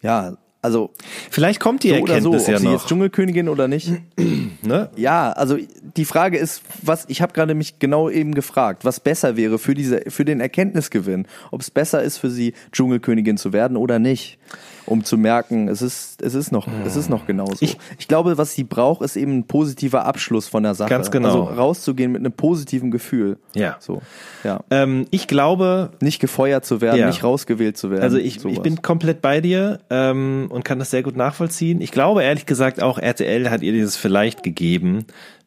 [0.00, 0.90] ja Also
[1.30, 2.72] Vielleicht kommt die so oder so, Erkenntnis ob ja sie noch.
[2.72, 3.92] jetzt Dschungelkönigin oder nicht.
[4.62, 4.90] ne?
[4.96, 5.58] Ja, also
[5.96, 9.74] die Frage ist, was ich habe gerade mich genau eben gefragt, was besser wäre für
[9.74, 14.38] diese für den Erkenntnisgewinn, ob es besser ist für sie Dschungelkönigin zu werden oder nicht,
[14.86, 17.56] um zu merken, es ist es ist noch es ist noch genauso.
[17.60, 20.90] Ich, Ich- glaube, was sie braucht, ist eben ein positiver Abschluss von der Sache.
[20.90, 21.28] Ganz genau.
[21.28, 23.38] Also rauszugehen mit einem positiven Gefühl.
[23.54, 23.76] Ja.
[23.80, 24.02] So.
[24.44, 24.60] Ja.
[24.70, 27.06] Ähm, ich glaube, Nicht gefeuert zu werden, Ja.
[27.06, 28.02] nicht rausgewählt zu werden.
[28.02, 31.80] Also ich, ich bin komplett bei dir ähm, und kann das sehr gut nachvollziehen.
[31.80, 35.04] Ich glaube ehrlich gesagt auch, RTL hat ihr dieses vielleicht gegeben,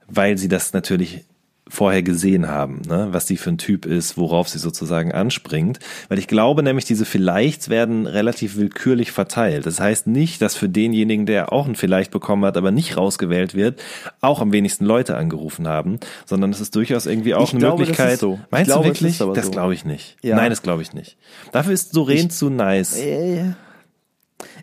[0.07, 1.25] weil sie das natürlich
[1.67, 3.07] vorher gesehen haben, ne?
[3.09, 5.79] was sie für ein Typ ist, worauf sie sozusagen anspringt.
[6.09, 9.65] Weil ich glaube nämlich, diese Vielleicht werden relativ willkürlich verteilt.
[9.65, 13.55] Das heißt nicht, dass für denjenigen, der auch ein Vielleicht bekommen hat, aber nicht rausgewählt
[13.55, 13.81] wird,
[14.21, 17.83] auch am wenigsten Leute angerufen haben, sondern es ist durchaus irgendwie auch Ich eine glaube,
[17.83, 18.19] das ist Möglichkeit.
[18.19, 18.39] so.
[18.45, 19.17] Ich Meinst glaube, du wirklich?
[19.17, 19.51] Das so.
[19.51, 20.17] glaube ich nicht.
[20.21, 20.35] Ja.
[20.35, 21.17] Nein, das glaube ich nicht.
[21.51, 22.97] Dafür ist Soren zu nice.
[22.97, 23.53] Äh,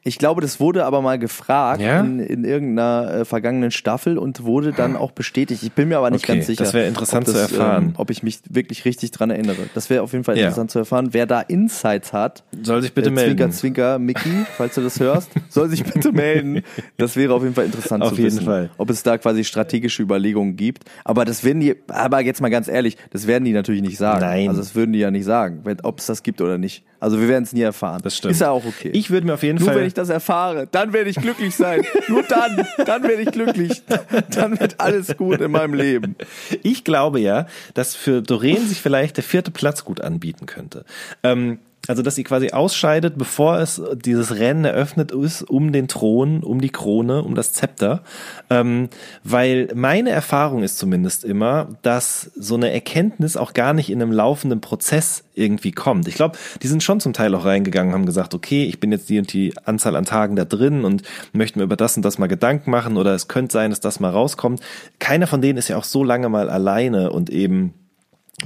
[0.05, 2.01] Ich glaube, das wurde aber mal gefragt Ja?
[2.01, 5.63] in, in irgendeiner äh, vergangenen Staffel und wurde dann auch bestätigt.
[5.63, 6.65] Ich bin mir aber nicht Okay, ganz sicher.
[6.65, 7.85] das wäre interessant ob zu erfahren.
[7.85, 9.59] Ähm, ob ich mich wirklich richtig dran erinnere.
[9.75, 10.43] Das wäre auf jeden Fall Ja.
[10.45, 11.11] interessant zu erfahren.
[11.13, 13.37] Wer da Insights hat, Soll sich bitte äh, melden.
[13.39, 16.63] Zwinker, Zwinker, Mickey, falls du das hörst, soll sich bitte melden.
[16.97, 18.71] Das wäre auf jeden Fall interessant Auf zu jeden wissen, Fall.
[18.79, 20.85] ob es da quasi strategische Überlegungen gibt.
[21.05, 24.23] Aber das werden die, aber jetzt mal ganz ehrlich, das werden die natürlich nicht sagen.
[24.23, 24.49] Nein.
[24.49, 26.85] Also das würden die ja nicht sagen, ob es das gibt oder nicht.
[27.03, 28.01] Also wir werden es nie erfahren.
[28.05, 28.31] Das stimmt.
[28.31, 28.91] Ist ja auch okay.
[28.93, 29.79] Ich würde mir auf jeden Nur Fall.
[29.79, 31.85] wenn ich das erfahre, dann werde ich glücklich sein.
[32.09, 33.83] Nur dann, dann werde ich glücklich.
[34.31, 36.15] Dann wird alles gut in meinem Leben.
[36.63, 40.85] Ich glaube ja, dass für Doreen sich vielleicht der vierte Platz gut anbieten könnte.
[41.25, 41.59] Ähm,
[41.89, 46.61] also, dass sie quasi ausscheidet, bevor es dieses Rennen eröffnet ist, um den Thron, um
[46.61, 48.03] die Krone, um das Zepter.
[48.51, 48.89] Ähm,
[49.25, 54.13] weil meine Erfahrung ist zumindest immer, dass so eine Erkenntnis auch gar nicht in einem
[54.13, 56.07] laufenden Prozess irgendwie kommt.
[56.07, 59.09] Ich glaube, die sind schon zum Teil auch reingegangen, haben gesagt, okay, ich bin jetzt
[59.09, 61.03] die und die Anzahl an Tagen da drin und
[61.33, 63.99] möchte mir über das und das mal Gedanken machen oder es könnte sein, dass das
[63.99, 64.61] mal rauskommt.
[65.01, 67.75] Keiner von denen ist ja auch so lange mal alleine und eben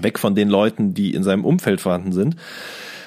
[0.01, 2.37] weg von den Leuten, die in seinem Umfeld vorhanden sind.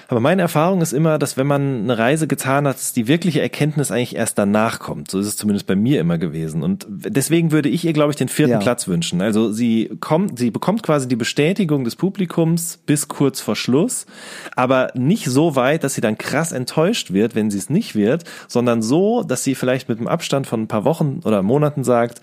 [0.09, 3.91] Aber meine Erfahrung ist immer, dass wenn man eine Reise getan hat, die wirkliche Erkenntnis
[3.91, 5.11] eigentlich erst danach kommt.
[5.11, 6.63] So ist es zumindest bei mir immer gewesen.
[6.63, 8.57] Und deswegen würde ich ihr, glaube ich, den vierten Ja.
[8.57, 9.21] Platz wünschen.
[9.21, 14.07] Also sie kommt, sie bekommt quasi die Bestätigung des Publikums bis kurz vor Schluss,
[14.55, 18.23] aber nicht so weit, dass sie dann krass enttäuscht wird, wenn sie es nicht wird,
[18.47, 22.19] sondern so, dass sie vielleicht mit einem Abstand von ein paar Wochen oder Monaten sagt,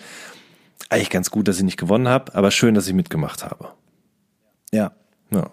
[0.89, 3.69] eigentlich ganz gut, dass ich nicht gewonnen habe, aber schön, dass ich mitgemacht habe.
[4.73, 4.91] Ja.
[5.31, 5.51] ja.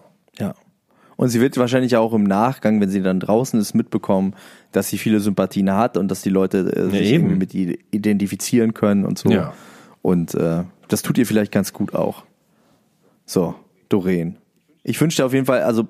[1.15, 4.35] Und sie wird wahrscheinlich auch im Nachgang, wenn sie dann draußen ist, mitbekommen,
[4.71, 7.25] dass sie viele Sympathien hat und dass die Leute äh, sich eben.
[7.25, 9.29] irgendwie mit ihr identifizieren können und so.
[9.29, 9.53] Ja.
[10.01, 12.23] Und äh, das tut ihr vielleicht ganz gut auch.
[13.25, 13.55] So,
[13.89, 14.37] Doreen.
[14.83, 15.87] Ich wünsche dir auf jeden Fall, also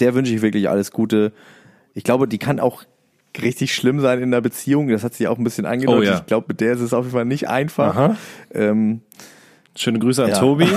[0.00, 1.32] der wünsche ich wirklich alles Gute.
[1.94, 2.84] Ich glaube, die kann auch
[3.40, 4.88] richtig schlimm sein in der Beziehung.
[4.88, 6.00] Das hat sie auch ein bisschen angedeutet.
[6.00, 6.18] Oh ja.
[6.18, 7.96] Ich glaube, mit der ist es auf jeden Fall nicht einfach.
[7.96, 8.16] Aha.
[8.52, 9.02] Ähm,
[9.76, 10.38] Schöne Grüße an Ja.
[10.38, 10.66] Tobi.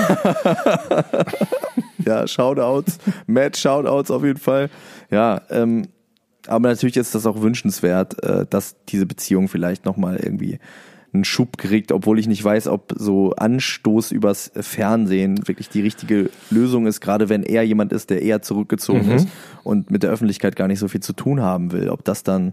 [2.04, 4.70] Ja, Shoutouts, Mad Shoutouts auf jeden Fall.
[5.10, 5.88] Ja, ähm,
[6.46, 10.60] aber natürlich ist das auch wünschenswert, äh, dass diese Beziehung vielleicht nochmal irgendwie
[11.12, 16.30] einen Schub kriegt, obwohl ich nicht weiß, ob so Anstoß übers Fernsehen wirklich die richtige
[16.50, 19.26] Lösung ist, gerade wenn er jemand ist, der eher zurückgezogen ist
[19.64, 21.88] und mit der Öffentlichkeit gar nicht so viel zu tun haben will.
[21.88, 22.52] Ob das dann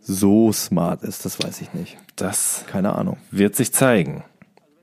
[0.00, 1.96] so smart ist, das weiß ich nicht.
[2.16, 3.18] Das Keine Ahnung.
[3.30, 4.24] wird sich zeigen.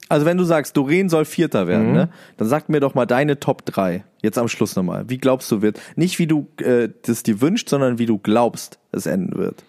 [0.08, 3.39] Also wenn du sagst, Doreen soll Vierter werden, ne, dann sag mir doch mal deine
[3.39, 4.03] Top 3.
[4.22, 5.10] Jetzt am Schluss nochmal.
[5.10, 5.80] Wie glaubst du wird?
[5.95, 9.64] Nicht wie du äh, das dir wünscht, sondern wie du glaubst, es enden wird.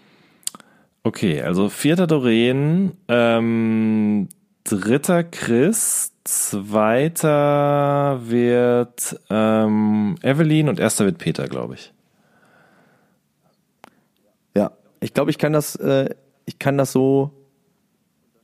[1.05, 4.29] Okay, also vierter Doreen, ähm,
[4.65, 11.93] dritter Chris, zweiter wird ähm, Evelyn und erster wird Peter, glaube ich.
[14.55, 16.11] Ja, ich glaube, ich kann das, äh,
[16.45, 17.31] ich kann das so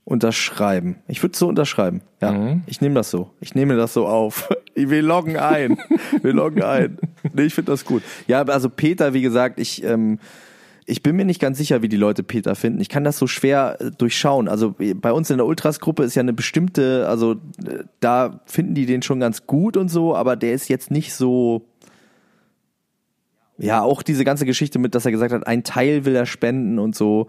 [0.05, 0.97] unterschreiben.
[1.07, 2.03] Ich würde so unterschreiben.
[2.21, 3.31] Ja, ich nehme das so.
[3.41, 4.49] Ich nehme das so auf.
[4.75, 5.79] Wir loggen ein.
[6.23, 6.99] Wir loggen ein.
[7.33, 8.03] Nee, ich finde das gut.
[8.27, 10.19] Ja, also Peter, wie gesagt, ich, ähm,
[10.87, 12.81] ich bin mir nicht ganz sicher, wie die Leute Peter finden.
[12.81, 14.49] Ich kann das so schwer äh, durchschauen.
[14.49, 17.33] Also äh, bei uns in der Ultras-Gruppe ist ja eine bestimmte, also
[17.65, 21.15] äh, da finden die den schon ganz gut und so, aber der ist jetzt nicht
[21.15, 21.67] so,
[23.59, 26.79] ja, auch diese ganze Geschichte mit, dass er gesagt hat, ein Teil will er spenden
[26.79, 27.29] und so.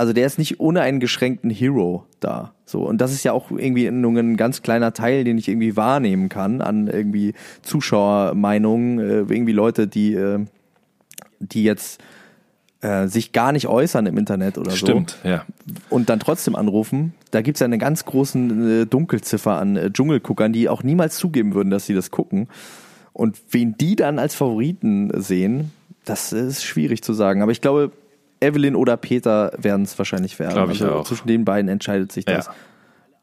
[0.00, 2.54] Also der ist nicht ohne einen geschränkten Hero da.
[2.64, 2.80] So.
[2.88, 6.30] Und das ist ja auch irgendwie nur ein ganz kleiner Teil, den ich irgendwie wahrnehmen
[6.30, 10.38] kann an irgendwie Zuschauermeinungen, äh, irgendwie Leute, die, äh,
[11.40, 12.02] die jetzt
[12.80, 15.44] äh, sich gar nicht äußern im Internet oder Stimmt, ja.
[15.66, 17.12] so und dann trotzdem anrufen.
[17.30, 21.52] Da gibt's ja eine ganz großen äh, Dunkelziffer an äh, Dschungelguckern, die auch niemals zugeben
[21.52, 22.48] würden, dass sie das gucken.
[23.12, 25.72] Und wen die dann als Favoriten sehen,
[26.06, 27.42] das ist schwierig zu sagen.
[27.42, 27.92] Aber ich glaube,
[28.40, 30.54] Evelyn oder Peter werden es wahrscheinlich werden.
[30.54, 31.04] Glaub ich also auch.
[31.04, 32.46] zwischen den beiden entscheidet sich das.
[32.46, 32.54] Ja.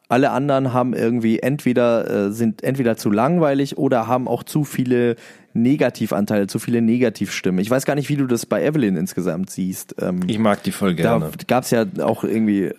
[0.10, 5.18] Alle anderen haben irgendwie entweder äh, sind entweder zu langweilig oder haben auch zu viele
[5.54, 7.60] Negativanteile, zu viele Negativstimmen.
[7.60, 9.96] Ich weiß gar nicht, wie du das bei Evelyn insgesamt siehst.
[10.00, 11.32] Ähm, Ich mag die voll da gerne.
[11.48, 12.72] gab's ja auch irgendwie.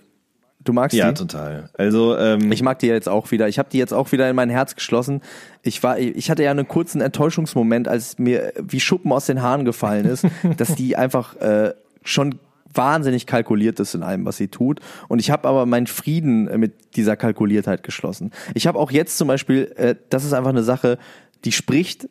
[0.64, 1.14] Du magst ja, die?
[1.14, 1.70] total.
[1.78, 3.49] Also, ähm, Ich mag die jetzt auch wieder.
[3.49, 5.22] Ich habe die jetzt auch wieder in mein Herz geschlossen.
[5.62, 9.64] Ich war, ich hatte ja einen kurzen Enttäuschungsmoment, als mir wie Schuppen aus den Haaren
[9.64, 10.26] gefallen ist,
[10.57, 11.72] dass die einfach äh,
[12.09, 12.38] schon
[12.72, 14.80] wahnsinnig kalkuliert ist in allem, was sie tut.
[15.09, 18.30] Und ich habe aber meinen Frieden äh, mit dieser Kalkuliertheit geschlossen.
[18.54, 20.98] Ich habe auch jetzt zum Beispiel, äh, das ist einfach eine Sache,
[21.44, 22.09] die spricht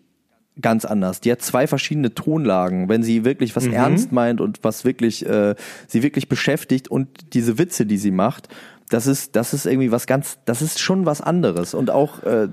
[0.60, 1.22] ganz anders.
[1.22, 5.56] Die hat zwei verschiedene Tonlagen, wenn sie wirklich was ernst meint und was wirklich äh,
[5.88, 8.50] sie wirklich beschäftigt und diese Witze, die sie macht,
[8.90, 12.48] das ist das ist irgendwie was ganz, das ist schon was anderes und auch äh,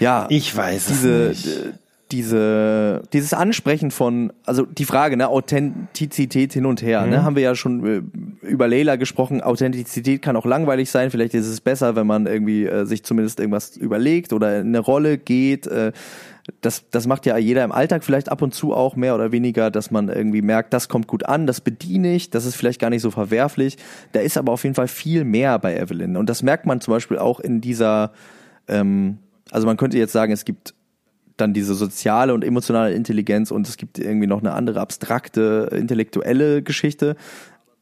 [0.00, 1.85] ja ich weiß diese es nicht.
[2.12, 7.10] Diese dieses Ansprechen von also die Frage ne Authentizität hin und her Mhm.
[7.10, 7.86] ne haben wir ja schon
[8.42, 12.26] äh, über Leila gesprochen Authentizität kann auch langweilig sein vielleicht ist es besser wenn man
[12.26, 15.92] irgendwie äh, sich zumindest irgendwas überlegt oder in eine Rolle geht äh,
[16.60, 19.68] das, das macht ja jeder im Alltag vielleicht ab und zu auch mehr oder weniger,
[19.72, 22.88] dass man irgendwie merkt, das kommt gut an, das bediene ich, das ist vielleicht gar
[22.88, 23.78] nicht so verwerflich.
[24.12, 26.16] Da ist aber auf jeden Fall viel mehr bei Evelyn.
[26.16, 28.12] Und das merkt man zum Beispiel auch in dieser,
[28.68, 29.18] ähm,
[29.50, 30.74] also man könnte jetzt sagen, es gibt
[31.36, 36.62] dann diese soziale und emotionale Intelligenz und es gibt irgendwie noch eine andere abstrakte, intellektuelle
[36.62, 37.16] Geschichte.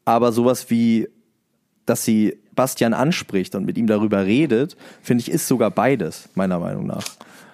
[0.03, 1.07] Aber sowas wie,
[1.85, 6.59] dass sie Bastian anspricht und mit ihm darüber redet, finde ich, ist sogar beides, meiner
[6.59, 7.05] Meinung nach.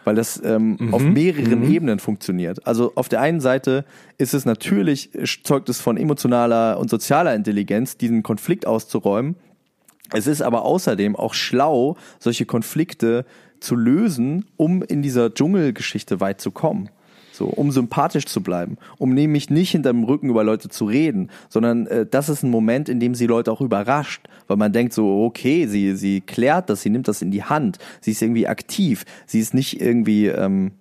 [0.03, 2.65] Weil das ähm, auf mehreren Ebenen funktioniert.
[2.65, 3.85] Also auf der einen Seite
[4.17, 5.11] ist es natürlich,
[5.43, 9.35] zeugt es von emotionaler und sozialer Intelligenz, diesen Konflikt auszuräumen.
[10.11, 13.25] Es ist aber außerdem auch schlau, solche Konflikte
[13.61, 16.89] zu lösen, um in dieser Dschungelgeschichte weit zu kommen.
[17.31, 21.87] So, um sympathisch zu bleiben, um nämlich nicht hinterm Rücken über Leute zu reden, sondern
[21.87, 25.23] äh, das ist ein Moment, in dem sie Leute auch überrascht, weil man denkt so,
[25.23, 29.05] okay, sie, sie klärt das, sie nimmt das in die Hand, sie ist irgendwie aktiv,
[29.25, 30.71] sie ist nicht irgendwie, ähm,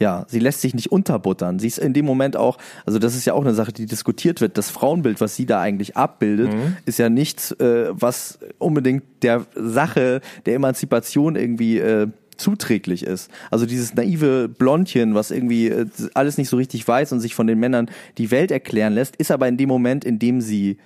[0.00, 1.58] ja, sie lässt sich nicht unterbuttern.
[1.58, 4.40] Sie ist in dem Moment auch, also das ist ja auch eine Sache, die diskutiert
[4.40, 4.56] wird.
[4.56, 6.50] Das Frauenbild, was sie da eigentlich abbildet,
[6.86, 12.08] ist ja nichts, äh, was unbedingt der Sache der Emanzipation irgendwie äh,
[12.40, 13.30] zuträglich ist.
[13.50, 17.46] Also dieses naive Blondchen, was irgendwie äh, alles nicht so richtig weiß und sich von
[17.46, 20.78] den Männern die Welt erklären lässt, ist aber in dem Moment, in dem sie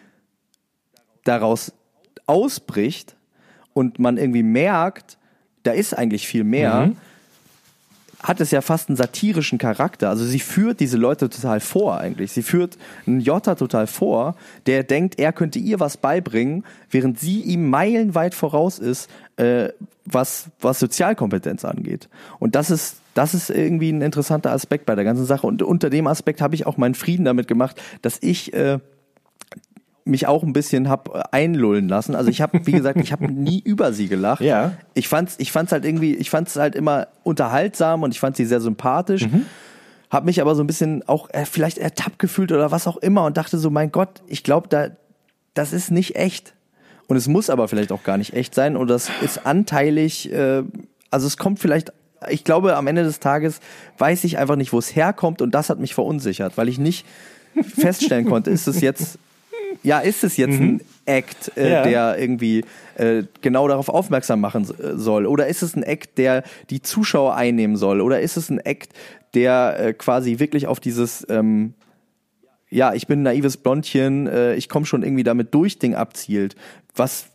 [1.24, 1.72] daraus
[2.26, 3.16] ausbricht
[3.72, 5.18] und man irgendwie merkt,
[5.62, 6.92] da ist eigentlich viel mehr,
[8.24, 10.08] hat es ja fast einen satirischen Charakter.
[10.08, 12.32] Also sie führt diese Leute total vor eigentlich.
[12.32, 14.34] Sie führt einen Jota total vor,
[14.66, 19.68] der denkt, er könnte ihr was beibringen, während sie ihm meilenweit voraus ist, äh,
[20.06, 22.08] was, was Sozialkompetenz angeht.
[22.38, 25.46] Und das ist, das ist irgendwie ein interessanter Aspekt bei der ganzen Sache.
[25.46, 28.78] Und unter dem Aspekt habe ich auch meinen Frieden damit gemacht, dass ich äh,
[30.04, 32.14] mich auch ein bisschen hab einlullen lassen.
[32.14, 34.42] Also ich habe, wie gesagt, ich habe nie über sie gelacht.
[34.42, 34.72] Ja.
[34.92, 38.44] Ich fand's, ich fand's halt irgendwie, ich fand's halt immer unterhaltsam und ich fand sie
[38.44, 39.26] sehr sympathisch.
[40.10, 43.24] Hab mich aber so ein bisschen auch äh, vielleicht ertappt gefühlt oder was auch immer
[43.24, 44.88] und dachte so, mein Gott, ich glaube, da,
[45.54, 46.54] das ist nicht echt.
[47.06, 50.62] Und es muss aber vielleicht auch gar nicht echt sein und das ist anteilig, äh,
[51.10, 51.92] also es kommt vielleicht,
[52.28, 53.60] ich glaube, am Ende des Tages
[53.98, 57.06] weiß ich einfach nicht, wo es herkommt und das hat mich verunsichert, weil ich nicht
[57.76, 59.18] feststellen konnte, ist es jetzt
[59.82, 61.82] ja, ist es jetzt ein Act, äh, Ja.
[61.82, 62.64] der irgendwie
[62.96, 65.26] äh, genau darauf aufmerksam machen äh, soll?
[65.26, 68.00] Oder ist es ein Act, der die Zuschauer einnehmen soll?
[68.00, 68.92] Oder ist es ein Act,
[69.34, 71.74] der äh, quasi wirklich auf dieses ähm,
[72.70, 76.56] ja, ich bin ein naives Blondchen, äh, ich komme schon irgendwie damit durch, Ding abzielt,
[76.96, 77.26] was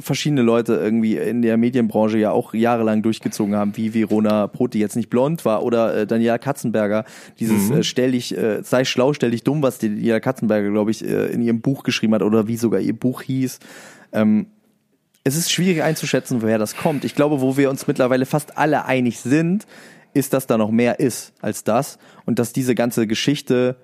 [0.00, 4.96] verschiedene Leute irgendwie in der Medienbranche ja auch jahrelang durchgezogen haben, wie Verona Proti jetzt
[4.96, 7.04] nicht blond war oder äh, Daniela Katzenberger,
[7.38, 10.90] dieses äh, stell dich, äh, sei schlau, stell dich dumm, was die Daniela Katzenberger, glaube
[10.90, 13.60] ich, äh, in ihrem Buch geschrieben hat oder wie sogar ihr Buch hieß.
[14.12, 14.46] Ähm,
[15.22, 17.04] es ist schwierig einzuschätzen, woher das kommt.
[17.04, 19.66] Ich glaube, wo wir uns mittlerweile fast alle einig sind,
[20.14, 23.76] ist, dass da noch mehr ist als das und dass diese ganze Geschichte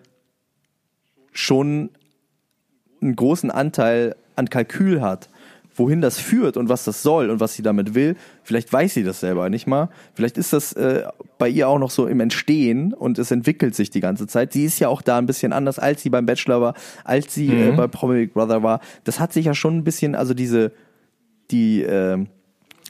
[1.32, 1.90] schon
[3.00, 5.28] einen großen Anteil an Kalkül hat.
[5.76, 9.04] Wohin das führt und was das soll und was sie damit will, vielleicht weiß sie
[9.04, 9.90] das selber nicht mal.
[10.14, 11.04] Vielleicht ist das äh,
[11.38, 14.52] bei ihr auch noch so im Entstehen und es entwickelt sich die ganze Zeit.
[14.52, 16.74] Sie ist ja auch da ein bisschen anders, als sie beim Bachelor war,
[17.04, 18.80] als sie äh, bei Promi Big Brother war.
[19.04, 20.72] Das hat sich ja schon ein bisschen, also diese,
[21.50, 22.24] die äh,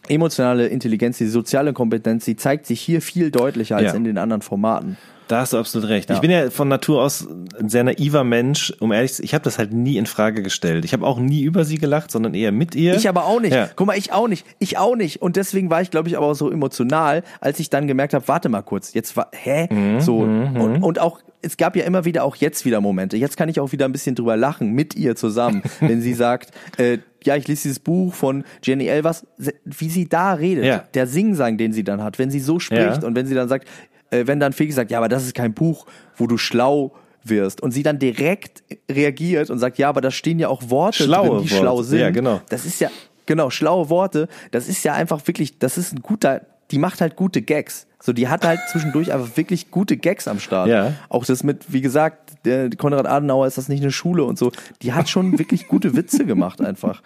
[0.09, 3.95] emotionale Intelligenz, die soziale Kompetenz, die zeigt sich hier viel deutlicher als Ja.
[3.95, 4.97] in den anderen Formaten.
[5.29, 6.09] Da hast du absolut recht.
[6.09, 7.27] Ich bin ja von Natur aus
[7.59, 9.25] ein sehr naiver Mensch, um ehrlich zu sein.
[9.25, 10.85] Ich habe das halt nie in Frage gestellt.
[10.85, 12.95] Ich habe auch nie über sie gelacht, sondern eher mit ihr.
[12.95, 13.53] Ich aber auch nicht.
[13.53, 13.69] Ja.
[13.75, 14.47] Guck mal, ich auch nicht.
[14.61, 15.21] Ich auch nicht.
[15.23, 18.29] Und deswegen war ich, glaube ich, aber auch so emotional, als ich dann gemerkt habe,
[18.29, 19.67] warte mal kurz, jetzt war, hä?
[19.69, 20.19] Mhm, so.
[20.19, 23.17] Und, und auch, es gab ja immer wieder, auch jetzt wieder Momente.
[23.17, 26.51] Jetzt kann ich auch wieder ein bisschen drüber lachen, mit ihr zusammen, wenn sie sagt,
[26.79, 29.27] äh, ja, ich lese dieses Buch von Jenny Elvers,
[29.65, 30.85] wie sie da redet, Ja.
[30.95, 33.07] der Singsang, den sie dann hat, wenn sie so spricht Ja.
[33.07, 33.67] und wenn sie dann sagt,
[34.11, 35.87] äh, wenn dann Felix sagt, ja, aber das ist kein Buch,
[36.17, 36.93] wo du schlau
[37.25, 41.03] wirst und sie dann direkt reagiert und sagt, ja, aber da stehen ja auch Worte
[41.03, 41.63] Schlaue drin, die Worte.
[41.63, 41.99] schlau sind.
[41.99, 42.41] Ja, genau.
[42.49, 42.89] Das ist ja,
[43.27, 47.17] genau, schlaue Worte, das ist ja einfach wirklich, das ist ein guter, die macht halt
[47.17, 47.87] gute Gags.
[48.01, 50.69] So, die hat halt zwischendurch einfach wirklich gute Gags am Start.
[50.69, 50.95] Ja.
[51.09, 54.53] Auch das mit, wie gesagt, der Konrad Adenauer ist das nicht eine Schule und so.
[54.83, 57.03] Die hat schon wirklich gute Witze gemacht einfach.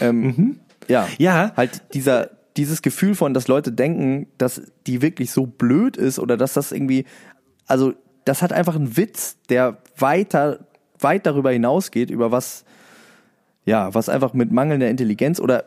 [0.00, 1.08] Ähm, Ja.
[1.18, 1.52] Ja.
[1.56, 6.36] Halt dieser, dieses Gefühl von, dass Leute denken, dass die wirklich so blöd ist oder
[6.36, 7.04] dass das irgendwie,
[7.66, 7.94] also
[8.24, 10.60] das hat einfach einen Witz, der weiter,
[10.98, 12.64] weit darüber hinausgeht, über was,
[13.64, 15.64] ja, was einfach mit mangelnder Intelligenz oder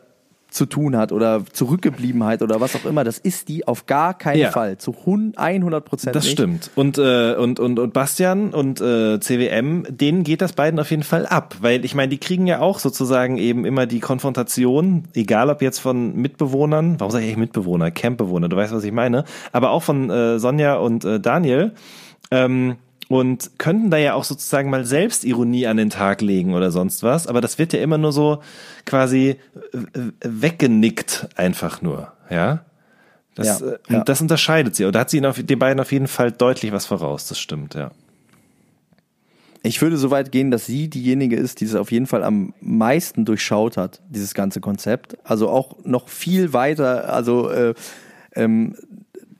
[0.48, 3.04] zu tun hat oder Zurückgebliebenheit oder was auch immer.
[3.04, 4.50] Das ist die auf gar keinen Ja.
[4.50, 4.78] Fall.
[4.78, 6.32] Zu 100 Prozent Das nicht.
[6.32, 6.70] stimmt.
[6.74, 11.02] Und, äh, und, und, und Bastian und äh, CWM, denen geht das beiden auf jeden
[11.02, 11.56] Fall ab.
[11.60, 15.78] Weil ich meine, die kriegen ja auch sozusagen eben immer die Konfrontation, egal ob jetzt
[15.80, 19.82] von Mitbewohnern, warum sage ich eigentlich Mitbewohner, Campbewohner, du weißt, was ich meine, aber auch
[19.82, 21.72] von äh, Sonja und äh, Daniel.
[22.30, 22.76] Ähm,
[23.08, 27.26] und könnten da ja auch sozusagen mal Selbstironie an den Tag legen oder sonst was,
[27.26, 28.42] aber das wird ja immer nur so
[28.84, 29.36] quasi
[29.72, 29.78] äh,
[30.20, 32.64] weggenickt einfach nur, ja?
[33.34, 33.98] Das, Ja, äh, ja.
[33.98, 34.86] und das unterscheidet sie.
[34.86, 37.74] Und da hat sie auf, den beiden auf jeden Fall deutlich was voraus, das stimmt,
[37.74, 37.90] ja.
[39.62, 42.54] Ich würde so weit gehen, dass sie diejenige ist, die es auf jeden Fall am
[42.60, 45.18] meisten durchschaut hat, dieses ganze Konzept.
[45.24, 47.74] Also auch noch viel weiter, also äh,
[48.36, 48.76] ähm,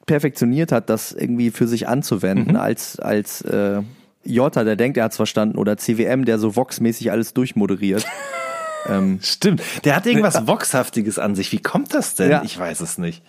[0.06, 3.82] perfektioniert hat, das irgendwie für sich anzuwenden, als, als äh,
[4.24, 8.06] Jota, der denkt, er hat's verstanden, oder CWM, der so Vox-mäßig alles durchmoderiert.
[8.88, 9.62] ähm, Stimmt.
[9.84, 11.52] Der hat irgendwas Voxhaftiges an sich.
[11.52, 12.30] Wie kommt das denn?
[12.30, 12.42] Ja.
[12.44, 13.22] Ich weiß es nicht.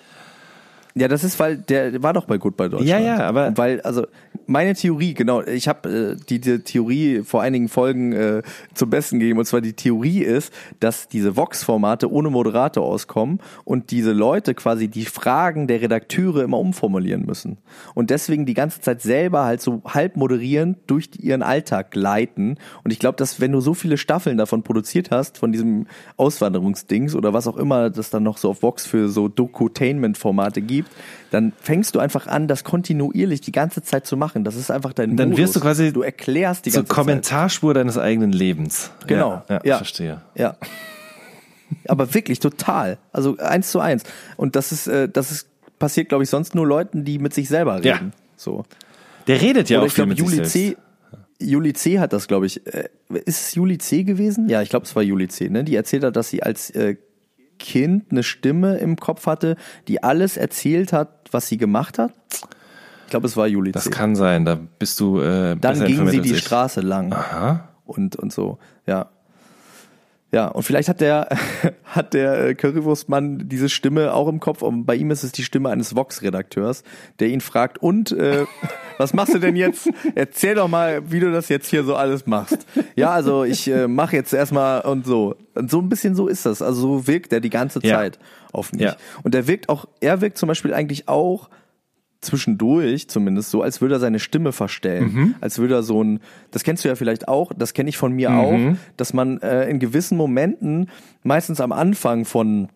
[1.00, 2.90] Ja, das ist, weil der war doch bei Goodbye Deutschland.
[2.90, 4.06] Ja, ja, aber- Und weil, also
[4.50, 8.42] meine Theorie, genau, ich habe äh, die, die Theorie vor einigen Folgen äh,
[8.74, 9.40] zum Besten gegeben.
[9.40, 14.88] Und zwar die Theorie ist, dass diese Vox-Formate ohne Moderator auskommen und diese Leute quasi
[14.88, 17.58] die Fragen der Redakteure immer umformulieren müssen.
[17.94, 22.56] Und deswegen die ganze Zeit selber halt so halb moderierend durch ihren Alltag gleiten.
[22.86, 27.16] Und ich glaube, dass wenn du so viele Staffeln davon produziert hast, von diesem Auswanderungsdings
[27.16, 30.87] oder was auch immer das dann noch so auf Vox für so Dokutainment-Formate gibt,
[31.32, 34.44] dann fängst du einfach an, das kontinuierlich die ganze Zeit zu machen.
[34.44, 35.44] Das ist einfach dein Dann Modus.
[35.46, 38.92] wirst du quasi du erklärst die Zur ganze Kommentarspur deines eigenen Lebens.
[39.08, 39.44] Genau.
[39.50, 39.78] Ja, ja, Ja.
[39.78, 40.22] verstehe.
[40.36, 40.40] Zeit.
[40.42, 40.58] Ja.
[41.88, 42.98] Aber wirklich total.
[43.12, 44.04] Also eins zu eins.
[44.38, 45.48] Und das ist, äh, das ist
[45.80, 47.86] passiert, glaube ich, sonst nur Leuten, die mit sich selber reden.
[47.86, 48.00] Ja.
[48.36, 48.64] So.
[49.28, 50.54] Der redet ja Oder auch ich viel glaube, mit Juli sich selbst.
[50.54, 50.78] C.
[51.40, 52.00] Juli C.
[52.00, 52.66] hat das, glaube ich.
[52.66, 52.90] Äh,
[53.26, 54.04] ist es Juli C.
[54.04, 54.50] gewesen?
[54.50, 55.50] Ja, ich glaube, es war Juli C.
[55.50, 55.64] Ne?
[55.64, 56.96] Die erzählt hat, dass sie als äh,
[57.60, 59.56] Kind eine Stimme im Kopf hatte,
[59.88, 62.12] die alles erzählt hat, was sie gemacht hat.
[63.06, 63.90] Ich glaube, es war Juli Das C.
[63.90, 66.40] kann sein, da bist du äh, Dann ging sie die ich.
[66.40, 67.70] Straße lang Aha.
[67.86, 68.58] und und so.
[68.86, 69.10] Ja.
[70.32, 71.30] Ja, und vielleicht hat der
[71.86, 74.62] hat der äh, Currywurstmann diese Stimme auch im Kopf.
[74.62, 76.84] Und bei ihm ist es die Stimme eines Vox-Redakteurs,
[77.20, 78.46] der ihn fragt: Und äh,
[78.98, 79.90] was machst du denn jetzt?
[80.16, 82.66] Erzähl doch mal, wie du das jetzt hier so alles machst.
[82.96, 85.36] Ja, also ich äh, mache jetzt erstmal und so.
[85.56, 86.62] Und so ein bisschen so ist das.
[86.62, 87.98] Also so wirkt er die ganze Ja.
[87.98, 88.20] Zeit
[88.52, 88.82] auf mich.
[88.82, 88.96] Ja.
[89.24, 91.50] Und er wirkt auch, er wirkt zum Beispiel eigentlich auch
[92.22, 95.14] zwischendurch zumindest so, als würde er seine Stimme verstellen.
[95.14, 95.36] Mhm.
[95.42, 96.20] Als würde er so ein,
[96.52, 98.58] das kennst du ja vielleicht auch, das kenne ich von mir auch,
[98.98, 100.90] dass man äh, in gewissen Momenten,
[101.24, 102.70] meistens am Anfang von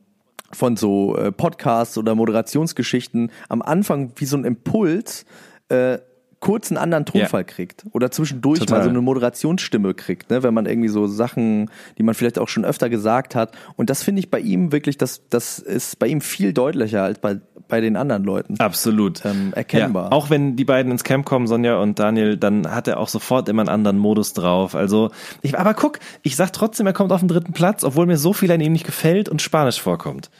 [0.53, 5.25] von so äh, Podcasts oder Moderationsgeschichten, am Anfang wie so ein Impuls
[5.69, 5.99] äh,
[6.41, 7.45] kurz einen anderen Tonfall Ja.
[7.45, 8.79] kriegt oder zwischendurch Total.
[8.79, 10.41] mal so eine Moderationsstimme kriegt, ne?
[10.43, 13.53] wenn man irgendwie so Sachen, die man vielleicht auch schon öfter gesagt hat.
[13.77, 17.19] Und das finde ich bei ihm wirklich, das, das ist bei ihm viel deutlicher als
[17.19, 18.59] bei, bei den anderen Leuten.
[18.59, 19.23] Absolut.
[19.23, 20.05] Ähm, erkennbar.
[20.05, 23.07] Ja, auch wenn die beiden ins Camp kommen, Sonja und Daniel, dann hat er auch
[23.07, 24.73] sofort immer einen anderen Modus drauf.
[24.73, 25.11] Also,
[25.43, 28.33] ich, aber guck, ich sag trotzdem, er kommt auf den dritten Platz, obwohl mir so
[28.33, 30.31] viel an ihm nicht gefällt und Spanisch vorkommt.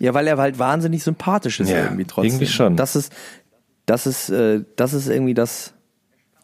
[0.00, 2.32] Ja, weil er halt wahnsinnig sympathisch ist Ja, irgendwie trotzdem.
[2.32, 2.76] irgendwie schon.
[2.76, 3.12] Das ist,
[3.86, 5.74] das ist, äh, das ist irgendwie das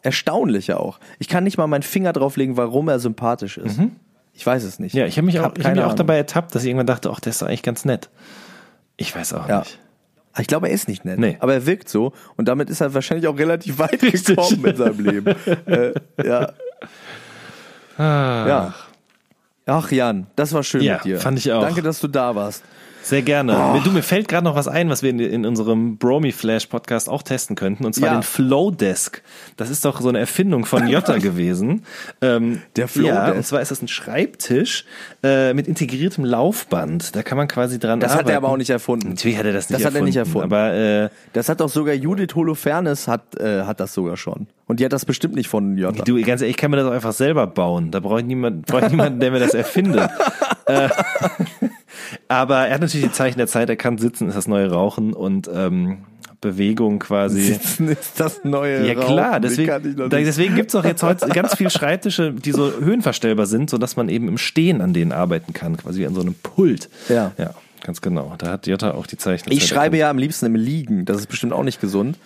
[0.03, 0.99] Erstaunliche auch.
[1.19, 3.79] Ich kann nicht mal meinen Finger drauflegen, warum er sympathisch ist.
[4.33, 4.93] Ich weiß es nicht.
[4.93, 4.99] Mhm.
[5.01, 6.87] Ja, ich habe mich, auch, hab ich hab mich auch dabei ertappt, dass ich irgendwann
[6.87, 8.09] dachte, ach, der ist doch eigentlich ganz nett.
[8.97, 9.59] Ich weiß auch Ja.
[9.59, 9.79] nicht.
[10.39, 11.35] Ich glaube, er ist nicht nett, Nee.
[11.41, 14.37] aber er wirkt so und damit ist er wahrscheinlich auch relativ weit Richtig.
[14.37, 15.27] gekommen in seinem Leben.
[15.65, 15.93] äh,
[16.25, 16.53] ja.
[17.97, 18.47] Ah.
[18.47, 18.73] Ja.
[19.65, 21.19] Ach Jan, das war schön Ja, mit dir.
[21.19, 21.61] fand ich auch.
[21.61, 22.63] Danke, dass du da warst.
[23.03, 23.53] Sehr gerne.
[23.73, 26.67] Mir- Du, mir fällt gerade noch was ein, was wir in, in unserem Bromy Flash
[26.67, 28.13] Podcast auch testen könnten, und zwar Ja.
[28.19, 29.21] den Flow Desk.
[29.57, 31.83] Das ist doch so eine Erfindung von Jota gewesen.
[32.21, 33.37] Ähm, Der Flow Ja, Desk.
[33.37, 34.85] und zwar ist das ein Schreibtisch
[35.23, 37.15] äh, mit integriertem Laufband.
[37.15, 38.27] Da kann man quasi dran Das arbeiten.
[38.27, 39.09] hat er aber auch nicht erfunden.
[39.09, 40.05] Natürlich hat er das nicht Das hat er erfunden.
[40.05, 40.45] nicht erfunden.
[40.53, 44.47] Aber äh, Das hat doch sogar Judith Holofernes hat, äh, hat das sogar schon.
[44.67, 46.03] Und die hat das bestimmt nicht von Jota.
[46.03, 47.91] du, ganz ehrlich, ich kann mir das auch einfach selber bauen.
[47.91, 50.09] Da brauche ich niemand, brauche ich niemanden, der mir das erfindet.
[50.67, 50.87] äh,
[52.27, 53.99] aber er hat natürlich die Zeichen der Zeit erkannt.
[54.01, 55.99] Sitzen ist das neue Rauchen und ähm,
[56.41, 57.41] Bewegung quasi.
[57.41, 62.33] Sitzen ist das neue Ja klar, deswegen, deswegen gibt's auch jetzt heute ganz viele Schreibtische,
[62.33, 66.07] die so höhenverstellbar sind, sodass man eben im Stehen an denen arbeiten kann, quasi wie
[66.07, 66.89] an so einem Pult.
[67.09, 67.31] Ja.
[67.37, 67.53] Ja,
[67.83, 68.33] ganz genau.
[68.39, 69.51] Da hat Jutta auch die Zeichen.
[69.51, 71.05] Ich schreibe ja am liebsten im Liegen.
[71.05, 72.17] Das ist bestimmt auch nicht gesund.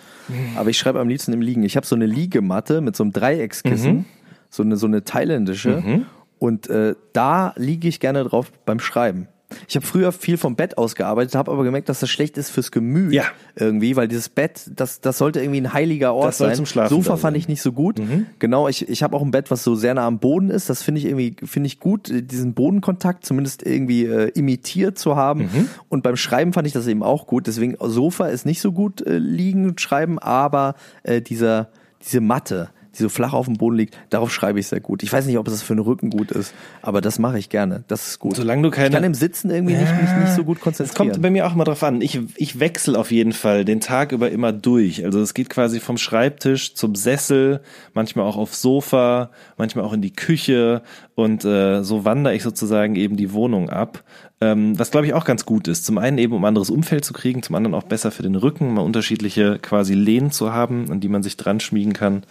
[0.56, 1.62] Aber ich schreibe am liebsten im Liegen.
[1.62, 4.04] Ich habe so eine Liegematte mit so einem Dreieckskissen, Mhm.
[4.50, 6.04] so eine so eine thailändische.
[6.38, 9.28] Und äh, da liege ich gerne drauf beim Schreiben.
[9.68, 12.50] Ich habe früher viel vom Bett aus gearbeitet, habe aber gemerkt, dass das schlecht ist
[12.50, 13.24] fürs Gemüt Ja.
[13.54, 16.56] irgendwie, weil dieses Bett, das, das sollte irgendwie ein heiliger Ort Das soll sein.
[16.56, 18.00] zum Schlafen Sofa fand ich nicht so gut.
[18.38, 20.68] Genau, ich, ich habe auch ein Bett, was so sehr nah am Boden ist.
[20.70, 25.48] Das finde ich irgendwie finde ich gut, diesen Bodenkontakt zumindest irgendwie äh, imitiert zu haben.
[25.88, 27.46] Und beim Schreiben fand ich das eben auch gut.
[27.46, 31.68] Deswegen Sofa ist nicht so gut äh, liegen und schreiben, aber äh, dieser
[32.02, 35.02] diese Matte, die so flach auf dem Boden liegt, darauf schreibe ich sehr gut.
[35.02, 37.84] Ich weiß nicht, ob das für den Rücken gut ist, aber das mache ich gerne.
[37.88, 38.36] Das ist gut.
[38.36, 41.10] Solange du keine- ich kann im Sitzen irgendwie nicht, mich nicht so gut Es konzentrieren.
[41.12, 42.00] kommt bei mir auch immer drauf an.
[42.00, 45.04] Ich, ich wechsle auf jeden Fall den Tag über immer durch.
[45.04, 47.60] Also es geht quasi vom Schreibtisch zum Sessel,
[47.94, 50.82] manchmal auch aufs Sofa, manchmal auch in die Küche
[51.14, 54.02] und äh, so wandere ich sozusagen eben die Wohnung ab.
[54.38, 55.86] Ähm, was glaube ich auch ganz gut ist.
[55.86, 58.74] Zum einen eben, um anderes Umfeld zu kriegen, zum anderen auch besser für den Rücken,
[58.74, 62.22] mal unterschiedliche quasi Lehnen zu haben, an die man sich dran schmiegen kann.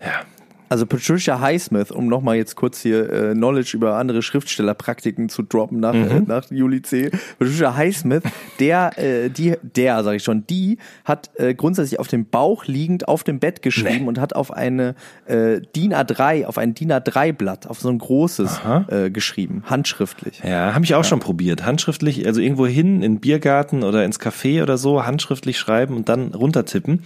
[0.00, 0.22] Ja,
[0.70, 5.80] Also Patricia Highsmith, um nochmal jetzt kurz hier äh, Knowledge über andere Schriftstellerpraktiken zu droppen
[5.80, 6.10] nach, Mhm.
[6.10, 7.10] äh, nach Juli C.
[7.38, 8.22] Patricia Highsmith,
[8.60, 10.76] der, äh, die, der, sage ich schon, die
[11.06, 14.08] hat äh, grundsätzlich auf dem Bauch liegend auf dem Bett geschrieben Nee.
[14.08, 14.94] und hat auf eine
[15.24, 18.60] äh, DIN A3, auf ein DIN A3-Blatt, auf so ein großes
[18.90, 20.42] äh, geschrieben, handschriftlich.
[20.44, 21.64] Ja, habe ich auch schon probiert.
[21.64, 26.10] Handschriftlich, also irgendwo hin in den Biergarten oder ins Café oder so, handschriftlich schreiben und
[26.10, 27.04] dann runtertippen.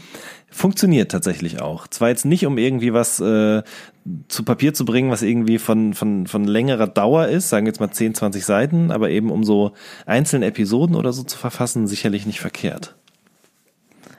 [0.54, 1.88] Funktioniert tatsächlich auch.
[1.88, 3.62] Zwar jetzt nicht, um irgendwie was äh,
[4.28, 7.80] zu Papier zu bringen, was irgendwie von, von, von längerer Dauer ist, sagen wir jetzt
[7.80, 9.72] mal 10, 20 Seiten, aber eben um so
[10.04, 12.94] einzelne Episoden oder so zu verfassen, sicherlich nicht verkehrt.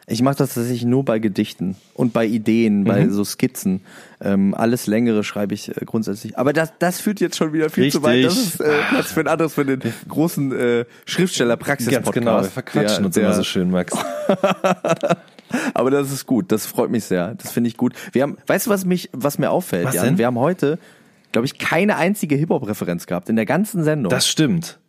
[0.06, 3.12] Ich mache das tatsächlich nur bei Gedichten und bei Ideen, bei Mhm.
[3.14, 3.82] so Skizzen.
[4.20, 6.38] Ähm, alles längere schreibe ich äh, grundsätzlich.
[6.38, 8.26] Aber das, das führt jetzt schon wieder viel zu weit.
[8.26, 8.54] Das Richtig.
[8.56, 9.80] ist äh, Platz für ein anderes, für den
[10.10, 12.06] großen äh, Schriftsteller-Praxis-Podcast.
[12.06, 13.94] Ganz genau, wir verquatschen Der- uns immer so schön, Max.
[15.74, 17.36] Aber das ist gut, das freut mich sehr.
[17.36, 17.94] Das finde ich gut.
[18.12, 20.06] Wir haben, weißt du, was mich, was mir auffällt, Was Jan?
[20.06, 20.18] denn?
[20.18, 20.80] Wir haben heute,
[21.32, 24.10] glaube ich, keine einzige Hip-Hop-Referenz gehabt in der ganzen Sendung.
[24.10, 24.80] Das stimmt.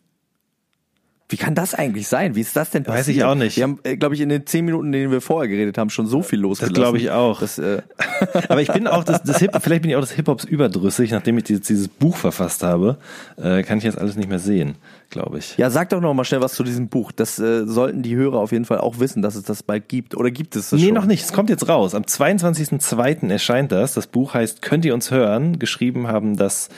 [1.31, 2.35] Wie kann das eigentlich sein?
[2.37, 3.01] Wie ist das denn passiert?
[3.01, 3.57] Weiß ich auch nicht.
[3.57, 5.89] Wir haben, äh, glaube ich, in den zehn Minuten, in denen wir vorher geredet haben,
[5.89, 6.75] schon so viel losgelassen.
[6.75, 7.41] glaube ich auch.
[7.41, 7.81] Das, äh,
[8.49, 11.39] Aber ich bin auch das, das Hip, vielleicht bin ich auch des Hip-Hops überdrüssig, nachdem
[11.39, 12.99] ich dieses, dieses Buch verfasst habe,
[13.43, 14.77] äh, kann ich jetzt alles nicht mehr sehen,
[15.15, 15.57] glaube ich.
[15.57, 17.13] Ja, sag doch noch mal schnell was zu diesem Buch.
[17.13, 20.17] Das äh, sollten die Hörer auf jeden Fall auch wissen, dass es das bald gibt.
[20.17, 20.95] Oder gibt es das nee, schon?
[20.95, 21.25] noch nicht.
[21.25, 21.95] Es kommt jetzt raus.
[21.95, 23.31] Am 22.02.
[23.31, 23.95] erscheint das.
[23.95, 25.61] Das Buch heißt Könnt ihr uns hören?
[25.61, 26.69] Geschrieben haben das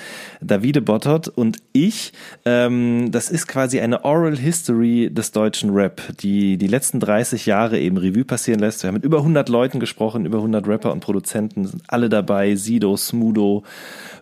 [0.43, 2.13] Davide Bottot und ich.
[2.45, 7.79] Ähm, das ist quasi eine Oral History des deutschen Rap, die die letzten 30 Jahre
[7.79, 8.83] eben Revue passieren lässt.
[8.83, 12.55] Wir haben mit über 100 Leuten gesprochen, über 100 Rapper und Produzenten, sind alle dabei.
[12.55, 13.63] Sido, Smudo,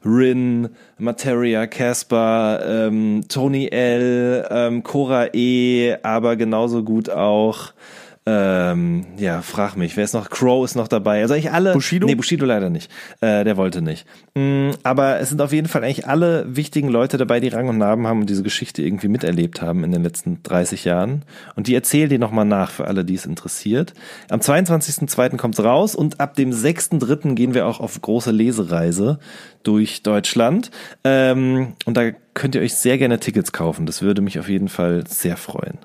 [0.04, 0.68] Rin,
[0.98, 7.72] Materia, Casper, ähm, Tony L, ähm, Cora E, aber genauso gut auch
[8.26, 10.30] ähm, ja, frag mich, wer ist noch?
[10.30, 11.20] Crow ist noch dabei.
[11.20, 11.74] Also eigentlich alle.
[11.74, 12.06] Bushido?
[12.06, 12.90] Nee, Bushido leider nicht.
[13.20, 14.06] Äh, der wollte nicht.
[14.34, 17.76] Mm, aber es sind auf jeden Fall eigentlich alle wichtigen Leute dabei, die Rang und
[17.76, 21.26] Namen haben und diese Geschichte irgendwie miterlebt haben in den letzten 30 Jahren.
[21.54, 23.92] Und die erzählen die nochmal nach für alle, die es interessiert.
[24.30, 25.36] Am 22.02.
[25.36, 27.34] kommt's raus und ab dem 6.3.
[27.34, 29.18] gehen wir auch auf große Lesereise
[29.64, 30.70] durch Deutschland.
[31.04, 33.84] Ähm, und da könnt ihr euch sehr gerne Tickets kaufen.
[33.84, 35.78] Das würde mich auf jeden Fall sehr freuen.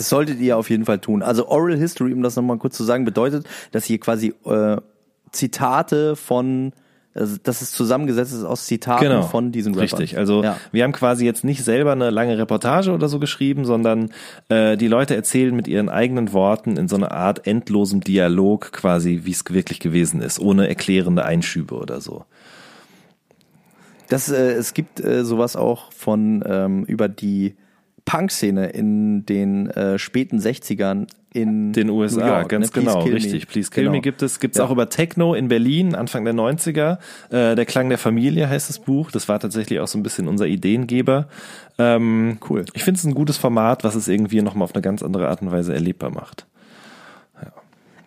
[0.00, 1.22] Das solltet ihr auf jeden Fall tun.
[1.22, 4.78] Also Oral History, um das nochmal kurz zu sagen, bedeutet, dass hier quasi äh,
[5.30, 6.72] Zitate von,
[7.12, 9.88] also, dass es zusammengesetzt ist aus Zitaten von diesen Rappern.
[9.88, 9.98] Genau.
[9.98, 10.16] Richtig.
[10.16, 10.56] Also ja.
[10.72, 14.08] wir haben quasi jetzt nicht selber eine lange Reportage oder so geschrieben, sondern
[14.48, 19.20] äh, die Leute erzählen mit ihren eigenen Worten in so einer Art endlosem Dialog quasi,
[19.24, 22.24] wie es wirklich gewesen ist, ohne erklärende Einschübe oder so.
[24.08, 27.54] Das, äh, es gibt äh, sowas auch von ähm, über die
[28.04, 32.82] Punk-Szene in den äh, späten 60ern in Den USA, York, ganz ne?
[32.82, 33.16] Genau, Kill Me.
[33.18, 33.46] richtig.
[33.46, 33.92] Please Kill Genau.
[33.96, 34.64] Me gibt es, gibt's Ja.
[34.64, 36.98] auch über Techno in Berlin, Anfang der 90er.
[37.30, 39.12] Äh, der Klang der Familie heißt das Buch.
[39.12, 41.28] Das war tatsächlich auch so ein bisschen unser Ideengeber.
[41.78, 42.64] Ähm, Cool.
[42.74, 45.40] Ich finde es ein gutes Format, was es irgendwie nochmal auf eine ganz andere Art
[45.42, 46.46] und Weise erlebbar macht.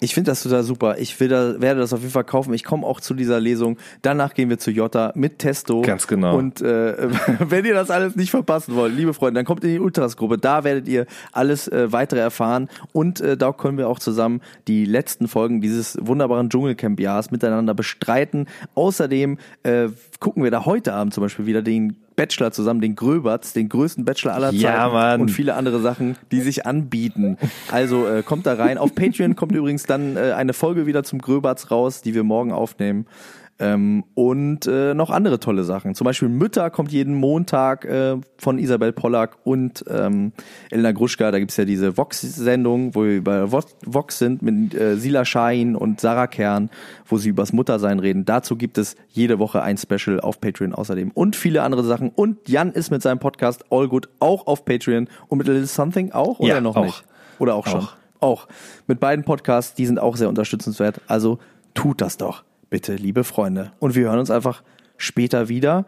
[0.04, 0.98] Ich finde das total super.
[0.98, 2.54] Ich will da, werde das auf jeden Fall kaufen.
[2.54, 3.78] Ich komme auch zu dieser Lesung.
[4.02, 5.82] Danach gehen wir zu Jota mit Testo.
[5.82, 6.38] Ganz genau.
[6.38, 7.10] Und äh,
[7.40, 10.38] wenn ihr das alles nicht verpassen wollt, liebe Freunde, dann kommt in die Ultras-Gruppe.
[10.38, 12.68] Da werdet ihr alles äh, weitere erfahren.
[12.92, 18.48] Und äh, da können wir auch zusammen die letzten Folgen dieses wunderbaren Dschungelcamp-Jahres miteinander bestreiten.
[18.76, 19.88] Außerdem äh,
[20.20, 24.06] gucken wir da heute Abend zum Beispiel wieder den Bachelor zusammen, den Gröberts, den größten
[24.06, 24.94] Bachelor aller Ja, Zeiten.
[24.94, 25.22] Mann.
[25.22, 27.38] Und viele andere Sachen, die sich anbieten.
[27.72, 28.78] Also äh, kommt da rein.
[28.78, 32.52] Auf Patreon kommt übrigens dann äh, eine Folge wieder zum Gröberts raus, die wir morgen
[32.52, 33.06] aufnehmen.
[33.60, 35.94] Ähm, und äh, noch andere tolle Sachen.
[35.94, 40.34] Zum Beispiel Mütter kommt jeden Montag äh, von Isabel Pollack und ähm,
[40.72, 41.30] Elena Gruschka.
[41.30, 45.76] Da gibt's ja diese Vox-Sendung, wo wir bei Vo- Vox sind mit äh, Sila Schein
[45.76, 46.72] und Sarah Kern,
[47.06, 48.26] wo sie übers Muttersein reden.
[48.26, 52.10] Dazu gibt es jede Woche ein Special auf Patreon außerdem und viele andere Sachen.
[52.10, 56.12] Und Jan ist mit seinem Podcast All Good auch auf Patreon und mit Little Something
[56.12, 56.86] auch oder Ja, noch auch.
[56.86, 57.04] nicht?
[57.38, 57.82] Oder auch schon?
[57.82, 57.96] Auch.
[58.20, 58.48] Auch.
[58.88, 61.02] Mit beiden Podcasts, die sind auch sehr unterstützenswert.
[61.08, 61.38] Also
[61.74, 62.44] tut das doch,
[62.74, 63.72] bitte, liebe Freunde.
[63.78, 64.64] Und wir hören uns einfach
[64.98, 65.86] später wieder.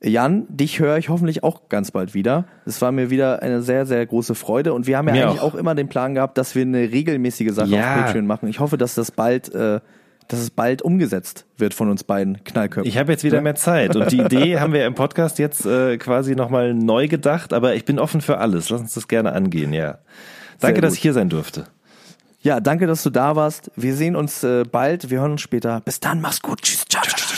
[0.00, 2.44] Jan, dich höre ich hoffentlich auch ganz bald wieder.
[2.64, 4.72] Es war mir wieder eine sehr, sehr große Freude.
[4.72, 5.54] Und wir haben ja Mir eigentlich auch.
[5.54, 5.58] auch.
[5.58, 7.96] immer den Plan gehabt, dass wir eine regelmäßige Sache Ja.
[7.96, 8.48] auf Patreon machen.
[8.48, 9.80] Ich hoffe, dass das bald, äh,
[10.28, 12.88] dass es bald umgesetzt wird von uns beiden Knallköpfen.
[12.88, 15.98] Ich habe jetzt wieder mehr Zeit und die Idee haben wir im Podcast jetzt äh,
[15.98, 18.70] quasi nochmal neu gedacht, aber ich bin offen für alles.
[18.70, 19.98] Lass uns das gerne angehen, ja.
[20.60, 21.64] Danke, dass ich hier sein durfte.
[22.42, 23.70] Ja, danke, dass du da warst.
[23.76, 25.10] Wir sehen uns äh, bald.
[25.10, 25.80] Wir hören uns später.
[25.80, 26.62] Bis dann, mach's gut.
[26.62, 26.84] Tschüss.
[26.88, 27.30] Ciao, ciao, ciao.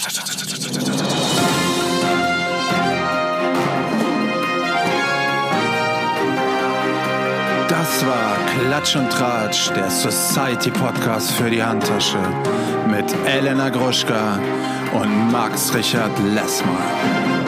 [7.69, 12.19] Das war Klatsch und Tratsch, der Society Podcast für die Handtasche
[12.89, 14.39] mit Elena Gruschka
[14.93, 17.42] und Max Richard Lessmann.